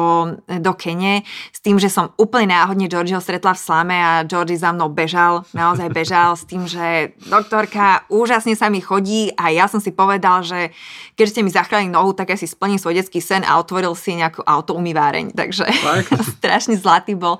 do 0.50 0.72
Kene 0.74 1.22
s 1.54 1.62
tým, 1.62 1.78
že 1.78 1.86
som 1.86 2.10
úplne 2.18 2.50
náhodne 2.50 2.90
Georgieho 2.90 3.22
stretla 3.22 3.54
v 3.54 3.62
Slame 3.62 3.96
a 4.02 4.26
Georgie 4.26 4.58
za 4.58 4.74
mnou 4.74 4.90
bežal, 4.90 5.46
naozaj 5.54 5.94
bežal 5.94 6.34
s 6.34 6.42
tým, 6.42 6.66
že 6.66 7.14
doktorka, 7.30 8.02
úžasne 8.10 8.58
sa 8.58 8.66
mi 8.66 8.82
chodí 8.82 9.30
a 9.38 9.54
ja 9.54 9.70
som 9.70 9.78
si 9.78 9.94
povedal, 9.94 10.42
že 10.42 10.74
keď 11.14 11.26
ste 11.30 11.44
mi 11.46 11.54
zachránili 11.54 11.94
nohu, 11.94 12.18
tak 12.18 12.34
ja 12.34 12.36
si 12.40 12.50
splním 12.50 12.82
svoj 12.82 12.98
detský 12.98 13.22
sen 13.22 13.46
a 13.46 13.62
otvoril 13.62 13.94
si 13.94 14.18
nejakú 14.18 14.42
autoumýváreň, 14.42 15.38
takže 15.38 15.70
strašne 16.42 16.74
zlatý 16.74 17.14
bol. 17.14 17.38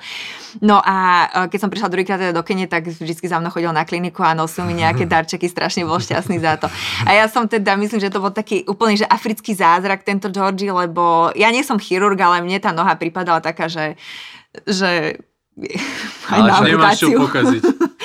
No 0.61 0.79
a 0.85 1.27
e, 1.27 1.49
keď 1.49 1.59
som 1.59 1.71
prišla 1.73 1.89
druhýkrát 1.89 2.21
teda 2.21 2.37
do 2.37 2.45
Kene, 2.45 2.69
tak 2.69 2.85
vždy 2.85 3.17
za 3.25 3.41
mnou 3.41 3.49
chodil 3.49 3.73
na 3.73 3.89
kliniku 3.89 4.21
a 4.21 4.37
nosil 4.37 4.69
mi 4.69 4.77
nejaké 4.77 5.09
darčeky, 5.09 5.49
strašne 5.49 5.89
bol 5.89 5.97
šťastný 5.97 6.37
za 6.37 6.61
to. 6.61 6.69
A 7.09 7.17
ja 7.17 7.25
som 7.33 7.49
teda, 7.49 7.72
myslím, 7.77 8.01
že 8.01 8.13
to 8.13 8.23
bol 8.23 8.33
taký 8.33 8.65
úplný, 8.67 9.01
že 9.01 9.07
africký 9.09 9.53
zázrak 9.57 10.03
tento 10.03 10.29
Georgie, 10.29 10.73
lebo 10.73 11.31
ja 11.37 11.53
nie 11.53 11.65
som 11.67 11.81
chirurg, 11.81 12.19
ale 12.19 12.45
mne 12.45 12.59
tá 12.59 12.71
noha 12.75 12.97
pripadala 12.97 13.39
taká, 13.43 13.71
že, 13.71 13.95
že 14.65 15.21
aj 16.33 16.41
ale 16.41 16.49
na 16.49 16.59
nemáš 16.65 17.05
čo 17.05 17.13
pokaziť. 17.13 17.63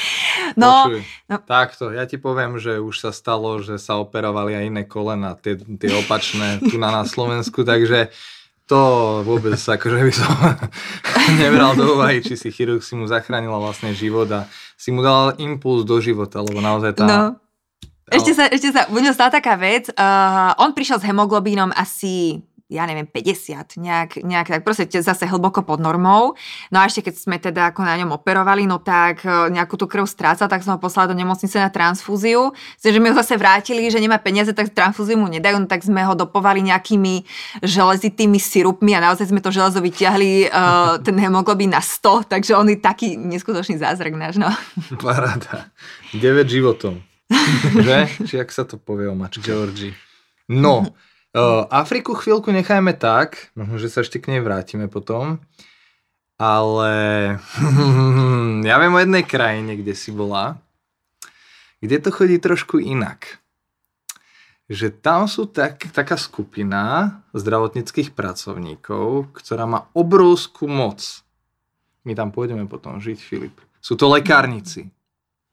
no, 0.61 0.91
no, 1.31 1.35
Takto, 1.47 1.95
ja 1.95 2.03
ti 2.03 2.19
poviem, 2.19 2.59
že 2.59 2.79
už 2.83 2.99
sa 2.99 3.11
stalo, 3.15 3.63
že 3.63 3.79
sa 3.79 3.95
operovali 3.99 4.53
aj 4.55 4.63
iné 4.67 4.83
kolena, 4.83 5.39
tie, 5.39 5.55
tie 5.55 5.91
opačné 5.95 6.59
tu 6.59 6.75
na, 6.75 6.91
na 6.91 7.03
Slovensku, 7.07 7.63
takže 7.63 8.11
to 8.67 8.79
vôbec 9.23 9.55
akože 9.55 9.99
by 10.03 10.13
som 10.13 10.31
nebral 11.41 11.71
do 11.79 11.95
úvahy, 11.95 12.19
či 12.19 12.35
si 12.35 12.51
chirurg 12.51 12.83
si 12.83 12.99
mu 12.99 13.07
zachránila 13.07 13.55
vlastne 13.63 13.95
život 13.95 14.27
a 14.27 14.43
si 14.75 14.91
mu 14.91 14.99
dal 14.99 15.39
impuls 15.39 15.87
do 15.87 16.03
života, 16.03 16.43
lebo 16.43 16.59
naozaj 16.59 16.99
tá... 16.99 17.07
No. 17.07 17.46
Ešte 18.07 18.31
sa, 18.31 18.47
ešte 18.47 18.71
sa, 18.71 18.87
u 18.87 18.95
stala 19.11 19.31
taká 19.35 19.59
vec, 19.59 19.91
uh, 19.91 20.55
on 20.63 20.71
prišiel 20.71 21.03
s 21.03 21.07
hemoglobínom 21.07 21.75
asi 21.75 22.39
ja 22.67 22.83
neviem, 22.83 23.07
50, 23.07 23.79
nejak, 23.79 24.27
nejak 24.27 24.47
tak 24.51 24.61
proste 24.67 24.91
zase 24.91 25.23
hlboko 25.23 25.63
pod 25.63 25.79
normou. 25.79 26.35
No 26.67 26.83
a 26.83 26.91
ešte 26.91 26.99
keď 27.07 27.15
sme 27.15 27.39
teda 27.39 27.71
ako 27.71 27.79
na 27.87 27.95
ňom 27.95 28.11
operovali, 28.11 28.67
no 28.67 28.83
tak 28.83 29.23
e, 29.23 29.55
nejakú 29.55 29.79
tú 29.79 29.87
krv 29.87 30.03
stráca, 30.03 30.51
tak 30.51 30.67
som 30.67 30.75
ho 30.75 30.79
poslala 30.83 31.07
do 31.07 31.15
nemocnice 31.15 31.55
na 31.63 31.71
transfúziu. 31.71 32.51
Čiže 32.75 32.91
že 32.91 32.99
mi 32.99 33.07
ho 33.07 33.15
zase 33.15 33.39
vrátili, 33.39 33.87
že 33.87 34.03
nemá 34.03 34.19
peniaze, 34.19 34.51
tak 34.51 34.75
transfúziu 34.75 35.15
mu 35.15 35.31
nedajú, 35.31 35.63
no 35.63 35.67
tak 35.71 35.79
sme 35.79 36.03
ho 36.03 36.11
dopovali 36.11 36.59
nejakými 36.67 37.23
železitými 37.63 38.35
sirupmi 38.35 38.99
a 38.99 39.03
naozaj 39.03 39.31
sme 39.31 39.39
to 39.39 39.47
železo 39.47 39.79
vyťahli, 39.79 40.51
uh, 40.51 40.99
ten 41.07 41.15
hemoglobín 41.15 41.71
na 41.71 41.79
100, 41.79 42.27
takže 42.27 42.51
on 42.51 42.67
je 42.67 42.83
taký 42.83 43.15
neskutočný 43.15 43.79
zázrak 43.79 44.11
náš, 44.11 44.43
no. 44.43 44.51
Paráda. 44.99 45.71
9 46.11 46.19
životom. 46.51 46.99
že? 47.87 48.07
Či 48.23 48.35
ak 48.39 48.49
sa 48.51 48.63
to 48.63 48.79
povie 48.79 49.07
o 49.07 49.15
mačke? 49.15 49.43
Georgie. 49.43 49.93
No, 50.47 50.87
uh, 51.35 51.63
Afriku 51.83 52.15
chvíľku 52.15 52.51
nechajme 52.55 52.95
tak, 52.95 53.51
možno, 53.53 53.75
že 53.79 53.91
sa 53.91 54.01
ešte 54.01 54.19
k 54.23 54.35
nej 54.35 54.41
vrátime 54.41 54.87
potom, 54.87 55.43
ale 56.39 56.93
ja 58.67 58.75
viem 58.79 58.93
o 58.95 59.03
jednej 59.03 59.25
krajine, 59.27 59.75
kde 59.75 59.93
si 59.97 60.13
bola, 60.13 60.61
kde 61.83 61.97
to 61.99 62.09
chodí 62.13 62.39
trošku 62.39 62.79
inak. 62.79 63.41
Že 64.67 64.99
tam 64.99 65.31
sú 65.31 65.47
tak, 65.47 65.87
taká 65.95 66.19
skupina 66.19 67.15
zdravotníckých 67.31 68.11
pracovníkov, 68.11 69.31
ktorá 69.31 69.63
má 69.63 69.87
obrovskú 69.95 70.67
moc. 70.67 71.23
My 72.03 72.11
tam 72.15 72.35
pôjdeme 72.35 72.67
potom 72.67 72.99
žiť, 72.99 73.19
Filip. 73.19 73.55
Sú 73.79 73.95
to 73.95 74.11
lekárnici. 74.11 74.91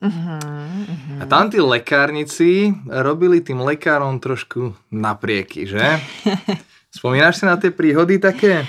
Uh-huh, 0.03 1.23
A 1.23 1.25
tam 1.25 1.49
tí 1.49 1.63
lekárnici 1.63 2.75
robili 2.91 3.41
tým 3.41 3.63
lekárom 3.63 4.21
trošku 4.21 4.75
naprieky, 4.93 5.65
že? 5.65 5.81
Spomínaš 6.97 7.41
si 7.41 7.45
na 7.47 7.57
tie 7.57 7.71
príhody 7.71 8.19
také? 8.21 8.69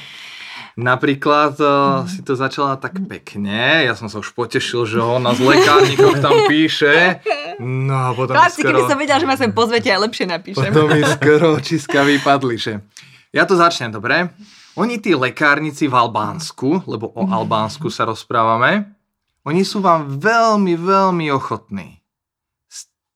Napríklad 0.75 1.55
uh, 1.63 2.03
si 2.03 2.19
to 2.19 2.35
začala 2.35 2.75
tak 2.75 2.99
pekne, 3.07 3.87
ja 3.87 3.95
som 3.95 4.11
sa 4.11 4.19
už 4.19 4.35
potešil, 4.35 4.83
že 4.83 4.99
ona 4.99 5.31
z 5.31 5.39
lekárnikov 5.47 6.19
tam 6.19 6.35
píše. 6.51 7.23
No 7.63 7.95
a 7.95 8.09
potom 8.11 8.35
Chlapci, 8.35 8.59
skoro, 8.59 8.83
keby 8.83 8.91
som 8.91 8.99
vedela, 8.99 9.19
že 9.23 9.27
ma 9.27 9.39
sem 9.39 9.55
pozvete, 9.55 9.87
aj 9.87 10.03
lepšie 10.03 10.25
napíšem. 10.27 10.75
potom 10.75 10.91
mi 10.91 10.99
skoro 11.07 11.55
očiska 11.55 12.03
vypadli, 12.03 12.55
že? 12.59 12.83
Ja 13.31 13.47
to 13.47 13.55
začnem, 13.55 13.95
dobre? 13.95 14.35
Oni 14.75 14.99
tí 14.99 15.15
lekárnici 15.15 15.87
v 15.87 15.95
Albánsku, 15.95 16.83
lebo 16.83 17.07
o 17.15 17.23
Albánsku 17.23 17.87
sa 17.87 18.03
rozprávame, 18.03 18.94
oni 19.45 19.61
sú 19.61 19.79
vám 19.79 20.17
veľmi, 20.17 20.73
veľmi 20.73 21.29
ochotní. 21.29 22.01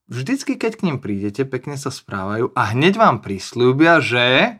Vždycky, 0.09 0.57
keď 0.57 0.81
k 0.81 0.85
ním 0.89 0.97
prídete, 0.97 1.45
pekne 1.45 1.77
sa 1.77 1.93
správajú 1.93 2.49
a 2.57 2.73
hneď 2.73 2.97
vám 2.97 3.21
prislúbia, 3.21 4.01
že, 4.01 4.57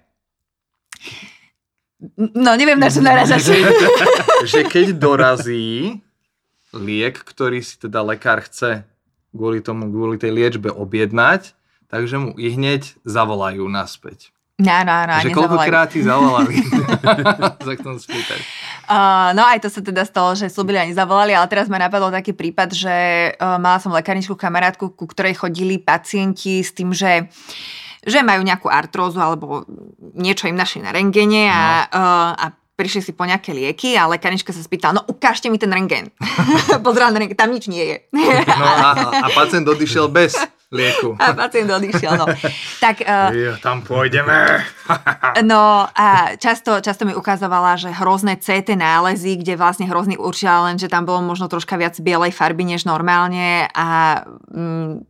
No, 2.17 2.55
neviem, 2.55 2.79
na 2.79 2.87
čo 2.87 3.03
naražaš. 3.03 3.51
že, 4.51 4.63
keď 4.63 4.95
dorazí 4.95 5.99
liek, 6.71 7.19
ktorý 7.19 7.59
si 7.59 7.75
teda 7.75 7.99
lekár 7.99 8.39
chce 8.47 8.87
kvôli 9.35 9.59
tomu, 9.59 9.91
kvôli 9.91 10.15
tej 10.15 10.31
liečbe 10.31 10.71
objednať, 10.71 11.51
takže 11.91 12.15
mu 12.23 12.31
i 12.39 12.55
hneď 12.55 12.95
zavolajú 13.03 13.67
naspäť. 13.67 14.31
No, 14.59 14.83
no, 14.83 14.95
no, 15.07 15.15
že 15.23 15.31
koľkokrát 15.31 15.91
ti 15.91 16.03
zavolali? 16.03 16.59
sa 17.67 17.73
chcem 17.75 17.95
spýtať. 17.99 18.41
Uh, 18.89 19.29
no 19.37 19.45
aj 19.45 19.61
to 19.61 19.69
sa 19.69 19.85
teda 19.85 20.01
stalo, 20.01 20.33
že 20.33 20.49
slúbili 20.49 20.81
a 20.81 20.89
nezavolali, 20.89 21.37
ale 21.37 21.45
teraz 21.45 21.69
ma 21.69 21.77
napadol 21.77 22.09
taký 22.09 22.33
prípad, 22.33 22.73
že 22.73 22.95
uh, 23.37 23.61
mala 23.61 23.77
som 23.77 23.93
lekárničku 23.93 24.33
kamarátku, 24.33 24.97
ku 24.97 25.05
ktorej 25.05 25.37
chodili 25.37 25.77
pacienti 25.77 26.65
s 26.65 26.73
tým, 26.73 26.89
že 26.89 27.29
že 27.99 28.23
majú 28.23 28.41
nejakú 28.47 28.71
artrózu 28.71 29.19
alebo 29.19 29.67
niečo 30.15 30.47
im 30.47 30.55
našli 30.55 30.79
na 30.79 30.95
rengene 30.95 31.51
a, 31.51 31.83
uh, 31.85 32.31
a 32.31 32.45
prišli 32.79 33.03
si 33.03 33.11
po 33.11 33.27
nejaké 33.27 33.51
lieky 33.51 33.99
a 33.99 34.07
lekárnička 34.07 34.55
sa 34.55 34.63
spýtala, 34.63 35.03
no 35.03 35.03
ukážte 35.11 35.51
mi 35.51 35.59
ten 35.59 35.67
rengen. 35.67 36.07
Pozerala 36.87 37.11
na 37.11 37.19
rengen, 37.19 37.35
tam 37.35 37.51
nič 37.51 37.67
nie 37.67 37.83
je. 37.83 37.97
No 38.47 38.63
a, 38.63 38.95
a 39.19 39.27
pacient 39.35 39.67
odišiel 39.67 40.07
bez 40.07 40.39
lieku. 40.71 41.17
a 41.17 41.33
pacient 41.33 41.67
odišiel, 41.67 42.13
no. 42.15 42.25
Tak 42.79 43.01
uh, 43.01 43.33
Jo, 43.35 43.59
tam 43.59 43.83
pôjdeme. 43.83 44.63
No 45.45 45.85
a 45.85 46.35
často, 46.41 46.81
často 46.81 47.05
mi 47.05 47.13
ukazovala, 47.13 47.77
že 47.77 47.93
hrozné 47.93 48.41
CT 48.41 48.73
nálezy, 48.73 49.37
kde 49.37 49.55
vlastne 49.55 49.85
hrozný 49.85 50.17
určila 50.17 50.65
len, 50.69 50.81
že 50.81 50.89
tam 50.89 51.05
bolo 51.05 51.21
možno 51.21 51.45
troška 51.45 51.77
viac 51.77 51.95
bielej 52.01 52.33
farby 52.33 52.65
než 52.65 52.85
normálne 52.89 53.69
a, 53.71 54.21
mm, 54.49 55.05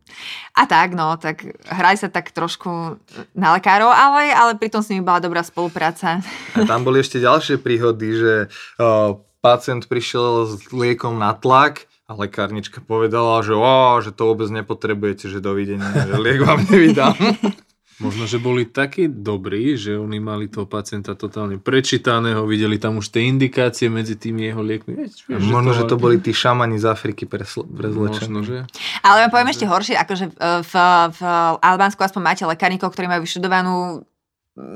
a 0.56 0.62
tak, 0.68 0.92
no, 0.92 1.16
tak 1.16 1.44
hrali 1.66 1.96
sa 1.96 2.12
tak 2.12 2.30
trošku 2.36 3.00
na 3.32 3.56
lekárov, 3.56 3.88
ale, 3.88 4.32
ale 4.32 4.60
pritom 4.60 4.84
s 4.84 4.92
nimi 4.92 5.00
bola 5.00 5.24
dobrá 5.24 5.40
spolupráca. 5.40 6.20
A 6.56 6.68
tam 6.68 6.84
boli 6.84 7.00
ešte 7.00 7.20
ďalšie 7.20 7.59
príhody, 7.60 8.08
že 8.16 8.34
uh, 8.80 9.20
pacient 9.44 9.86
prišiel 9.86 10.48
s 10.48 10.66
liekom 10.72 11.20
na 11.20 11.36
tlak 11.36 11.86
a 12.10 12.18
lekárnička 12.18 12.82
povedala, 12.82 13.38
že, 13.46 13.54
ó, 13.54 14.02
že 14.02 14.10
to 14.10 14.34
vôbec 14.34 14.50
nepotrebujete, 14.50 15.30
že 15.30 15.38
dovidenia, 15.38 15.86
že 15.94 16.18
liek 16.18 16.42
vám 16.42 16.66
nevydám. 16.66 17.14
Možno, 18.00 18.24
že 18.24 18.40
boli 18.40 18.64
takí 18.64 19.12
dobrí, 19.12 19.76
že 19.76 19.92
oni 20.00 20.24
mali 20.24 20.48
toho 20.48 20.64
pacienta 20.64 21.12
totálne 21.12 21.60
prečítaného, 21.60 22.48
videli 22.48 22.80
tam 22.80 22.96
už 22.96 23.12
tie 23.12 23.28
indikácie 23.28 23.92
medzi 23.92 24.16
tými 24.16 24.48
jeho 24.48 24.64
liekmi. 24.64 25.04
Vieš, 25.04 25.28
vieš, 25.28 25.40
Možno, 25.44 25.76
že 25.76 25.84
to 25.84 26.00
boli 26.00 26.16
tí 26.16 26.32
šamani 26.32 26.80
z 26.80 26.88
Afriky 26.88 27.28
presl- 27.28 27.68
Možno, 27.68 28.40
že? 28.40 28.64
Ale 29.04 29.28
vám 29.28 29.30
poviem 29.36 29.52
ešte 29.52 29.68
horšie, 29.68 30.00
akože 30.00 30.32
v, 30.32 30.36
v, 30.64 30.74
v 31.12 31.20
Albánsku 31.60 32.00
aspoň 32.00 32.22
máte 32.24 32.42
lekárnikov, 32.48 32.88
ktorí 32.88 33.04
majú 33.04 33.28
vyštudovanú 33.28 34.08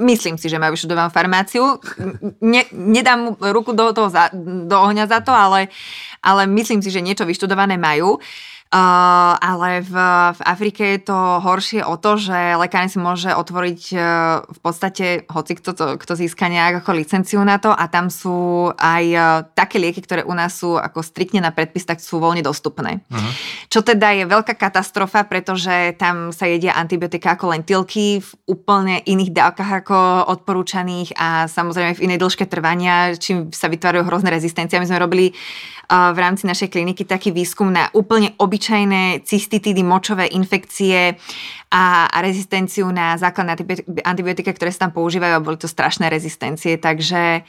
myslím 0.04 0.40
si, 0.40 0.48
že 0.48 0.60
majú 0.60 0.74
vyštudovanú 0.74 1.10
farmáciu. 1.12 1.78
Ne, 2.40 2.66
nedám 2.72 3.36
ruku 3.38 3.72
do, 3.72 3.92
toho 3.92 4.08
za, 4.10 4.32
do 4.68 4.76
ohňa 4.76 5.06
za 5.06 5.20
to, 5.20 5.30
ale, 5.30 5.68
ale 6.24 6.48
myslím 6.50 6.80
si, 6.80 6.90
že 6.90 7.04
niečo 7.04 7.28
vyštudované 7.28 7.76
majú. 7.76 8.18
Uh, 8.74 9.38
ale 9.38 9.86
v, 9.86 9.94
v 10.34 10.40
Afrike 10.42 10.82
je 10.98 11.06
to 11.06 11.14
horšie 11.14 11.86
o 11.86 11.94
to, 11.94 12.18
že 12.18 12.58
lekárne 12.58 12.90
si 12.90 12.98
môže 12.98 13.30
otvoriť 13.30 13.82
uh, 13.94 14.02
v 14.50 14.58
podstate 14.58 15.30
hoci 15.30 15.54
kto, 15.54 15.70
to, 15.78 15.84
kto 15.94 16.12
získa 16.18 16.50
nejak 16.50 16.82
ako 16.82 16.90
licenciu 16.98 17.38
na 17.46 17.62
to 17.62 17.70
a 17.70 17.86
tam 17.86 18.10
sú 18.10 18.74
aj 18.74 19.04
uh, 19.14 19.46
také 19.54 19.78
lieky, 19.78 20.02
ktoré 20.02 20.26
u 20.26 20.34
nás 20.34 20.58
sú 20.58 20.74
ako 20.74 21.06
striktne 21.06 21.38
na 21.38 21.54
predpis, 21.54 21.86
tak 21.86 22.02
sú 22.02 22.18
voľne 22.18 22.42
dostupné. 22.42 22.98
Uh-huh. 23.14 23.30
Čo 23.70 23.86
teda 23.86 24.10
je 24.10 24.26
veľká 24.26 24.58
katastrofa, 24.58 25.22
pretože 25.22 25.94
tam 25.94 26.34
sa 26.34 26.50
jedia 26.50 26.74
antibiotika 26.74 27.38
ako 27.38 27.54
lentilky 27.54 28.26
v 28.26 28.30
úplne 28.50 29.06
iných 29.06 29.30
dávkach 29.30 29.86
ako 29.86 30.26
odporúčaných 30.34 31.14
a 31.14 31.46
samozrejme 31.46 31.94
v 31.94 32.10
inej 32.10 32.18
dĺžke 32.26 32.50
trvania, 32.50 33.14
čím 33.14 33.54
sa 33.54 33.70
vytvárajú 33.70 34.02
hrozné 34.02 34.34
rezistencie. 34.34 34.82
My 34.82 34.90
sme 34.90 34.98
robili 34.98 35.30
uh, 35.30 36.10
v 36.10 36.18
rámci 36.18 36.50
našej 36.50 36.74
kliniky 36.74 37.06
taký 37.06 37.30
výskum 37.30 37.70
na 37.70 37.86
úplne 37.94 38.34
obyčajné 38.64 39.20
cystitidy, 39.20 39.84
močové 39.84 40.24
infekcie 40.26 41.20
a, 41.68 42.08
a 42.08 42.16
rezistenciu 42.18 42.88
na 42.88 43.12
základné 43.14 43.60
antibiotika, 44.00 44.48
ktoré 44.50 44.72
sa 44.72 44.88
tam 44.88 44.96
používajú 44.96 45.32
a 45.36 45.44
boli 45.44 45.60
to 45.60 45.68
strašné 45.68 46.08
rezistencie, 46.08 46.80
takže 46.80 47.44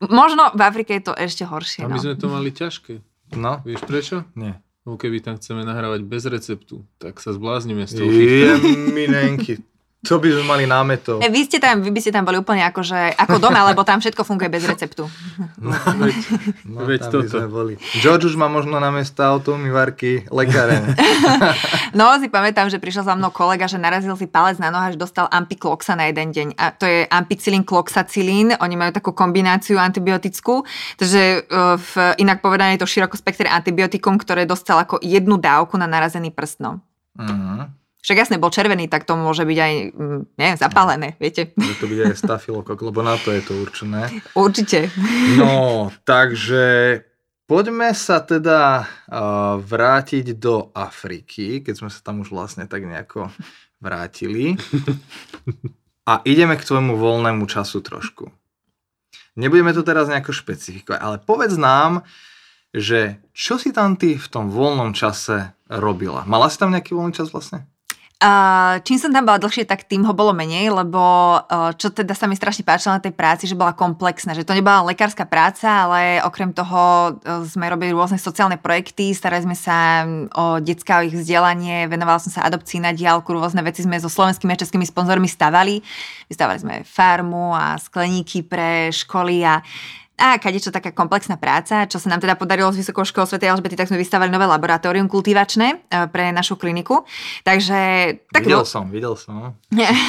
možno 0.00 0.54
v 0.54 0.62
Afrike 0.62 0.94
je 0.94 1.04
to 1.04 1.12
ešte 1.12 1.42
horšie. 1.42 1.82
A 1.82 1.90
my 1.90 1.98
No. 1.98 2.02
sme 2.04 2.14
to 2.14 2.30
mali 2.30 2.54
ťažké. 2.54 3.02
No, 3.34 3.58
Vieš 3.60 3.82
prečo? 3.82 4.16
nie. 4.34 4.54
No 4.86 4.94
keby 4.94 5.20
tam 5.20 5.36
chceme 5.36 5.66
nahrávať 5.66 6.00
bez 6.00 6.22
receptu, 6.24 6.86
tak 6.96 7.18
sa 7.18 7.34
zbláznime 7.34 7.82
z 7.84 7.98
toho. 7.98 8.08
Jeminenky. 8.08 9.58
To 10.06 10.22
by 10.22 10.30
sme 10.30 10.44
mali 10.46 10.62
námetov. 10.62 11.18
E, 11.18 11.26
Vy, 11.26 11.50
ste 11.50 11.58
tam, 11.58 11.82
vy 11.82 11.90
by 11.90 11.98
ste 11.98 12.14
tam 12.14 12.22
boli 12.22 12.38
úplne 12.38 12.62
ako, 12.62 12.86
že, 12.86 13.18
ako 13.18 13.42
doma, 13.42 13.66
lebo 13.66 13.82
tam 13.82 13.98
všetko 13.98 14.22
funguje 14.22 14.46
bez 14.46 14.62
receptu. 14.62 15.10
No, 15.58 15.74
Veď, 15.74 16.14
no, 16.70 16.86
Veď 16.86 17.00
tam 17.10 17.12
toto. 17.18 17.34
sme 17.34 17.46
boli. 17.50 17.74
George 17.98 18.30
už 18.30 18.38
má 18.38 18.46
možno 18.46 18.78
na 18.78 18.94
mesta 18.94 19.26
automývarky 19.34 20.30
lekáreň. 20.30 20.82
No, 21.98 22.14
si 22.20 22.28
pamätám, 22.30 22.68
že 22.68 22.78
prišiel 22.78 23.02
za 23.02 23.16
mnou 23.16 23.32
kolega, 23.32 23.66
že 23.66 23.80
narazil 23.80 24.12
si 24.14 24.28
palec 24.28 24.60
na 24.60 24.68
noha, 24.70 24.92
že 24.92 25.00
dostal 25.00 25.26
ampikloxa 25.32 25.96
na 25.98 26.06
jeden 26.12 26.30
deň. 26.30 26.48
A 26.54 26.70
to 26.70 26.84
je 26.84 27.08
ampicilín, 27.08 27.64
kloxacilín. 27.66 28.54
Oni 28.60 28.76
majú 28.76 28.92
takú 28.92 29.10
kombináciu 29.16 29.80
antibiotickú. 29.80 30.62
Takže 31.00 31.48
uh, 31.48 31.74
v, 31.80 31.92
inak 32.20 32.44
povedané 32.44 32.76
je 32.76 32.84
to 32.84 32.92
širokospektré 32.92 33.48
antibiotikum, 33.50 34.20
ktoré 34.20 34.44
dostal 34.44 34.78
ako 34.78 35.00
jednu 35.00 35.40
dávku 35.40 35.74
na 35.80 35.88
narazený 35.88 36.30
prst. 36.30 36.60
No. 36.62 36.78
Mhm. 37.18 37.87
Však 38.08 38.24
jasne, 38.24 38.40
bol 38.40 38.48
červený, 38.48 38.88
tak 38.88 39.04
to 39.04 39.20
môže 39.20 39.44
byť 39.44 39.58
aj, 39.60 39.74
mm, 39.92 40.20
neviem, 40.40 40.56
zapálené, 40.56 41.20
viete. 41.20 41.52
Môže 41.60 41.76
to 41.76 41.92
byť 41.92 41.98
aj 42.08 42.16
stafilokok, 42.16 42.80
lebo 42.80 43.04
na 43.04 43.20
to 43.20 43.28
je 43.36 43.44
to 43.44 43.52
určené. 43.60 44.08
Určite. 44.32 44.88
No, 45.36 45.92
takže 46.08 47.04
poďme 47.44 47.92
sa 47.92 48.24
teda 48.24 48.88
uh, 48.88 49.60
vrátiť 49.60 50.40
do 50.40 50.72
Afriky, 50.72 51.60
keď 51.60 51.84
sme 51.84 51.92
sa 51.92 52.00
tam 52.00 52.24
už 52.24 52.32
vlastne 52.32 52.64
tak 52.64 52.88
nejako 52.88 53.28
vrátili. 53.76 54.56
A 56.08 56.24
ideme 56.24 56.56
k 56.56 56.64
tvojmu 56.64 56.96
voľnému 56.96 57.44
času 57.44 57.84
trošku. 57.84 58.32
Nebudeme 59.36 59.76
to 59.76 59.84
teraz 59.84 60.08
nejako 60.08 60.32
špecifikovať, 60.32 60.96
ale 60.96 61.20
povedz 61.20 61.60
nám, 61.60 62.08
že 62.72 63.20
čo 63.36 63.60
si 63.60 63.68
tam 63.68 64.00
ty 64.00 64.16
v 64.16 64.28
tom 64.32 64.48
voľnom 64.48 64.96
čase 64.96 65.52
robila? 65.68 66.24
Mala 66.24 66.48
si 66.48 66.56
tam 66.56 66.72
nejaký 66.72 66.96
voľný 66.96 67.12
čas 67.12 67.28
vlastne? 67.28 67.68
Čím 68.82 68.98
som 68.98 69.14
tam 69.14 69.30
bola 69.30 69.38
dlhšie, 69.38 69.62
tak 69.62 69.86
tým 69.86 70.02
ho 70.02 70.10
bolo 70.10 70.34
menej, 70.34 70.74
lebo 70.74 70.98
uh, 71.38 71.70
čo 71.78 71.94
teda 71.94 72.18
sa 72.18 72.26
mi 72.26 72.34
strašne 72.34 72.66
páčilo 72.66 72.98
na 72.98 72.98
tej 72.98 73.14
práci, 73.14 73.46
že 73.46 73.54
bola 73.54 73.70
komplexná, 73.70 74.34
že 74.34 74.42
to 74.42 74.58
nebola 74.58 74.82
lekárska 74.90 75.22
práca, 75.22 75.86
ale 75.86 76.18
okrem 76.26 76.50
toho 76.50 77.14
uh, 77.14 77.46
sme 77.46 77.70
robili 77.70 77.94
rôzne 77.94 78.18
sociálne 78.18 78.58
projekty, 78.58 79.14
starali 79.14 79.46
sme 79.46 79.54
sa 79.54 80.02
o 80.34 80.58
detská, 80.58 80.98
o 80.98 81.06
ich 81.06 81.14
vzdelanie, 81.14 81.86
venovala 81.86 82.18
som 82.18 82.34
sa 82.34 82.42
adopcii 82.50 82.82
na 82.82 82.90
diálku, 82.90 83.30
rôzne 83.30 83.62
veci 83.62 83.86
sme 83.86 84.02
so 84.02 84.10
slovenskými 84.10 84.50
a 84.50 84.62
českými 84.66 84.82
sponzormi 84.82 85.30
stavali. 85.30 85.78
Vystavali 86.26 86.58
sme 86.58 86.74
farmu 86.82 87.54
a 87.54 87.78
skleníky 87.78 88.42
pre 88.42 88.90
školy 88.90 89.46
a 89.46 89.62
a 90.18 90.34
čo 90.36 90.74
taká 90.74 90.90
komplexná 90.90 91.38
práca, 91.38 91.86
čo 91.86 92.02
sa 92.02 92.10
nám 92.10 92.18
teda 92.18 92.34
podarilo 92.34 92.74
z 92.74 92.82
Vysokou 92.82 93.06
školou 93.06 93.30
Sv. 93.30 93.38
Alžbety, 93.38 93.78
tak 93.78 93.86
sme 93.86 94.02
vystavali 94.02 94.34
nové 94.34 94.50
laboratórium 94.50 95.06
kultivačné 95.06 95.78
e, 95.86 96.10
pre 96.10 96.34
našu 96.34 96.58
kliniku. 96.58 97.06
Takže... 97.46 97.78
Tak 98.34 98.42
videl 98.42 98.60
bol... 98.60 98.66
som, 98.66 98.90
videl 98.90 99.14
som. 99.14 99.54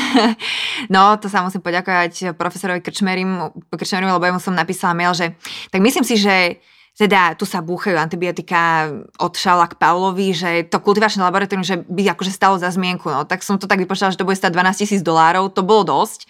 no, 0.93 1.13
to 1.21 1.29
sa 1.29 1.45
musím 1.45 1.61
poďakovať 1.61 2.33
profesorovi 2.33 2.81
Krčmerimu, 2.81 3.69
Krčmerimu, 3.69 4.17
lebo 4.17 4.25
ja 4.25 4.33
mu 4.33 4.41
som 4.41 4.57
napísala 4.57 4.97
mail, 4.97 5.13
že 5.13 5.37
tak 5.69 5.85
myslím 5.85 6.01
si, 6.01 6.17
že 6.17 6.57
teda 6.99 7.31
tu 7.39 7.47
sa 7.47 7.63
búchajú 7.63 7.95
antibiotika 7.95 8.91
od 9.23 9.31
Šaula 9.31 9.71
k 9.71 9.79
Paulovi, 9.79 10.35
že 10.35 10.67
to 10.67 10.83
kultivačné 10.83 11.23
laboratórium, 11.23 11.63
že 11.63 11.79
by 11.87 12.11
akože 12.11 12.27
stalo 12.27 12.59
za 12.59 12.67
zmienku. 12.67 13.07
No. 13.07 13.23
Tak 13.23 13.39
som 13.39 13.55
to 13.55 13.71
tak 13.71 13.79
vypočítala, 13.79 14.11
že 14.11 14.19
to 14.19 14.27
bude 14.27 14.35
stať 14.35 14.51
12 14.51 14.83
tisíc 14.83 14.99
dolárov, 14.99 15.47
to 15.55 15.63
bolo 15.63 15.87
dosť. 15.87 16.27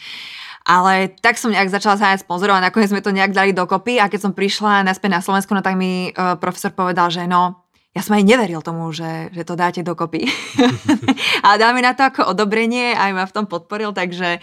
Ale 0.70 1.10
tak 1.18 1.42
som 1.42 1.50
nejak 1.50 1.74
začala 1.74 1.98
zájať 1.98 2.22
sponzorov 2.22 2.62
a 2.62 2.66
nakoniec 2.70 2.94
sme 2.94 3.02
to 3.02 3.10
nejak 3.10 3.34
dali 3.34 3.58
dokopy 3.58 3.98
a 3.98 4.06
keď 4.06 4.30
som 4.30 4.38
prišla 4.38 4.86
naspäť 4.86 5.18
na 5.18 5.22
Slovensku, 5.26 5.58
no 5.58 5.66
tak 5.66 5.74
mi 5.74 6.14
uh, 6.14 6.38
profesor 6.38 6.70
povedal, 6.70 7.10
že 7.10 7.26
no, 7.26 7.66
ja 7.98 8.06
som 8.06 8.14
aj 8.14 8.22
neveril 8.22 8.62
tomu, 8.62 8.94
že, 8.94 9.34
že 9.34 9.42
to 9.42 9.58
dáte 9.58 9.82
dokopy. 9.82 10.30
a 11.48 11.58
dá 11.58 11.74
mi 11.74 11.82
na 11.82 11.98
to 11.98 12.06
ako 12.06 12.30
odobrenie, 12.30 12.94
aj 12.94 13.12
ma 13.18 13.26
v 13.26 13.34
tom 13.34 13.50
podporil, 13.50 13.98
takže 13.98 14.38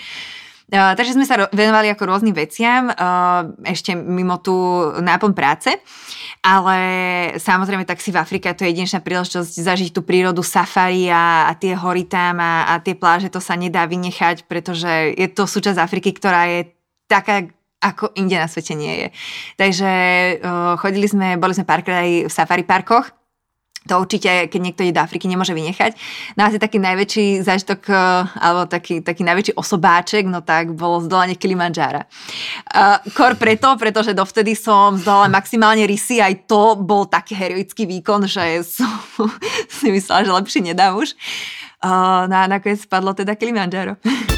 Uh, 0.66 0.99
takže 0.99 1.14
sme 1.14 1.22
sa 1.22 1.47
venovali 1.55 1.95
ako 1.95 2.11
rôznym 2.11 2.35
veciam, 2.35 2.91
uh, 2.91 3.55
ešte 3.62 3.95
mimo 3.95 4.43
tú 4.43 4.91
náplň 4.99 5.31
práce, 5.31 5.70
ale 6.47 6.78
samozrejme 7.42 7.82
tak 7.82 7.99
si 7.99 8.14
v 8.14 8.22
Afrike 8.22 8.55
to 8.55 8.62
je 8.62 8.70
jedinečná 8.70 9.03
príležitosť 9.03 9.51
zažiť 9.51 9.90
tú 9.90 10.07
prírodu 10.07 10.47
safari 10.47 11.11
a, 11.11 11.51
a 11.51 11.53
tie 11.59 11.74
hory 11.74 12.07
tam 12.07 12.38
a, 12.38 12.70
a 12.70 12.78
tie 12.78 12.94
pláže, 12.94 13.34
to 13.34 13.42
sa 13.42 13.59
nedá 13.59 13.82
vynechať, 13.90 14.47
pretože 14.47 15.11
je 15.18 15.26
to 15.26 15.51
súčasť 15.51 15.82
Afriky, 15.82 16.14
ktorá 16.14 16.47
je 16.47 16.70
taká 17.11 17.51
ako 17.82 18.14
inde 18.14 18.38
na 18.38 18.49
svete 18.49 18.72
nie 18.78 18.94
je. 18.94 19.09
Takže 19.59 19.90
uh, 20.40 20.74
chodili 20.80 21.11
sme, 21.11 21.36
boli 21.36 21.53
sme 21.53 21.68
párkrát 21.68 22.07
aj 22.07 22.30
v 22.30 22.32
safari 22.32 22.64
parkoch, 22.64 23.11
to 23.87 23.95
určite, 24.03 24.51
keď 24.51 24.61
niekto 24.61 24.82
ide 24.82 24.99
do 24.99 25.05
Afriky, 25.07 25.30
nemôže 25.30 25.55
vynechať. 25.55 25.95
No 26.34 26.51
asi 26.51 26.59
taký 26.59 26.82
najväčší 26.82 27.47
zážitok, 27.47 27.80
eh, 27.89 27.97
alebo 28.43 28.66
taký, 28.66 29.01
taký 29.01 29.22
najväčší 29.22 29.53
osobáček, 29.55 30.26
no 30.26 30.43
tak 30.43 30.74
bolo 30.74 31.01
zdolanie 31.01 31.39
Kilimanjára. 31.39 32.05
Uh, 32.76 32.99
kor 33.14 33.39
preto, 33.39 33.72
pretože 33.78 34.12
dovtedy 34.12 34.59
som 34.59 34.99
zdolala 34.99 35.30
maximálne 35.30 35.87
rysy, 35.87 36.18
aj 36.18 36.51
to 36.51 36.74
bol 36.76 37.07
taký 37.07 37.39
heroický 37.39 37.87
výkon, 37.87 38.26
že 38.26 38.66
som 38.66 38.91
si 39.80 39.89
myslela, 39.95 40.26
že 40.26 40.37
lepšie 40.37 40.61
nedám 40.66 40.99
už. 40.99 41.14
Uh, 41.80 42.26
no 42.26 42.34
a 42.43 42.45
nakoniec 42.51 42.82
spadlo 42.82 43.14
teda 43.14 43.39
Kilimanjaro. 43.39 43.97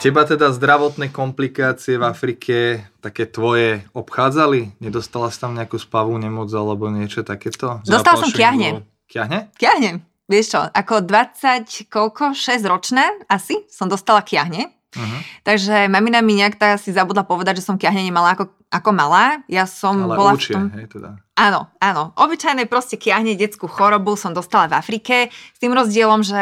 Teba 0.00 0.24
teda 0.24 0.48
zdravotné 0.48 1.12
komplikácie 1.12 2.00
v 2.00 2.08
Afrike 2.08 2.56
také 3.04 3.28
tvoje 3.28 3.84
obchádzali? 3.92 4.80
Nedostala 4.80 5.28
si 5.28 5.36
tam 5.36 5.52
nejakú 5.52 5.76
spavú 5.76 6.16
nemoc 6.16 6.48
alebo 6.56 6.88
niečo 6.88 7.20
takéto? 7.20 7.84
Dostala 7.84 8.16
som 8.16 8.32
kiahne. 8.32 8.80
Kiahne? 9.04 9.52
Kiahne. 9.60 10.00
Vieš 10.24 10.56
čo, 10.56 10.60
ako 10.64 11.04
20, 11.04 11.92
koľko, 11.92 12.32
6 12.32 12.64
ročné 12.64 13.04
asi 13.28 13.60
som 13.68 13.92
dostala 13.92 14.24
kiahne. 14.24 14.72
Uh-huh. 14.96 15.20
Takže 15.44 15.84
mamina 15.92 16.24
mi 16.24 16.32
nejak 16.32 16.56
tak 16.56 16.80
si 16.80 16.96
zabudla 16.96 17.28
povedať, 17.28 17.60
že 17.60 17.68
som 17.68 17.76
kiahne 17.76 18.00
nemala 18.00 18.32
ako, 18.40 18.56
ako 18.72 18.90
malá. 18.96 19.44
Ja 19.52 19.68
som 19.68 20.08
Ale 20.08 20.16
bola 20.16 20.32
učie, 20.32 20.56
v 20.56 20.56
tom... 20.56 20.64
hej, 20.80 20.86
teda. 20.96 21.20
Áno, 21.36 21.68
áno. 21.76 22.16
Obyčajné 22.16 22.64
proste 22.72 22.96
kiahne 22.96 23.36
detskú 23.36 23.68
chorobu 23.68 24.16
som 24.16 24.32
dostala 24.32 24.64
v 24.64 24.80
Afrike 24.80 25.28
s 25.28 25.58
tým 25.60 25.76
rozdielom, 25.76 26.24
že 26.24 26.40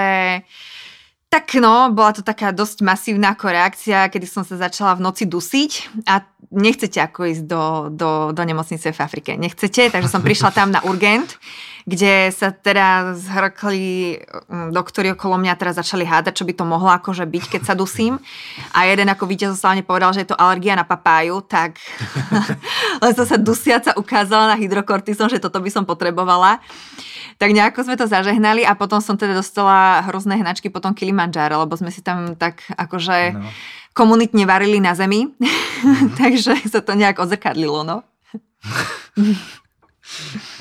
tak 1.28 1.60
no, 1.60 1.92
bola 1.92 2.16
to 2.16 2.24
taká 2.24 2.56
dosť 2.56 2.80
masívna 2.80 3.36
ako 3.36 3.52
reakcia, 3.52 4.08
kedy 4.08 4.24
som 4.24 4.48
sa 4.48 4.56
začala 4.56 4.96
v 4.96 5.04
noci 5.04 5.28
dusiť 5.28 6.00
a 6.08 6.24
nechcete 6.48 6.96
ako 7.04 7.28
ísť 7.28 7.44
do, 7.44 7.64
do, 7.92 8.10
do 8.32 8.42
nemocnice 8.48 8.88
v 8.88 9.02
Afrike. 9.04 9.36
Nechcete, 9.36 9.92
takže 9.92 10.08
som 10.08 10.24
prišla 10.24 10.56
tam 10.56 10.72
na 10.72 10.80
urgent, 10.88 11.36
kde 11.84 12.32
sa 12.32 12.48
teda 12.48 13.12
zhrkli 13.12 14.16
mm, 14.48 14.72
doktori 14.72 15.12
okolo 15.12 15.36
mňa 15.36 15.60
teraz 15.60 15.76
začali 15.76 16.08
hádať, 16.08 16.40
čo 16.40 16.48
by 16.48 16.56
to 16.56 16.64
mohlo 16.64 16.88
akože 16.88 17.28
byť, 17.28 17.44
keď 17.56 17.62
sa 17.64 17.76
dusím. 17.76 18.16
A 18.72 18.88
jeden 18.88 19.12
ako 19.12 19.28
víťazoslavne 19.28 19.84
povedal, 19.84 20.16
že 20.16 20.24
je 20.24 20.32
to 20.32 20.40
alergia 20.40 20.80
na 20.80 20.88
papáju, 20.88 21.44
tak 21.44 21.76
len 23.04 23.12
som 23.12 23.28
sa 23.28 23.36
dusiaca 23.36 23.92
ukázala 24.00 24.52
na 24.52 24.56
hydrokortizon, 24.56 25.28
že 25.28 25.44
toto 25.44 25.60
by 25.60 25.68
som 25.68 25.84
potrebovala. 25.84 26.60
Tak 27.39 27.55
nejako 27.55 27.86
sme 27.86 27.95
to 27.95 28.11
zažehnali 28.11 28.66
a 28.66 28.74
potom 28.74 28.99
som 28.99 29.14
teda 29.14 29.30
dostala 29.30 30.03
hrozné 30.11 30.43
hnačky 30.43 30.74
potom 30.74 30.91
Kilimanjaro, 30.91 31.62
lebo 31.62 31.78
sme 31.78 31.95
si 31.95 32.03
tam 32.03 32.34
tak 32.34 32.66
akože 32.74 33.39
no. 33.39 33.47
komunitne 33.95 34.43
varili 34.43 34.82
na 34.82 34.99
zemi, 34.99 35.30
mm-hmm. 35.30 36.14
takže 36.20 36.59
sa 36.66 36.82
to 36.82 36.99
nejak 36.99 37.22
odzrkadlilo, 37.22 37.86
no. 37.86 38.03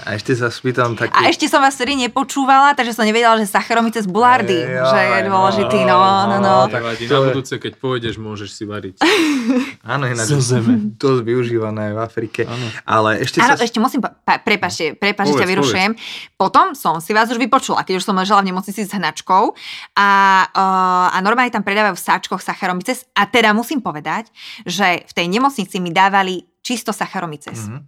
A 0.04 0.20
ešte 0.20 0.36
sa 0.36 0.52
spýtam 0.52 1.00
taký... 1.00 1.16
A 1.16 1.32
ešte 1.32 1.48
som 1.48 1.64
vás 1.64 1.80
vtedy 1.80 1.96
nepočúvala, 1.96 2.76
takže 2.76 2.92
som 2.92 3.08
nevedela, 3.08 3.40
že 3.40 3.48
Sacharomice 3.48 4.04
z 4.04 4.08
Bulardy, 4.12 4.60
e, 4.60 4.68
že 4.68 5.00
je 5.00 5.20
dôležitý, 5.24 5.80
no, 5.88 6.00
no, 6.28 6.38
no. 6.44 6.56
Tak 6.68 6.84
na 6.84 7.20
budúce, 7.32 7.56
keď 7.56 7.80
pôjdeš, 7.80 8.20
môžeš 8.20 8.50
si 8.52 8.64
variť. 8.68 9.00
Áno, 9.96 10.04
ináč. 10.04 10.36
Zo 10.36 10.44
zeme. 10.44 10.92
Dosť 11.02 11.22
využívané 11.24 11.96
v 11.96 12.00
Afrike. 12.04 12.44
Áno. 12.44 12.68
Ale 12.84 13.24
ešte 13.24 13.40
Áno, 13.40 13.56
sa... 13.56 13.64
ešte 13.64 13.80
musím, 13.80 14.04
pa, 14.04 14.36
prepašte, 14.38 15.00
prepašte, 15.00 15.40
ťa 15.40 15.48
vyrušujem. 15.48 15.92
Potom 16.36 16.76
som 16.76 17.00
si 17.00 17.16
vás 17.16 17.32
už 17.32 17.40
vypočula, 17.40 17.88
keď 17.88 18.04
už 18.04 18.06
som 18.06 18.20
ležela 18.20 18.44
v 18.44 18.52
nemocnici 18.52 18.84
s 18.84 18.92
hnačkou 18.92 19.56
a, 19.96 20.10
uh, 20.52 21.16
a 21.16 21.18
normálne 21.24 21.56
tam 21.56 21.64
predávajú 21.64 21.96
v 21.96 22.04
sáčkoch 22.04 22.44
Sacharomices 22.44 23.08
a 23.16 23.24
teda 23.24 23.56
musím 23.56 23.80
povedať, 23.80 24.28
že 24.68 25.08
v 25.08 25.14
tej 25.16 25.28
nemocnici 25.32 25.80
mi 25.80 25.96
dávali 25.96 26.44
čisto 26.60 26.92
Sacharomices. 26.92 27.72
Mm-hmm. 27.72 27.82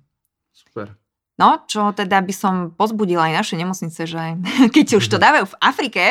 Super. 0.55 1.09
No, 1.40 1.64
čo 1.72 1.96
teda 1.96 2.20
by 2.20 2.34
som 2.36 2.54
pozbudila 2.76 3.32
aj 3.32 3.34
naše 3.40 3.56
nemocnice, 3.56 4.04
že 4.04 4.24
keď 4.76 5.00
už 5.00 5.06
to 5.08 5.18
mhm. 5.18 5.24
dávajú 5.24 5.46
v 5.48 5.60
Afrike, 5.64 6.06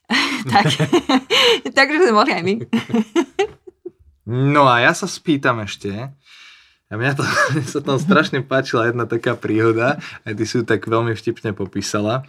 tak, 0.52 0.66
takže 1.76 1.96
sme 2.00 2.12
mohli 2.16 2.32
aj 2.32 2.42
my. 2.42 2.54
No 4.32 4.64
a 4.64 4.80
ja 4.80 4.96
sa 4.96 5.04
spýtam 5.04 5.60
ešte, 5.60 5.92
a 6.88 6.92
mňa, 6.96 7.12
to, 7.16 7.24
mňa 7.24 7.66
sa 7.68 7.80
tam 7.80 7.96
strašne 8.00 8.44
páčila 8.44 8.88
jedna 8.88 9.04
taká 9.08 9.36
príhoda, 9.36 10.00
aj 10.24 10.32
ty 10.36 10.44
si 10.44 10.60
ju 10.60 10.64
tak 10.64 10.84
veľmi 10.84 11.16
vtipne 11.16 11.56
popísala, 11.56 12.28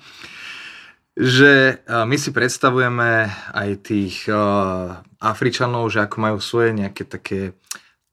že 1.13 1.83
my 1.85 2.17
si 2.17 2.33
predstavujeme 2.33 3.29
aj 3.53 3.69
tých 3.85 4.25
uh, 4.25 5.03
Afričanov, 5.21 5.93
že 5.93 6.01
ako 6.01 6.17
majú 6.17 6.37
svoje 6.41 6.73
nejaké 6.73 7.05
také 7.05 7.53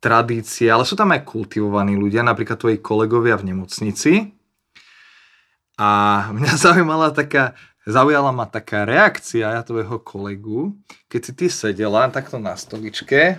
tradície, 0.01 0.67
ale 0.73 0.89
sú 0.89 0.97
tam 0.97 1.13
aj 1.13 1.29
kultivovaní 1.29 1.95
ľudia, 1.95 2.25
napríklad 2.25 2.57
tvoji 2.57 2.77
kolegovia 2.81 3.37
v 3.37 3.53
nemocnici. 3.53 4.13
A 5.77 5.89
mňa 6.33 6.53
zaujímala 6.65 7.13
taká, 7.13 7.55
zaujala 7.85 8.33
ma 8.33 8.49
taká 8.49 8.89
reakcia 8.89 9.55
ja 9.55 9.63
tvojho 9.63 10.01
kolegu, 10.01 10.75
keď 11.13 11.21
si 11.21 11.33
ty 11.37 11.47
sedela 11.53 12.09
takto 12.09 12.41
na 12.41 12.57
stoličke 12.57 13.39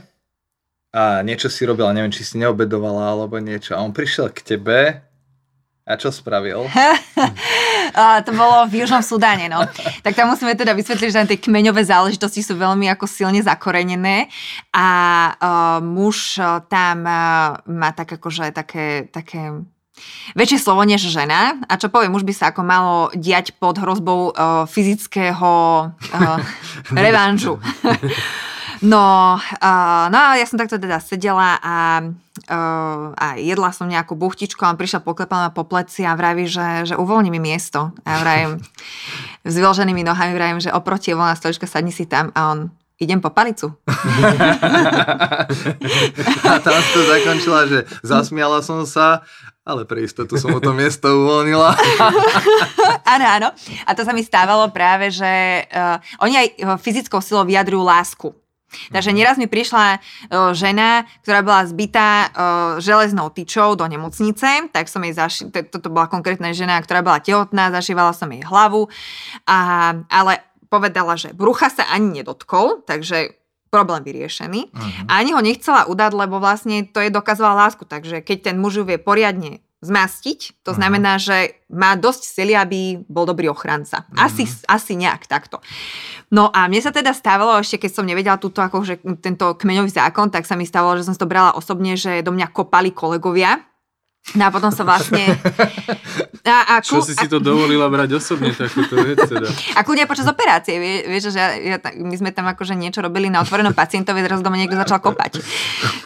a 0.93 1.25
niečo 1.25 1.49
si 1.49 1.65
robila, 1.65 1.95
neviem, 1.95 2.13
či 2.13 2.23
si 2.23 2.35
neobedovala 2.37 3.15
alebo 3.15 3.41
niečo 3.41 3.73
a 3.73 3.83
on 3.83 3.91
prišiel 3.91 4.29
k 4.29 4.55
tebe 4.55 5.10
a 5.91 5.99
čo 5.99 6.07
spravil? 6.07 6.63
a 7.99 8.23
to 8.23 8.31
bolo 8.31 8.63
v 8.71 8.83
Južnom 8.83 9.03
Sudáne, 9.03 9.51
no. 9.51 9.67
Tak 9.99 10.15
tam 10.15 10.31
musíme 10.31 10.55
teda 10.55 10.71
vysvetliť, 10.71 11.09
že 11.11 11.29
tie 11.35 11.43
kmeňové 11.43 11.83
záležitosti 11.83 12.39
sú 12.39 12.55
veľmi 12.55 12.87
ako 12.87 13.03
silne 13.03 13.43
zakorenené 13.43 14.31
a 14.71 14.87
uh, 15.35 15.77
muž 15.83 16.39
tam 16.71 16.97
uh, 17.03 17.59
má 17.67 17.89
tak 17.91 18.15
akože 18.15 18.55
také, 18.55 19.11
také 19.11 19.51
väčšie 20.33 20.59
slovo 20.63 20.81
než 20.87 21.03
žena. 21.11 21.59
A 21.67 21.75
čo 21.75 21.91
poviem, 21.91 22.15
už 22.15 22.23
by 22.23 22.33
sa 22.33 22.45
ako 22.49 22.61
malo 22.63 22.95
diať 23.11 23.51
pod 23.59 23.75
hrozbou 23.77 24.31
uh, 24.31 24.63
fyzického 24.65 25.51
uh, 25.91 26.37
revanžu. 26.95 27.59
No, 28.81 29.37
uh, 29.37 30.05
no 30.09 30.17
a 30.17 30.41
ja 30.41 30.45
som 30.49 30.57
takto 30.57 30.81
teda 30.81 30.97
sedela 30.97 31.61
a, 31.61 32.01
uh, 32.49 33.13
a 33.13 33.37
jedla 33.37 33.69
som 33.69 33.85
nejakú 33.85 34.17
buchtičku 34.17 34.57
a 34.65 34.73
on 34.73 34.79
prišiel 34.81 35.05
poklepal 35.05 35.45
ma 35.45 35.53
po 35.53 35.69
pleci 35.69 36.01
a 36.01 36.17
vraví, 36.17 36.49
že, 36.49 36.89
že 36.89 36.97
uvoľni 36.97 37.29
mi 37.29 37.37
miesto. 37.37 37.93
A 38.01 38.07
ja 38.09 38.17
vravím, 38.25 38.51
s 39.45 39.53
vyloženými 39.53 40.01
nohami 40.01 40.33
vravím, 40.33 40.57
že 40.57 40.73
oproti 40.73 41.13
je 41.13 41.17
voľná 41.17 41.37
stolička, 41.37 41.69
sadni 41.69 41.93
si 41.93 42.09
tam 42.09 42.33
a 42.33 42.57
on, 42.57 42.73
idem 42.97 43.21
po 43.21 43.29
palicu. 43.29 43.69
a 46.49 46.53
tam 46.57 46.81
to 46.81 46.99
zakončila, 47.05 47.69
že 47.69 47.85
zasmiala 48.01 48.65
som 48.65 48.81
sa, 48.89 49.21
ale 49.61 49.85
pre 49.85 50.09
istotu 50.09 50.41
som 50.41 50.57
o 50.57 50.61
to 50.61 50.73
miesto 50.73 51.05
uvoľnila. 51.05 51.69
áno, 53.13 53.25
áno. 53.29 53.47
A 53.85 53.93
to 53.93 54.01
sa 54.01 54.09
mi 54.09 54.25
stávalo 54.25 54.73
práve, 54.73 55.13
že 55.13 55.69
uh, 55.69 56.01
oni 56.25 56.33
aj 56.33 56.47
fyzickou 56.81 57.21
silou 57.21 57.45
vyjadrujú 57.45 57.85
lásku. 57.85 58.33
Takže 58.91 59.11
nieraz 59.11 59.35
mi 59.35 59.47
prišla 59.47 59.97
uh, 59.97 60.51
žena, 60.55 61.03
ktorá 61.23 61.43
bola 61.43 61.67
zbytá 61.67 62.09
uh, 62.11 62.29
železnou 62.79 63.31
tyčou 63.31 63.75
do 63.75 63.85
nemocnice, 63.87 64.71
tak 64.71 64.87
som 64.87 65.03
jej 65.03 65.15
zaši... 65.15 65.51
Toto 65.51 65.91
bola 65.91 66.07
konkrétna 66.07 66.55
žena, 66.55 66.79
ktorá 66.79 67.03
bola 67.03 67.19
tehotná, 67.19 67.71
zašívala 67.71 68.15
som 68.15 68.31
jej 68.31 68.43
hlavu, 68.43 68.87
a, 69.47 69.59
ale 70.07 70.43
povedala, 70.71 71.19
že 71.19 71.35
brucha 71.35 71.67
sa 71.67 71.83
ani 71.91 72.23
nedotkol, 72.23 72.83
takže 72.87 73.35
problém 73.71 74.03
vyriešený. 74.03 74.61
Uh-huh. 74.67 75.07
A 75.07 75.23
ani 75.23 75.31
ho 75.31 75.39
nechcela 75.39 75.87
udať, 75.87 76.11
lebo 76.11 76.43
vlastne 76.43 76.83
to 76.83 76.99
je 76.99 77.07
dokazovala 77.07 77.67
lásku. 77.67 77.87
Takže 77.87 78.19
keď 78.19 78.51
ten 78.51 78.55
muž 78.59 78.79
ju 78.79 78.83
vie 78.83 78.99
poriadne 78.99 79.63
zmastiť, 79.81 80.61
to 80.61 80.71
uh-huh. 80.71 80.77
znamená, 80.77 81.17
že 81.17 81.57
má 81.73 81.97
dosť 81.97 82.21
sily, 82.21 82.53
aby 82.53 83.01
bol 83.09 83.25
dobrý 83.25 83.49
ochranca. 83.49 84.05
Uh-huh. 84.05 84.29
Asi, 84.29 84.45
asi 84.69 84.93
nejak 84.93 85.25
takto. 85.25 85.57
No 86.29 86.53
a 86.53 86.69
mne 86.69 86.85
sa 86.85 86.93
teda 86.93 87.11
stávalo, 87.11 87.57
ešte 87.57 87.81
keď 87.81 87.91
som 87.91 88.05
nevedela 88.05 88.37
túto, 88.37 88.61
akože 88.61 89.01
tento 89.19 89.57
kmeňový 89.57 89.89
zákon, 89.89 90.29
tak 90.29 90.45
sa 90.45 90.53
mi 90.53 90.69
stávalo, 90.69 91.01
že 91.01 91.09
som 91.09 91.17
to 91.17 91.27
brala 91.27 91.57
osobne, 91.57 91.97
že 91.97 92.21
do 92.21 92.31
mňa 92.31 92.53
kopali 92.53 92.93
kolegovia, 92.93 93.59
No 94.37 94.47
a 94.47 94.53
potom 94.53 94.69
sa 94.69 94.85
vlastne... 94.85 95.25
A, 96.41 96.73
a 96.73 96.75
Čo 96.81 97.05
si 97.05 97.13
si 97.13 97.29
to 97.29 97.37
dovolila 97.37 97.85
brať 97.85 98.17
osobne, 98.17 98.49
takúto 98.49 98.97
vec 98.97 99.29
teda? 99.29 99.45
A 99.77 99.85
kľudne 99.85 100.09
počas 100.09 100.25
operácie, 100.25 100.81
vie, 100.81 101.05
vieš, 101.05 101.29
že 101.29 101.37
ja, 101.37 101.49
ja, 101.61 101.77
my 102.01 102.15
sme 102.17 102.33
tam 102.33 102.49
akože 102.49 102.73
niečo 102.73 103.05
robili 103.05 103.29
na 103.29 103.45
otvorenom 103.45 103.77
pacientovi, 103.77 104.25
zrazu 104.25 104.41
doma 104.41 104.57
niekto 104.57 104.73
začal 104.73 104.97
kopať. 104.97 105.37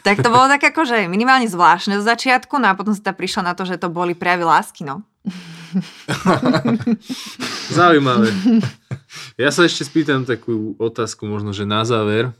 Tak 0.03 0.19
to 0.19 0.27
bolo 0.27 0.51
tak 0.51 0.75
akože 0.75 1.07
minimálne 1.07 1.47
zvláštne 1.47 1.95
z 1.99 2.03
začiatku, 2.03 2.59
no 2.59 2.67
a 2.67 2.75
potom 2.75 2.91
sa 2.91 3.11
ta 3.11 3.13
prišla 3.15 3.47
na 3.47 3.53
to, 3.55 3.63
že 3.63 3.79
to 3.79 3.87
boli 3.87 4.11
prejavy 4.11 4.43
lásky, 4.43 4.83
no. 4.83 5.07
Zaujímavé. 7.79 8.35
Ja 9.39 9.55
sa 9.55 9.63
ešte 9.63 9.87
spýtam 9.87 10.27
takú 10.27 10.75
otázku, 10.75 11.23
možno, 11.23 11.55
že 11.55 11.63
na 11.63 11.87
záver. 11.87 12.35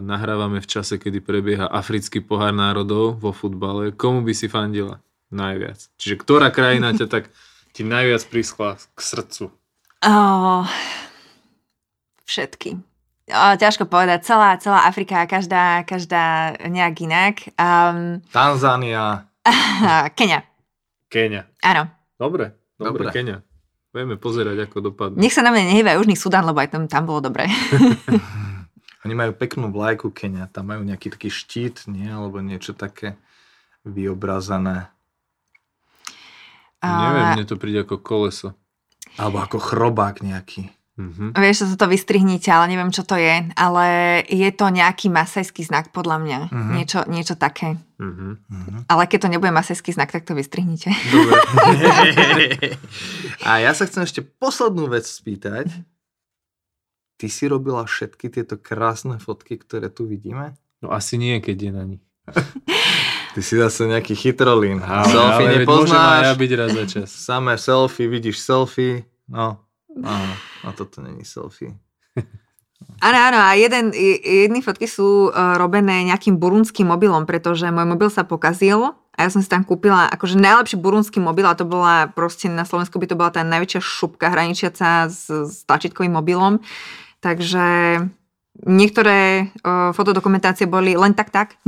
Nahrávame 0.00 0.64
v 0.64 0.68
čase, 0.68 0.96
kedy 0.96 1.20
prebieha 1.20 1.68
africký 1.68 2.24
pohár 2.24 2.56
národov 2.56 3.20
vo 3.20 3.36
futbale. 3.36 3.92
Komu 3.92 4.24
by 4.24 4.32
si 4.32 4.48
fandila 4.48 5.04
najviac? 5.34 5.78
Čiže 5.98 6.14
ktorá 6.22 6.54
krajina 6.54 6.94
ťa 6.94 7.06
tak 7.10 7.34
ti 7.74 7.82
najviac 7.82 8.22
prischla 8.30 8.78
k 8.78 8.98
srdcu? 9.02 9.50
Oh, 10.06 10.62
všetky. 12.24 12.78
Oh, 13.32 13.56
ťažko 13.56 13.88
povedať. 13.88 14.22
Celá, 14.28 14.60
celá 14.60 14.84
Afrika, 14.84 15.24
každá, 15.24 15.82
každá 15.88 16.54
nejak 16.60 16.94
inak. 17.00 17.34
Um, 17.56 18.20
Tanzánia. 18.28 19.32
Kenia. 20.18 20.44
Kenia. 21.08 21.48
Áno. 21.64 21.88
Dobre, 22.20 22.52
dobre, 22.76 23.08
dobre. 23.08 23.16
Kenia. 23.16 23.38
Budeme 23.94 24.18
pozerať, 24.18 24.68
ako 24.68 24.90
dopadne. 24.90 25.22
Nech 25.22 25.32
sa 25.32 25.40
na 25.40 25.54
mňa 25.54 25.64
nehýba 25.70 25.94
Južný 25.94 26.18
Sudan, 26.18 26.44
lebo 26.44 26.58
aj 26.58 26.74
tam, 26.74 26.84
tam 26.90 27.06
bolo 27.06 27.22
dobre. 27.24 27.46
Oni 29.06 29.14
majú 29.14 29.36
peknú 29.36 29.70
vlajku 29.70 30.10
Kenia, 30.10 30.50
tam 30.50 30.72
majú 30.72 30.82
nejaký 30.82 31.14
taký 31.14 31.30
štít, 31.30 31.86
nie? 31.88 32.08
Alebo 32.08 32.40
niečo 32.42 32.74
také 32.74 33.16
vyobrazené. 33.84 34.93
A... 36.84 37.08
Neviem, 37.08 37.26
mne 37.40 37.46
to 37.48 37.56
príde 37.56 37.80
ako 37.88 38.04
koleso. 38.04 38.52
Alebo 39.16 39.40
ako 39.40 39.56
chrobák 39.56 40.20
nejaký. 40.20 40.68
Mm-hmm. 40.94 41.34
Vieš, 41.34 41.74
že 41.74 41.80
to 41.80 41.90
vystrihnite, 41.90 42.46
ale 42.52 42.70
neviem, 42.70 42.92
čo 42.92 43.02
to 43.02 43.18
je. 43.18 43.50
Ale 43.56 43.86
je 44.28 44.50
to 44.54 44.70
nejaký 44.70 45.10
masajský 45.10 45.64
znak, 45.66 45.90
podľa 45.90 46.16
mňa. 46.22 46.40
Mm-hmm. 46.52 46.74
Niečo, 46.76 47.00
niečo 47.08 47.34
také. 47.34 47.80
Mm-hmm. 47.98 48.86
Ale 48.86 49.02
keď 49.08 49.26
to 49.26 49.32
nebude 49.32 49.50
masajský 49.50 49.90
znak, 49.90 50.12
tak 50.12 50.22
to 50.28 50.36
vystrihnite. 50.36 50.92
Dobre. 51.10 51.40
A 53.48 53.64
ja 53.64 53.72
sa 53.74 53.88
chcem 53.88 54.04
ešte 54.06 54.22
poslednú 54.22 54.86
vec 54.86 55.08
spýtať 55.08 55.72
ty 57.24 57.26
si 57.30 57.48
robila 57.48 57.86
všetky 57.86 58.28
tieto 58.30 58.58
krásne 58.58 59.16
fotky, 59.16 59.58
ktoré 59.58 59.88
tu 59.90 60.04
vidíme? 60.04 60.58
No 60.82 60.92
asi 60.92 61.16
nie, 61.16 61.40
keď 61.40 61.56
je 61.56 61.72
na 61.72 61.84
nich. 61.88 62.04
Ty 63.34 63.40
si 63.42 63.58
zase 63.58 63.90
nejaký 63.90 64.14
chytrolín. 64.14 64.78
Ale, 64.78 65.10
selfie 65.10 65.46
ale 65.50 65.58
nepoznáš. 65.66 66.22
ja 66.30 66.34
byť 66.38 66.50
raz 66.54 66.70
za 66.70 66.84
čas. 66.86 67.08
Samé 67.10 67.58
selfie, 67.58 68.06
vidíš 68.06 68.38
selfie. 68.38 69.10
No, 69.26 69.58
áno, 69.90 70.34
a 70.62 70.70
toto 70.70 71.02
není 71.02 71.26
selfie. 71.26 71.74
Áno, 73.02 73.18
áno, 73.18 73.38
a 73.42 73.58
jeden, 73.58 73.90
jedny 74.22 74.62
fotky 74.62 74.86
sú 74.86 75.28
uh, 75.28 75.58
robené 75.58 76.06
nejakým 76.06 76.38
burundským 76.38 76.86
mobilom, 76.86 77.26
pretože 77.26 77.66
môj 77.74 77.90
mobil 77.90 78.06
sa 78.06 78.22
pokazil 78.22 78.94
a 79.14 79.18
ja 79.18 79.28
som 79.32 79.42
si 79.42 79.50
tam 79.50 79.66
kúpila 79.66 80.06
akože 80.14 80.38
najlepší 80.38 80.76
burundský 80.78 81.18
mobil 81.18 81.42
a 81.48 81.58
to 81.58 81.66
bola 81.66 82.06
proste 82.12 82.46
na 82.46 82.62
Slovensku 82.62 83.02
by 83.02 83.06
to 83.10 83.18
bola 83.18 83.34
tá 83.34 83.42
najväčšia 83.42 83.80
šupka 83.82 84.30
hraničiaca 84.30 85.10
s, 85.10 85.26
s 85.26 85.66
tlačítkovým 85.66 86.14
mobilom. 86.14 86.62
Takže 87.18 87.98
niektoré 88.62 89.50
uh, 89.64 89.90
fotodokumentácie 89.90 90.70
boli 90.70 90.94
len 90.94 91.18
tak 91.18 91.34
tak. 91.34 91.58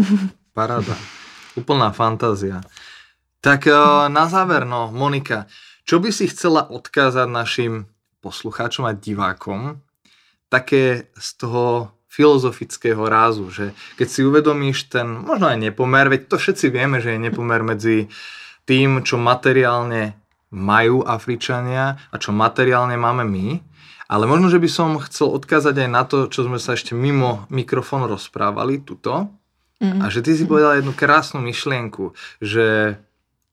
Paráda. 0.54 0.94
Úplná 1.56 1.90
fantázia. 1.96 2.60
Tak 3.40 3.66
uh, 3.68 4.12
na 4.12 4.28
záver, 4.28 4.68
no, 4.68 4.92
Monika, 4.92 5.48
čo 5.86 6.02
by 6.02 6.10
si 6.12 6.28
chcela 6.28 6.66
odkázať 6.68 7.28
našim 7.30 7.72
poslucháčom 8.20 8.84
a 8.84 8.92
divákom 8.92 9.80
také 10.50 11.10
z 11.14 11.28
toho 11.38 11.96
filozofického 12.10 13.02
rázu, 13.06 13.52
že 13.52 13.76
keď 14.00 14.08
si 14.08 14.20
uvedomíš 14.24 14.88
ten, 14.88 15.04
možno 15.04 15.52
aj 15.52 15.58
nepomer, 15.60 16.08
veď 16.08 16.32
to 16.32 16.36
všetci 16.40 16.72
vieme, 16.72 16.98
že 16.98 17.12
je 17.12 17.24
nepomer 17.28 17.60
medzi 17.60 18.08
tým, 18.64 19.04
čo 19.04 19.20
materiálne 19.20 20.16
majú 20.48 21.04
Afričania 21.04 22.00
a 22.08 22.16
čo 22.16 22.32
materiálne 22.32 22.96
máme 22.96 23.28
my, 23.28 23.46
ale 24.06 24.24
možno, 24.24 24.48
že 24.48 24.62
by 24.62 24.70
som 24.70 25.02
chcel 25.02 25.34
odkázať 25.34 25.86
aj 25.86 25.90
na 25.90 26.02
to, 26.06 26.30
čo 26.30 26.46
sme 26.46 26.56
sa 26.62 26.78
ešte 26.78 26.94
mimo 26.94 27.44
mikrofón 27.50 28.06
rozprávali, 28.06 28.80
tuto. 28.80 29.28
Mm. 29.82 30.00
A 30.00 30.08
že 30.08 30.24
ty 30.24 30.32
si 30.32 30.48
povedala 30.48 30.80
jednu 30.80 30.96
krásnu 30.96 31.44
myšlienku, 31.44 32.16
že 32.40 32.96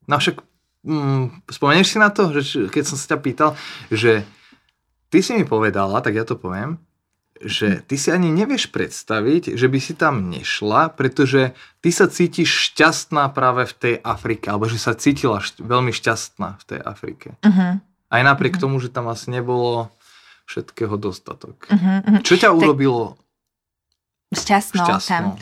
no 0.07 0.15
však 0.19 0.39
mm, 0.87 1.51
spomenieš 1.51 1.87
si 1.95 1.97
na 1.99 2.09
to, 2.11 2.31
že 2.31 2.71
keď 2.71 2.83
som 2.87 2.97
sa 2.99 3.15
ťa 3.15 3.19
pýtal, 3.19 3.49
že 3.91 4.23
ty 5.11 5.19
si 5.19 5.35
mi 5.35 5.43
povedala, 5.43 5.99
tak 5.99 6.15
ja 6.15 6.23
to 6.23 6.39
poviem, 6.39 6.79
že 7.43 7.83
ty 7.83 7.99
si 7.99 8.07
ani 8.07 8.31
nevieš 8.31 8.71
predstaviť, 8.71 9.59
že 9.59 9.67
by 9.67 9.79
si 9.83 9.93
tam 9.99 10.31
nešla, 10.31 10.95
pretože 10.95 11.51
ty 11.83 11.89
sa 11.91 12.07
cítiš 12.07 12.71
šťastná 12.71 13.27
práve 13.35 13.67
v 13.67 13.73
tej 13.75 13.95
Afrike, 13.99 14.47
alebo 14.47 14.71
že 14.71 14.79
sa 14.79 14.95
cítila 14.95 15.43
šť- 15.43 15.59
veľmi 15.59 15.91
šťastná 15.91 16.55
v 16.55 16.63
tej 16.63 16.79
Afrike. 16.79 17.35
Uh-huh. 17.43 17.83
Aj 17.83 18.21
napriek 18.23 18.55
uh-huh. 18.55 18.63
tomu, 18.63 18.79
že 18.79 18.87
tam 18.87 19.11
asi 19.11 19.27
nebolo 19.27 19.91
všetkého 20.47 20.95
dostatok. 20.95 21.67
Uh-huh, 21.67 21.99
uh-huh. 21.99 22.21
Čo 22.23 22.39
ťa 22.39 22.55
urobilo 22.55 23.19
šťastnou, 24.35 24.85
šťastnou? 24.85 25.37
tam? 25.37 25.41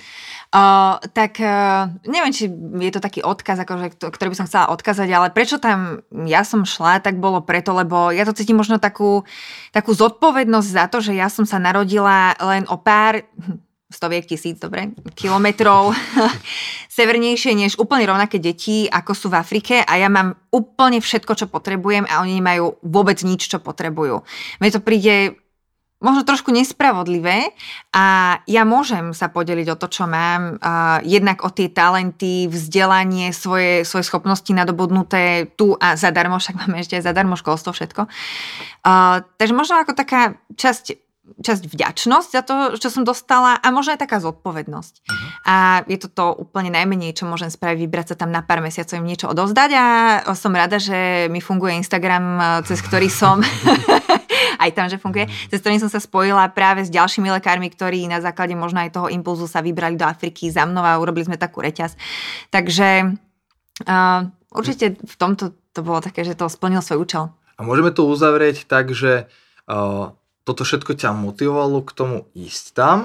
Uh, 0.52 1.00
tak 1.16 1.40
uh, 1.40 1.88
neviem, 2.04 2.36
či 2.36 2.52
je 2.52 2.92
to 2.92 3.00
taký 3.00 3.24
odkaz, 3.24 3.64
akože, 3.64 3.96
ktorý 4.04 4.36
by 4.36 4.38
som 4.44 4.48
chcela 4.52 4.68
odkazať, 4.76 5.08
ale 5.08 5.32
prečo 5.32 5.64
tam 5.64 6.04
ja 6.28 6.44
som 6.44 6.68
šla, 6.68 7.00
tak 7.00 7.24
bolo 7.24 7.40
preto, 7.40 7.72
lebo 7.72 8.12
ja 8.12 8.28
to 8.28 8.36
cítim 8.36 8.60
možno 8.60 8.76
takú, 8.76 9.24
takú 9.72 9.96
zodpovednosť 9.96 10.68
za 10.68 10.92
to, 10.92 11.00
že 11.00 11.16
ja 11.16 11.32
som 11.32 11.48
sa 11.48 11.56
narodila 11.56 12.36
len 12.36 12.68
o 12.68 12.76
pár 12.76 13.24
stoviek 13.92 14.28
tisíc, 14.28 14.58
dobre, 14.58 14.96
kilometrov 15.16 15.92
severnejšie 16.96 17.52
než 17.56 17.76
úplne 17.76 18.08
rovnaké 18.08 18.40
deti, 18.40 18.88
ako 18.88 19.12
sú 19.12 19.28
v 19.32 19.40
Afrike 19.40 19.84
a 19.84 19.94
ja 20.00 20.08
mám 20.08 20.36
úplne 20.50 21.04
všetko, 21.04 21.32
čo 21.36 21.46
potrebujem 21.52 22.08
a 22.08 22.24
oni 22.24 22.40
nemajú 22.40 22.80
vôbec 22.84 23.20
nič, 23.22 23.52
čo 23.52 23.60
potrebujú. 23.60 24.24
Mne 24.64 24.70
to 24.72 24.82
príde 24.84 25.40
možno 26.02 26.26
trošku 26.26 26.50
nespravodlivé 26.50 27.54
a 27.94 28.38
ja 28.50 28.66
môžem 28.66 29.14
sa 29.14 29.30
podeliť 29.30 29.68
o 29.72 29.80
to, 29.80 29.88
čo 29.88 30.10
mám, 30.10 30.58
uh, 30.58 30.98
jednak 31.06 31.46
o 31.46 31.50
tie 31.54 31.70
talenty, 31.70 32.50
vzdelanie, 32.50 33.30
svoje, 33.32 33.86
svoje 33.86 34.10
schopnosti 34.10 34.50
nadobudnuté 34.50 35.54
tu 35.54 35.78
a 35.78 35.94
zadarmo, 35.94 36.42
však 36.42 36.58
máme 36.58 36.82
ešte 36.82 36.98
aj 36.98 37.06
zadarmo 37.06 37.38
školstvo, 37.38 37.72
všetko. 37.72 38.10
Uh, 38.82 39.22
takže 39.38 39.54
možno 39.54 39.78
ako 39.78 39.94
taká 39.94 40.42
časť 40.58 40.98
časť 41.40 41.64
vďačnosť 41.72 42.30
za 42.36 42.42
to, 42.44 42.56
čo 42.76 42.92
som 42.92 43.08
dostala 43.08 43.56
a 43.56 43.68
možno 43.72 43.96
aj 43.96 44.04
taká 44.04 44.20
zodpovednosť. 44.20 44.94
Uh-huh. 45.00 45.28
A 45.48 45.56
je 45.88 45.96
to 45.96 46.12
to 46.12 46.26
úplne 46.36 46.76
najmenej, 46.76 47.16
čo 47.16 47.24
môžem 47.24 47.48
spraviť, 47.48 47.80
vybrať 47.88 48.06
sa 48.14 48.16
tam 48.20 48.36
na 48.36 48.44
pár 48.44 48.60
mesiacov 48.60 49.00
im 49.00 49.08
niečo 49.08 49.32
odovzdať 49.32 49.70
a 49.78 49.86
som 50.36 50.52
rada, 50.52 50.76
že 50.82 51.32
mi 51.32 51.40
funguje 51.40 51.80
Instagram, 51.80 52.60
cez 52.68 52.84
ktorý 52.84 53.08
som 53.08 53.40
aj 54.62 54.72
tam, 54.78 54.86
že 54.86 55.02
funguje, 55.02 55.26
uh-huh. 55.26 55.50
cez 55.50 55.58
ktorý 55.58 55.82
som 55.82 55.90
sa 55.90 55.98
spojila 55.98 56.46
práve 56.54 56.86
s 56.86 56.94
ďalšími 56.94 57.34
lekármi, 57.42 57.74
ktorí 57.74 58.06
na 58.06 58.22
základe 58.22 58.54
možno 58.54 58.86
aj 58.86 58.94
toho 58.94 59.08
impulzu 59.10 59.50
sa 59.50 59.66
vybrali 59.66 59.98
do 59.98 60.06
Afriky 60.06 60.54
za 60.54 60.70
mnou 60.70 60.86
a 60.86 61.02
urobili 61.02 61.26
sme 61.26 61.42
takú 61.42 61.66
reťaz. 61.66 61.98
Takže 62.54 63.18
uh, 63.90 64.22
určite 64.54 65.02
v 65.02 65.16
tomto 65.18 65.58
to 65.72 65.80
bolo 65.82 66.04
také, 66.04 66.28
že 66.28 66.36
to 66.36 66.52
splnil 66.52 66.84
svoj 66.84 67.08
účel. 67.08 67.24
A 67.56 67.64
môžeme 67.64 67.96
to 67.96 68.04
uzavrieť 68.04 68.68
tak, 68.68 68.92
že 68.92 69.32
uh, 69.72 70.12
toto 70.44 70.62
všetko 70.68 71.00
ťa 71.00 71.16
motivovalo 71.16 71.80
k 71.86 71.92
tomu 71.96 72.18
ísť 72.36 72.66
tam 72.76 72.98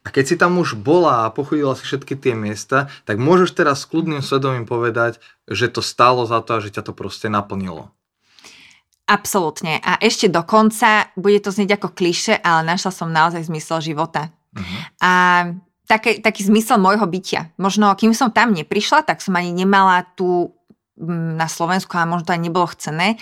a 0.00 0.08
keď 0.08 0.24
si 0.24 0.36
tam 0.40 0.56
už 0.56 0.80
bola 0.80 1.28
a 1.28 1.32
pochodila 1.32 1.76
si 1.76 1.84
všetky 1.84 2.16
tie 2.16 2.32
miesta, 2.32 2.88
tak 3.04 3.20
môžeš 3.20 3.52
teraz 3.52 3.84
s 3.84 3.88
kľudným 3.88 4.24
svedomím 4.24 4.64
povedať, 4.64 5.20
že 5.44 5.68
to 5.68 5.84
stálo 5.84 6.24
za 6.24 6.40
to 6.40 6.56
a 6.56 6.62
že 6.64 6.72
ťa 6.72 6.88
to 6.88 6.92
proste 6.96 7.28
naplnilo. 7.28 7.92
Absolútne. 9.10 9.82
A 9.82 9.98
ešte 9.98 10.30
dokonca, 10.30 11.10
bude 11.18 11.42
to 11.42 11.50
znieť 11.50 11.82
ako 11.82 11.90
kliše, 11.90 12.38
ale 12.38 12.62
našla 12.62 12.94
som 12.94 13.10
naozaj 13.10 13.50
zmysel 13.50 13.82
života. 13.82 14.30
Uh-huh. 14.54 14.78
A 15.02 15.10
taký, 15.90 16.22
taký 16.22 16.46
zmysel 16.46 16.78
môjho 16.78 17.02
bytia. 17.10 17.50
Možno, 17.58 17.90
kým 17.98 18.14
som 18.14 18.30
tam 18.30 18.54
neprišla, 18.54 19.02
tak 19.02 19.18
som 19.18 19.34
ani 19.34 19.50
nemala 19.50 20.06
tú 20.14 20.54
na 21.00 21.48
Slovensku 21.48 21.96
a 21.96 22.04
možno 22.04 22.28
to 22.28 22.36
aj 22.36 22.44
nebolo 22.44 22.68
chcené, 22.68 23.16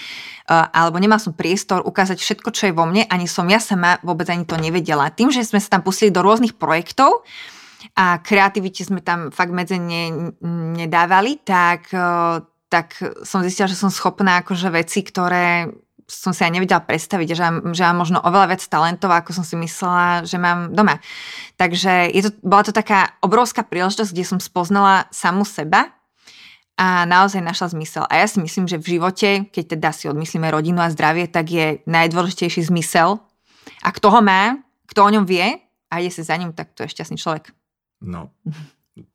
alebo 0.51 0.99
nemal 0.99 1.23
som 1.23 1.31
priestor 1.31 1.87
ukázať 1.87 2.19
všetko, 2.19 2.51
čo 2.51 2.67
je 2.67 2.75
vo 2.75 2.83
mne, 2.83 3.07
ani 3.07 3.31
som 3.31 3.47
ja 3.47 3.63
sama 3.63 4.03
vôbec 4.03 4.27
ani 4.35 4.43
to 4.43 4.59
nevedela. 4.59 5.15
Tým, 5.15 5.31
že 5.31 5.47
sme 5.47 5.63
sa 5.63 5.79
tam 5.79 5.87
pustili 5.87 6.11
do 6.11 6.19
rôznych 6.19 6.59
projektov 6.59 7.23
a 7.95 8.19
kreativite 8.19 8.83
sme 8.83 8.99
tam 8.99 9.31
fakt 9.31 9.55
medzi 9.55 9.79
ne, 9.79 10.35
nedávali, 10.75 11.39
tak, 11.47 11.95
tak 12.69 13.01
som 13.25 13.41
zistila, 13.41 13.69
že 13.69 13.81
som 13.81 13.89
schopná 13.89 14.45
akože 14.45 14.69
veci, 14.73 15.01
ktoré 15.01 15.73
som 16.09 16.33
si 16.33 16.41
aj 16.41 16.57
nevedela 16.57 16.81
predstaviť, 16.81 17.29
že, 17.37 17.45
že 17.77 17.83
mám 17.85 18.01
možno 18.01 18.19
oveľa 18.25 18.57
viac 18.57 18.65
talentov, 18.65 19.13
ako 19.13 19.37
som 19.37 19.45
si 19.45 19.61
myslela, 19.61 20.25
že 20.25 20.41
mám 20.41 20.73
doma. 20.73 21.05
Takže 21.61 22.09
je 22.09 22.29
to, 22.29 22.31
bola 22.41 22.65
to 22.65 22.73
taká 22.73 23.13
obrovská 23.21 23.61
príležitosť, 23.61 24.17
kde 24.17 24.25
som 24.25 24.41
spoznala 24.41 25.05
samu 25.13 25.45
seba 25.45 25.93
a 26.81 27.05
naozaj 27.05 27.45
našla 27.45 27.77
zmysel. 27.77 28.09
A 28.09 28.25
ja 28.25 28.27
si 28.31 28.41
myslím, 28.41 28.65
že 28.65 28.81
v 28.81 28.97
živote, 28.97 29.29
keď 29.53 29.77
teda 29.77 29.91
si 29.93 30.09
odmyslíme 30.09 30.49
rodinu 30.49 30.81
a 30.81 30.89
zdravie, 30.89 31.29
tak 31.29 31.53
je 31.53 31.85
najdôležitejší 31.85 32.73
zmysel. 32.73 33.21
A 33.85 33.89
kto 33.93 34.09
ho 34.09 34.25
má, 34.25 34.57
kto 34.89 35.05
o 35.05 35.13
ňom 35.13 35.29
vie 35.29 35.61
a 35.93 35.95
ide 36.01 36.09
sa 36.09 36.25
za 36.25 36.41
ním, 36.41 36.57
tak 36.57 36.73
to 36.73 36.89
je 36.89 36.93
šťastný 36.97 37.21
človek. 37.21 37.53
No, 38.01 38.33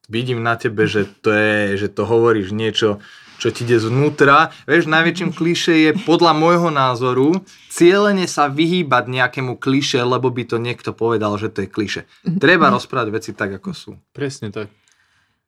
vidím 0.06 0.46
na 0.46 0.60
tebe, 0.62 0.86
že 0.86 1.10
to, 1.10 1.34
je, 1.34 1.80
že 1.80 1.88
to 1.90 2.06
hovoríš 2.06 2.54
niečo, 2.54 3.02
čo 3.44 3.52
ti 3.52 3.68
ide 3.68 3.76
zvnútra. 3.76 4.56
Vieš, 4.64 4.88
najväčším 4.88 5.36
kliše 5.36 5.74
je 5.76 5.92
podľa 6.08 6.32
môjho 6.32 6.72
názoru 6.72 7.44
cieľene 7.68 8.24
sa 8.24 8.48
vyhýbať 8.48 9.12
nejakému 9.12 9.60
kliše, 9.60 10.00
lebo 10.00 10.32
by 10.32 10.48
to 10.48 10.64
niekto 10.64 10.96
povedal, 10.96 11.36
že 11.36 11.52
to 11.52 11.68
je 11.68 11.70
kliše. 11.70 12.02
Treba 12.40 12.72
rozprávať 12.72 13.10
veci 13.12 13.32
tak, 13.36 13.60
ako 13.60 13.70
sú. 13.76 13.92
Presne 14.16 14.48
tak. 14.56 14.72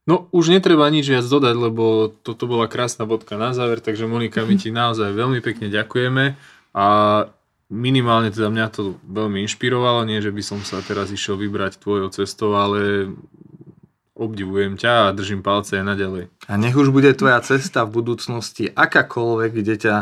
No 0.04 0.28
už 0.36 0.52
netreba 0.52 0.86
nič 0.92 1.08
viac 1.08 1.24
dodať, 1.24 1.56
lebo 1.56 2.12
toto 2.12 2.46
bola 2.46 2.68
krásna 2.68 3.08
bodka 3.08 3.40
na 3.40 3.56
záver, 3.56 3.80
takže 3.80 4.06
Monika, 4.06 4.44
my 4.44 4.54
ti 4.60 4.70
naozaj 4.70 5.16
veľmi 5.16 5.40
pekne 5.42 5.72
ďakujeme 5.72 6.38
a 6.78 6.88
minimálne 7.74 8.30
teda 8.30 8.54
mňa 8.54 8.68
to 8.70 9.02
veľmi 9.02 9.42
inšpirovalo, 9.50 10.06
nie 10.06 10.22
že 10.22 10.30
by 10.30 10.44
som 10.46 10.60
sa 10.62 10.84
teraz 10.86 11.10
išiel 11.10 11.42
vybrať 11.42 11.82
tvojou 11.82 12.14
cestou, 12.14 12.54
ale 12.54 13.10
obdivujem 14.16 14.80
ťa 14.80 15.12
a 15.12 15.14
držím 15.14 15.44
palce 15.44 15.76
aj 15.76 15.86
naďalej. 15.86 16.32
A 16.48 16.56
nech 16.56 16.72
už 16.72 16.96
bude 16.96 17.12
tvoja 17.12 17.44
cesta 17.44 17.84
v 17.84 18.00
budúcnosti 18.00 18.72
akákoľvek, 18.72 19.52
kde 19.52 19.76
ťa 19.76 19.96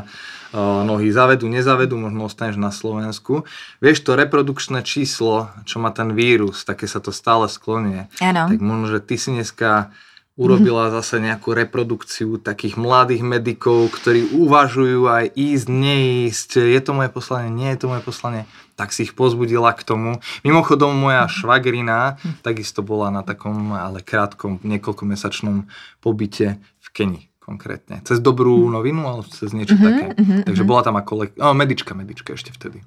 nohy 0.86 1.10
zavedú, 1.10 1.50
nezavedú, 1.50 1.98
možno 1.98 2.30
ostaneš 2.30 2.62
na 2.62 2.70
Slovensku. 2.70 3.50
Vieš, 3.82 4.06
to 4.06 4.14
reprodukčné 4.14 4.86
číslo, 4.86 5.50
čo 5.66 5.82
má 5.82 5.90
ten 5.90 6.14
vírus, 6.14 6.62
také 6.62 6.86
sa 6.86 7.02
to 7.02 7.10
stále 7.10 7.50
sklonie. 7.50 8.06
Ano. 8.22 8.54
Tak 8.54 8.62
možno, 8.62 8.86
že 8.94 9.02
ty 9.02 9.18
si 9.18 9.34
dneska 9.34 9.90
urobila 10.34 10.90
zase 10.90 11.22
nejakú 11.22 11.54
reprodukciu 11.54 12.42
takých 12.42 12.74
mladých 12.74 13.22
medikov, 13.22 13.94
ktorí 13.94 14.34
uvažujú 14.34 15.06
aj 15.06 15.26
ísť, 15.38 15.68
neísť, 15.70 16.50
je 16.74 16.82
to 16.82 16.92
moje 16.98 17.14
poslanie, 17.14 17.54
nie 17.54 17.70
je 17.74 17.86
to 17.86 17.88
moje 17.90 18.02
poslanie, 18.02 18.50
tak 18.74 18.90
si 18.90 19.06
ich 19.06 19.14
pozbudila 19.14 19.78
k 19.78 19.86
tomu. 19.86 20.18
Mimochodom 20.42 20.98
moja 20.98 21.30
švagrina 21.30 22.18
takisto 22.42 22.82
bola 22.82 23.14
na 23.14 23.22
takom, 23.22 23.78
ale 23.78 24.02
krátkom, 24.02 24.58
niekoľkomesačnom 24.66 25.70
pobyte 26.02 26.58
v 26.58 26.88
Keni 26.90 27.22
konkrétne. 27.44 28.00
Cez 28.08 28.24
dobrú 28.24 28.72
novinu, 28.72 29.04
ale 29.04 29.28
cez 29.28 29.52
niečo 29.52 29.76
mm-hmm, 29.76 29.88
také. 29.92 30.06
Mm-hmm, 30.16 30.42
Takže 30.48 30.64
bola 30.64 30.82
tam 30.82 30.96
ako 30.96 31.12
le- 31.20 31.36
oh, 31.44 31.52
medička, 31.52 31.92
medička 31.92 32.34
ešte 32.34 32.56
vtedy. 32.56 32.80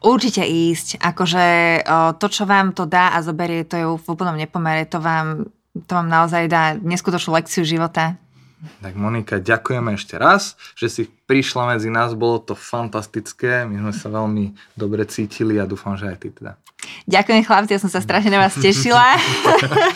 Určite 0.00 0.44
ísť. 0.44 1.00
Akože 1.00 1.44
to, 2.16 2.26
čo 2.28 2.44
vám 2.44 2.76
to 2.76 2.88
dá 2.88 3.16
a 3.16 3.24
zoberie, 3.24 3.64
to 3.68 3.76
je 3.76 3.84
v 3.84 4.06
úplnom 4.08 4.36
nepomere. 4.36 4.84
To 4.92 5.00
vám 5.00 5.48
to 5.84 5.92
vám 5.92 6.08
naozaj 6.08 6.48
dá 6.48 6.78
neskutočnú 6.80 7.36
lekciu 7.36 7.66
života. 7.68 8.16
Tak 8.80 8.96
Monika, 8.96 9.36
ďakujeme 9.36 10.00
ešte 10.00 10.16
raz, 10.16 10.56
že 10.72 10.88
si 10.88 11.02
prišla 11.28 11.76
medzi 11.76 11.92
nás, 11.92 12.16
bolo 12.16 12.40
to 12.40 12.56
fantastické, 12.56 13.68
my 13.68 13.76
sme 13.84 13.92
sa 13.92 14.08
veľmi 14.08 14.56
dobre 14.72 15.04
cítili 15.04 15.60
a 15.60 15.68
dúfam, 15.68 15.92
že 15.94 16.08
aj 16.08 16.16
ty 16.24 16.32
teda. 16.32 16.56
Ďakujem 17.04 17.44
chlapci, 17.44 17.72
ja 17.76 17.82
som 17.82 17.92
sa 17.92 18.00
strašne 18.00 18.32
na 18.32 18.40
vás 18.40 18.56
tešila. 18.56 19.20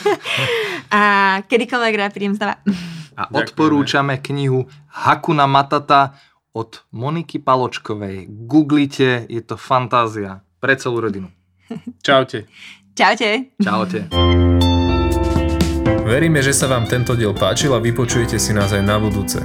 a 0.97 1.01
kedykoľvek 1.49 1.95
rád 1.97 2.13
prídem 2.13 2.37
znova. 2.37 2.61
A 3.17 3.29
odporúčame 3.33 4.21
knihu 4.21 4.69
Hakuna 4.93 5.49
Matata 5.49 6.17
od 6.53 6.83
Moniky 6.93 7.41
Paločkovej. 7.41 8.29
Googlite, 8.29 9.25
je 9.29 9.41
to 9.41 9.57
fantázia 9.57 10.45
pre 10.61 10.77
celú 10.77 11.01
rodinu. 11.01 11.29
Čaute. 12.07 12.51
Čaute. 12.97 13.55
Čaute. 13.63 14.70
Veríme, 16.11 16.43
že 16.43 16.51
sa 16.51 16.67
vám 16.67 16.91
tento 16.91 17.15
diel 17.15 17.31
páčil 17.31 17.71
a 17.71 17.79
vypočujete 17.79 18.35
si 18.35 18.51
nás 18.51 18.75
aj 18.75 18.83
na 18.83 18.99
budúce. 18.99 19.39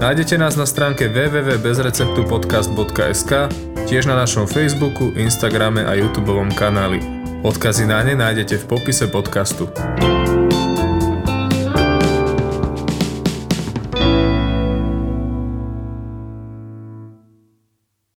Nájdete 0.00 0.40
nás 0.40 0.56
na 0.56 0.64
stránke 0.64 1.12
www.bezreceptupodcast.sk, 1.12 3.32
tiež 3.84 4.08
na 4.08 4.16
našom 4.16 4.48
Facebooku, 4.48 5.12
Instagrame 5.12 5.84
a 5.84 5.92
YouTube 5.92 6.32
kanáli. 6.56 7.04
Odkazy 7.44 7.84
na 7.84 8.00
ne 8.00 8.16
nájdete 8.16 8.64
v 8.64 8.66
popise 8.80 9.12
podcastu. 9.12 9.68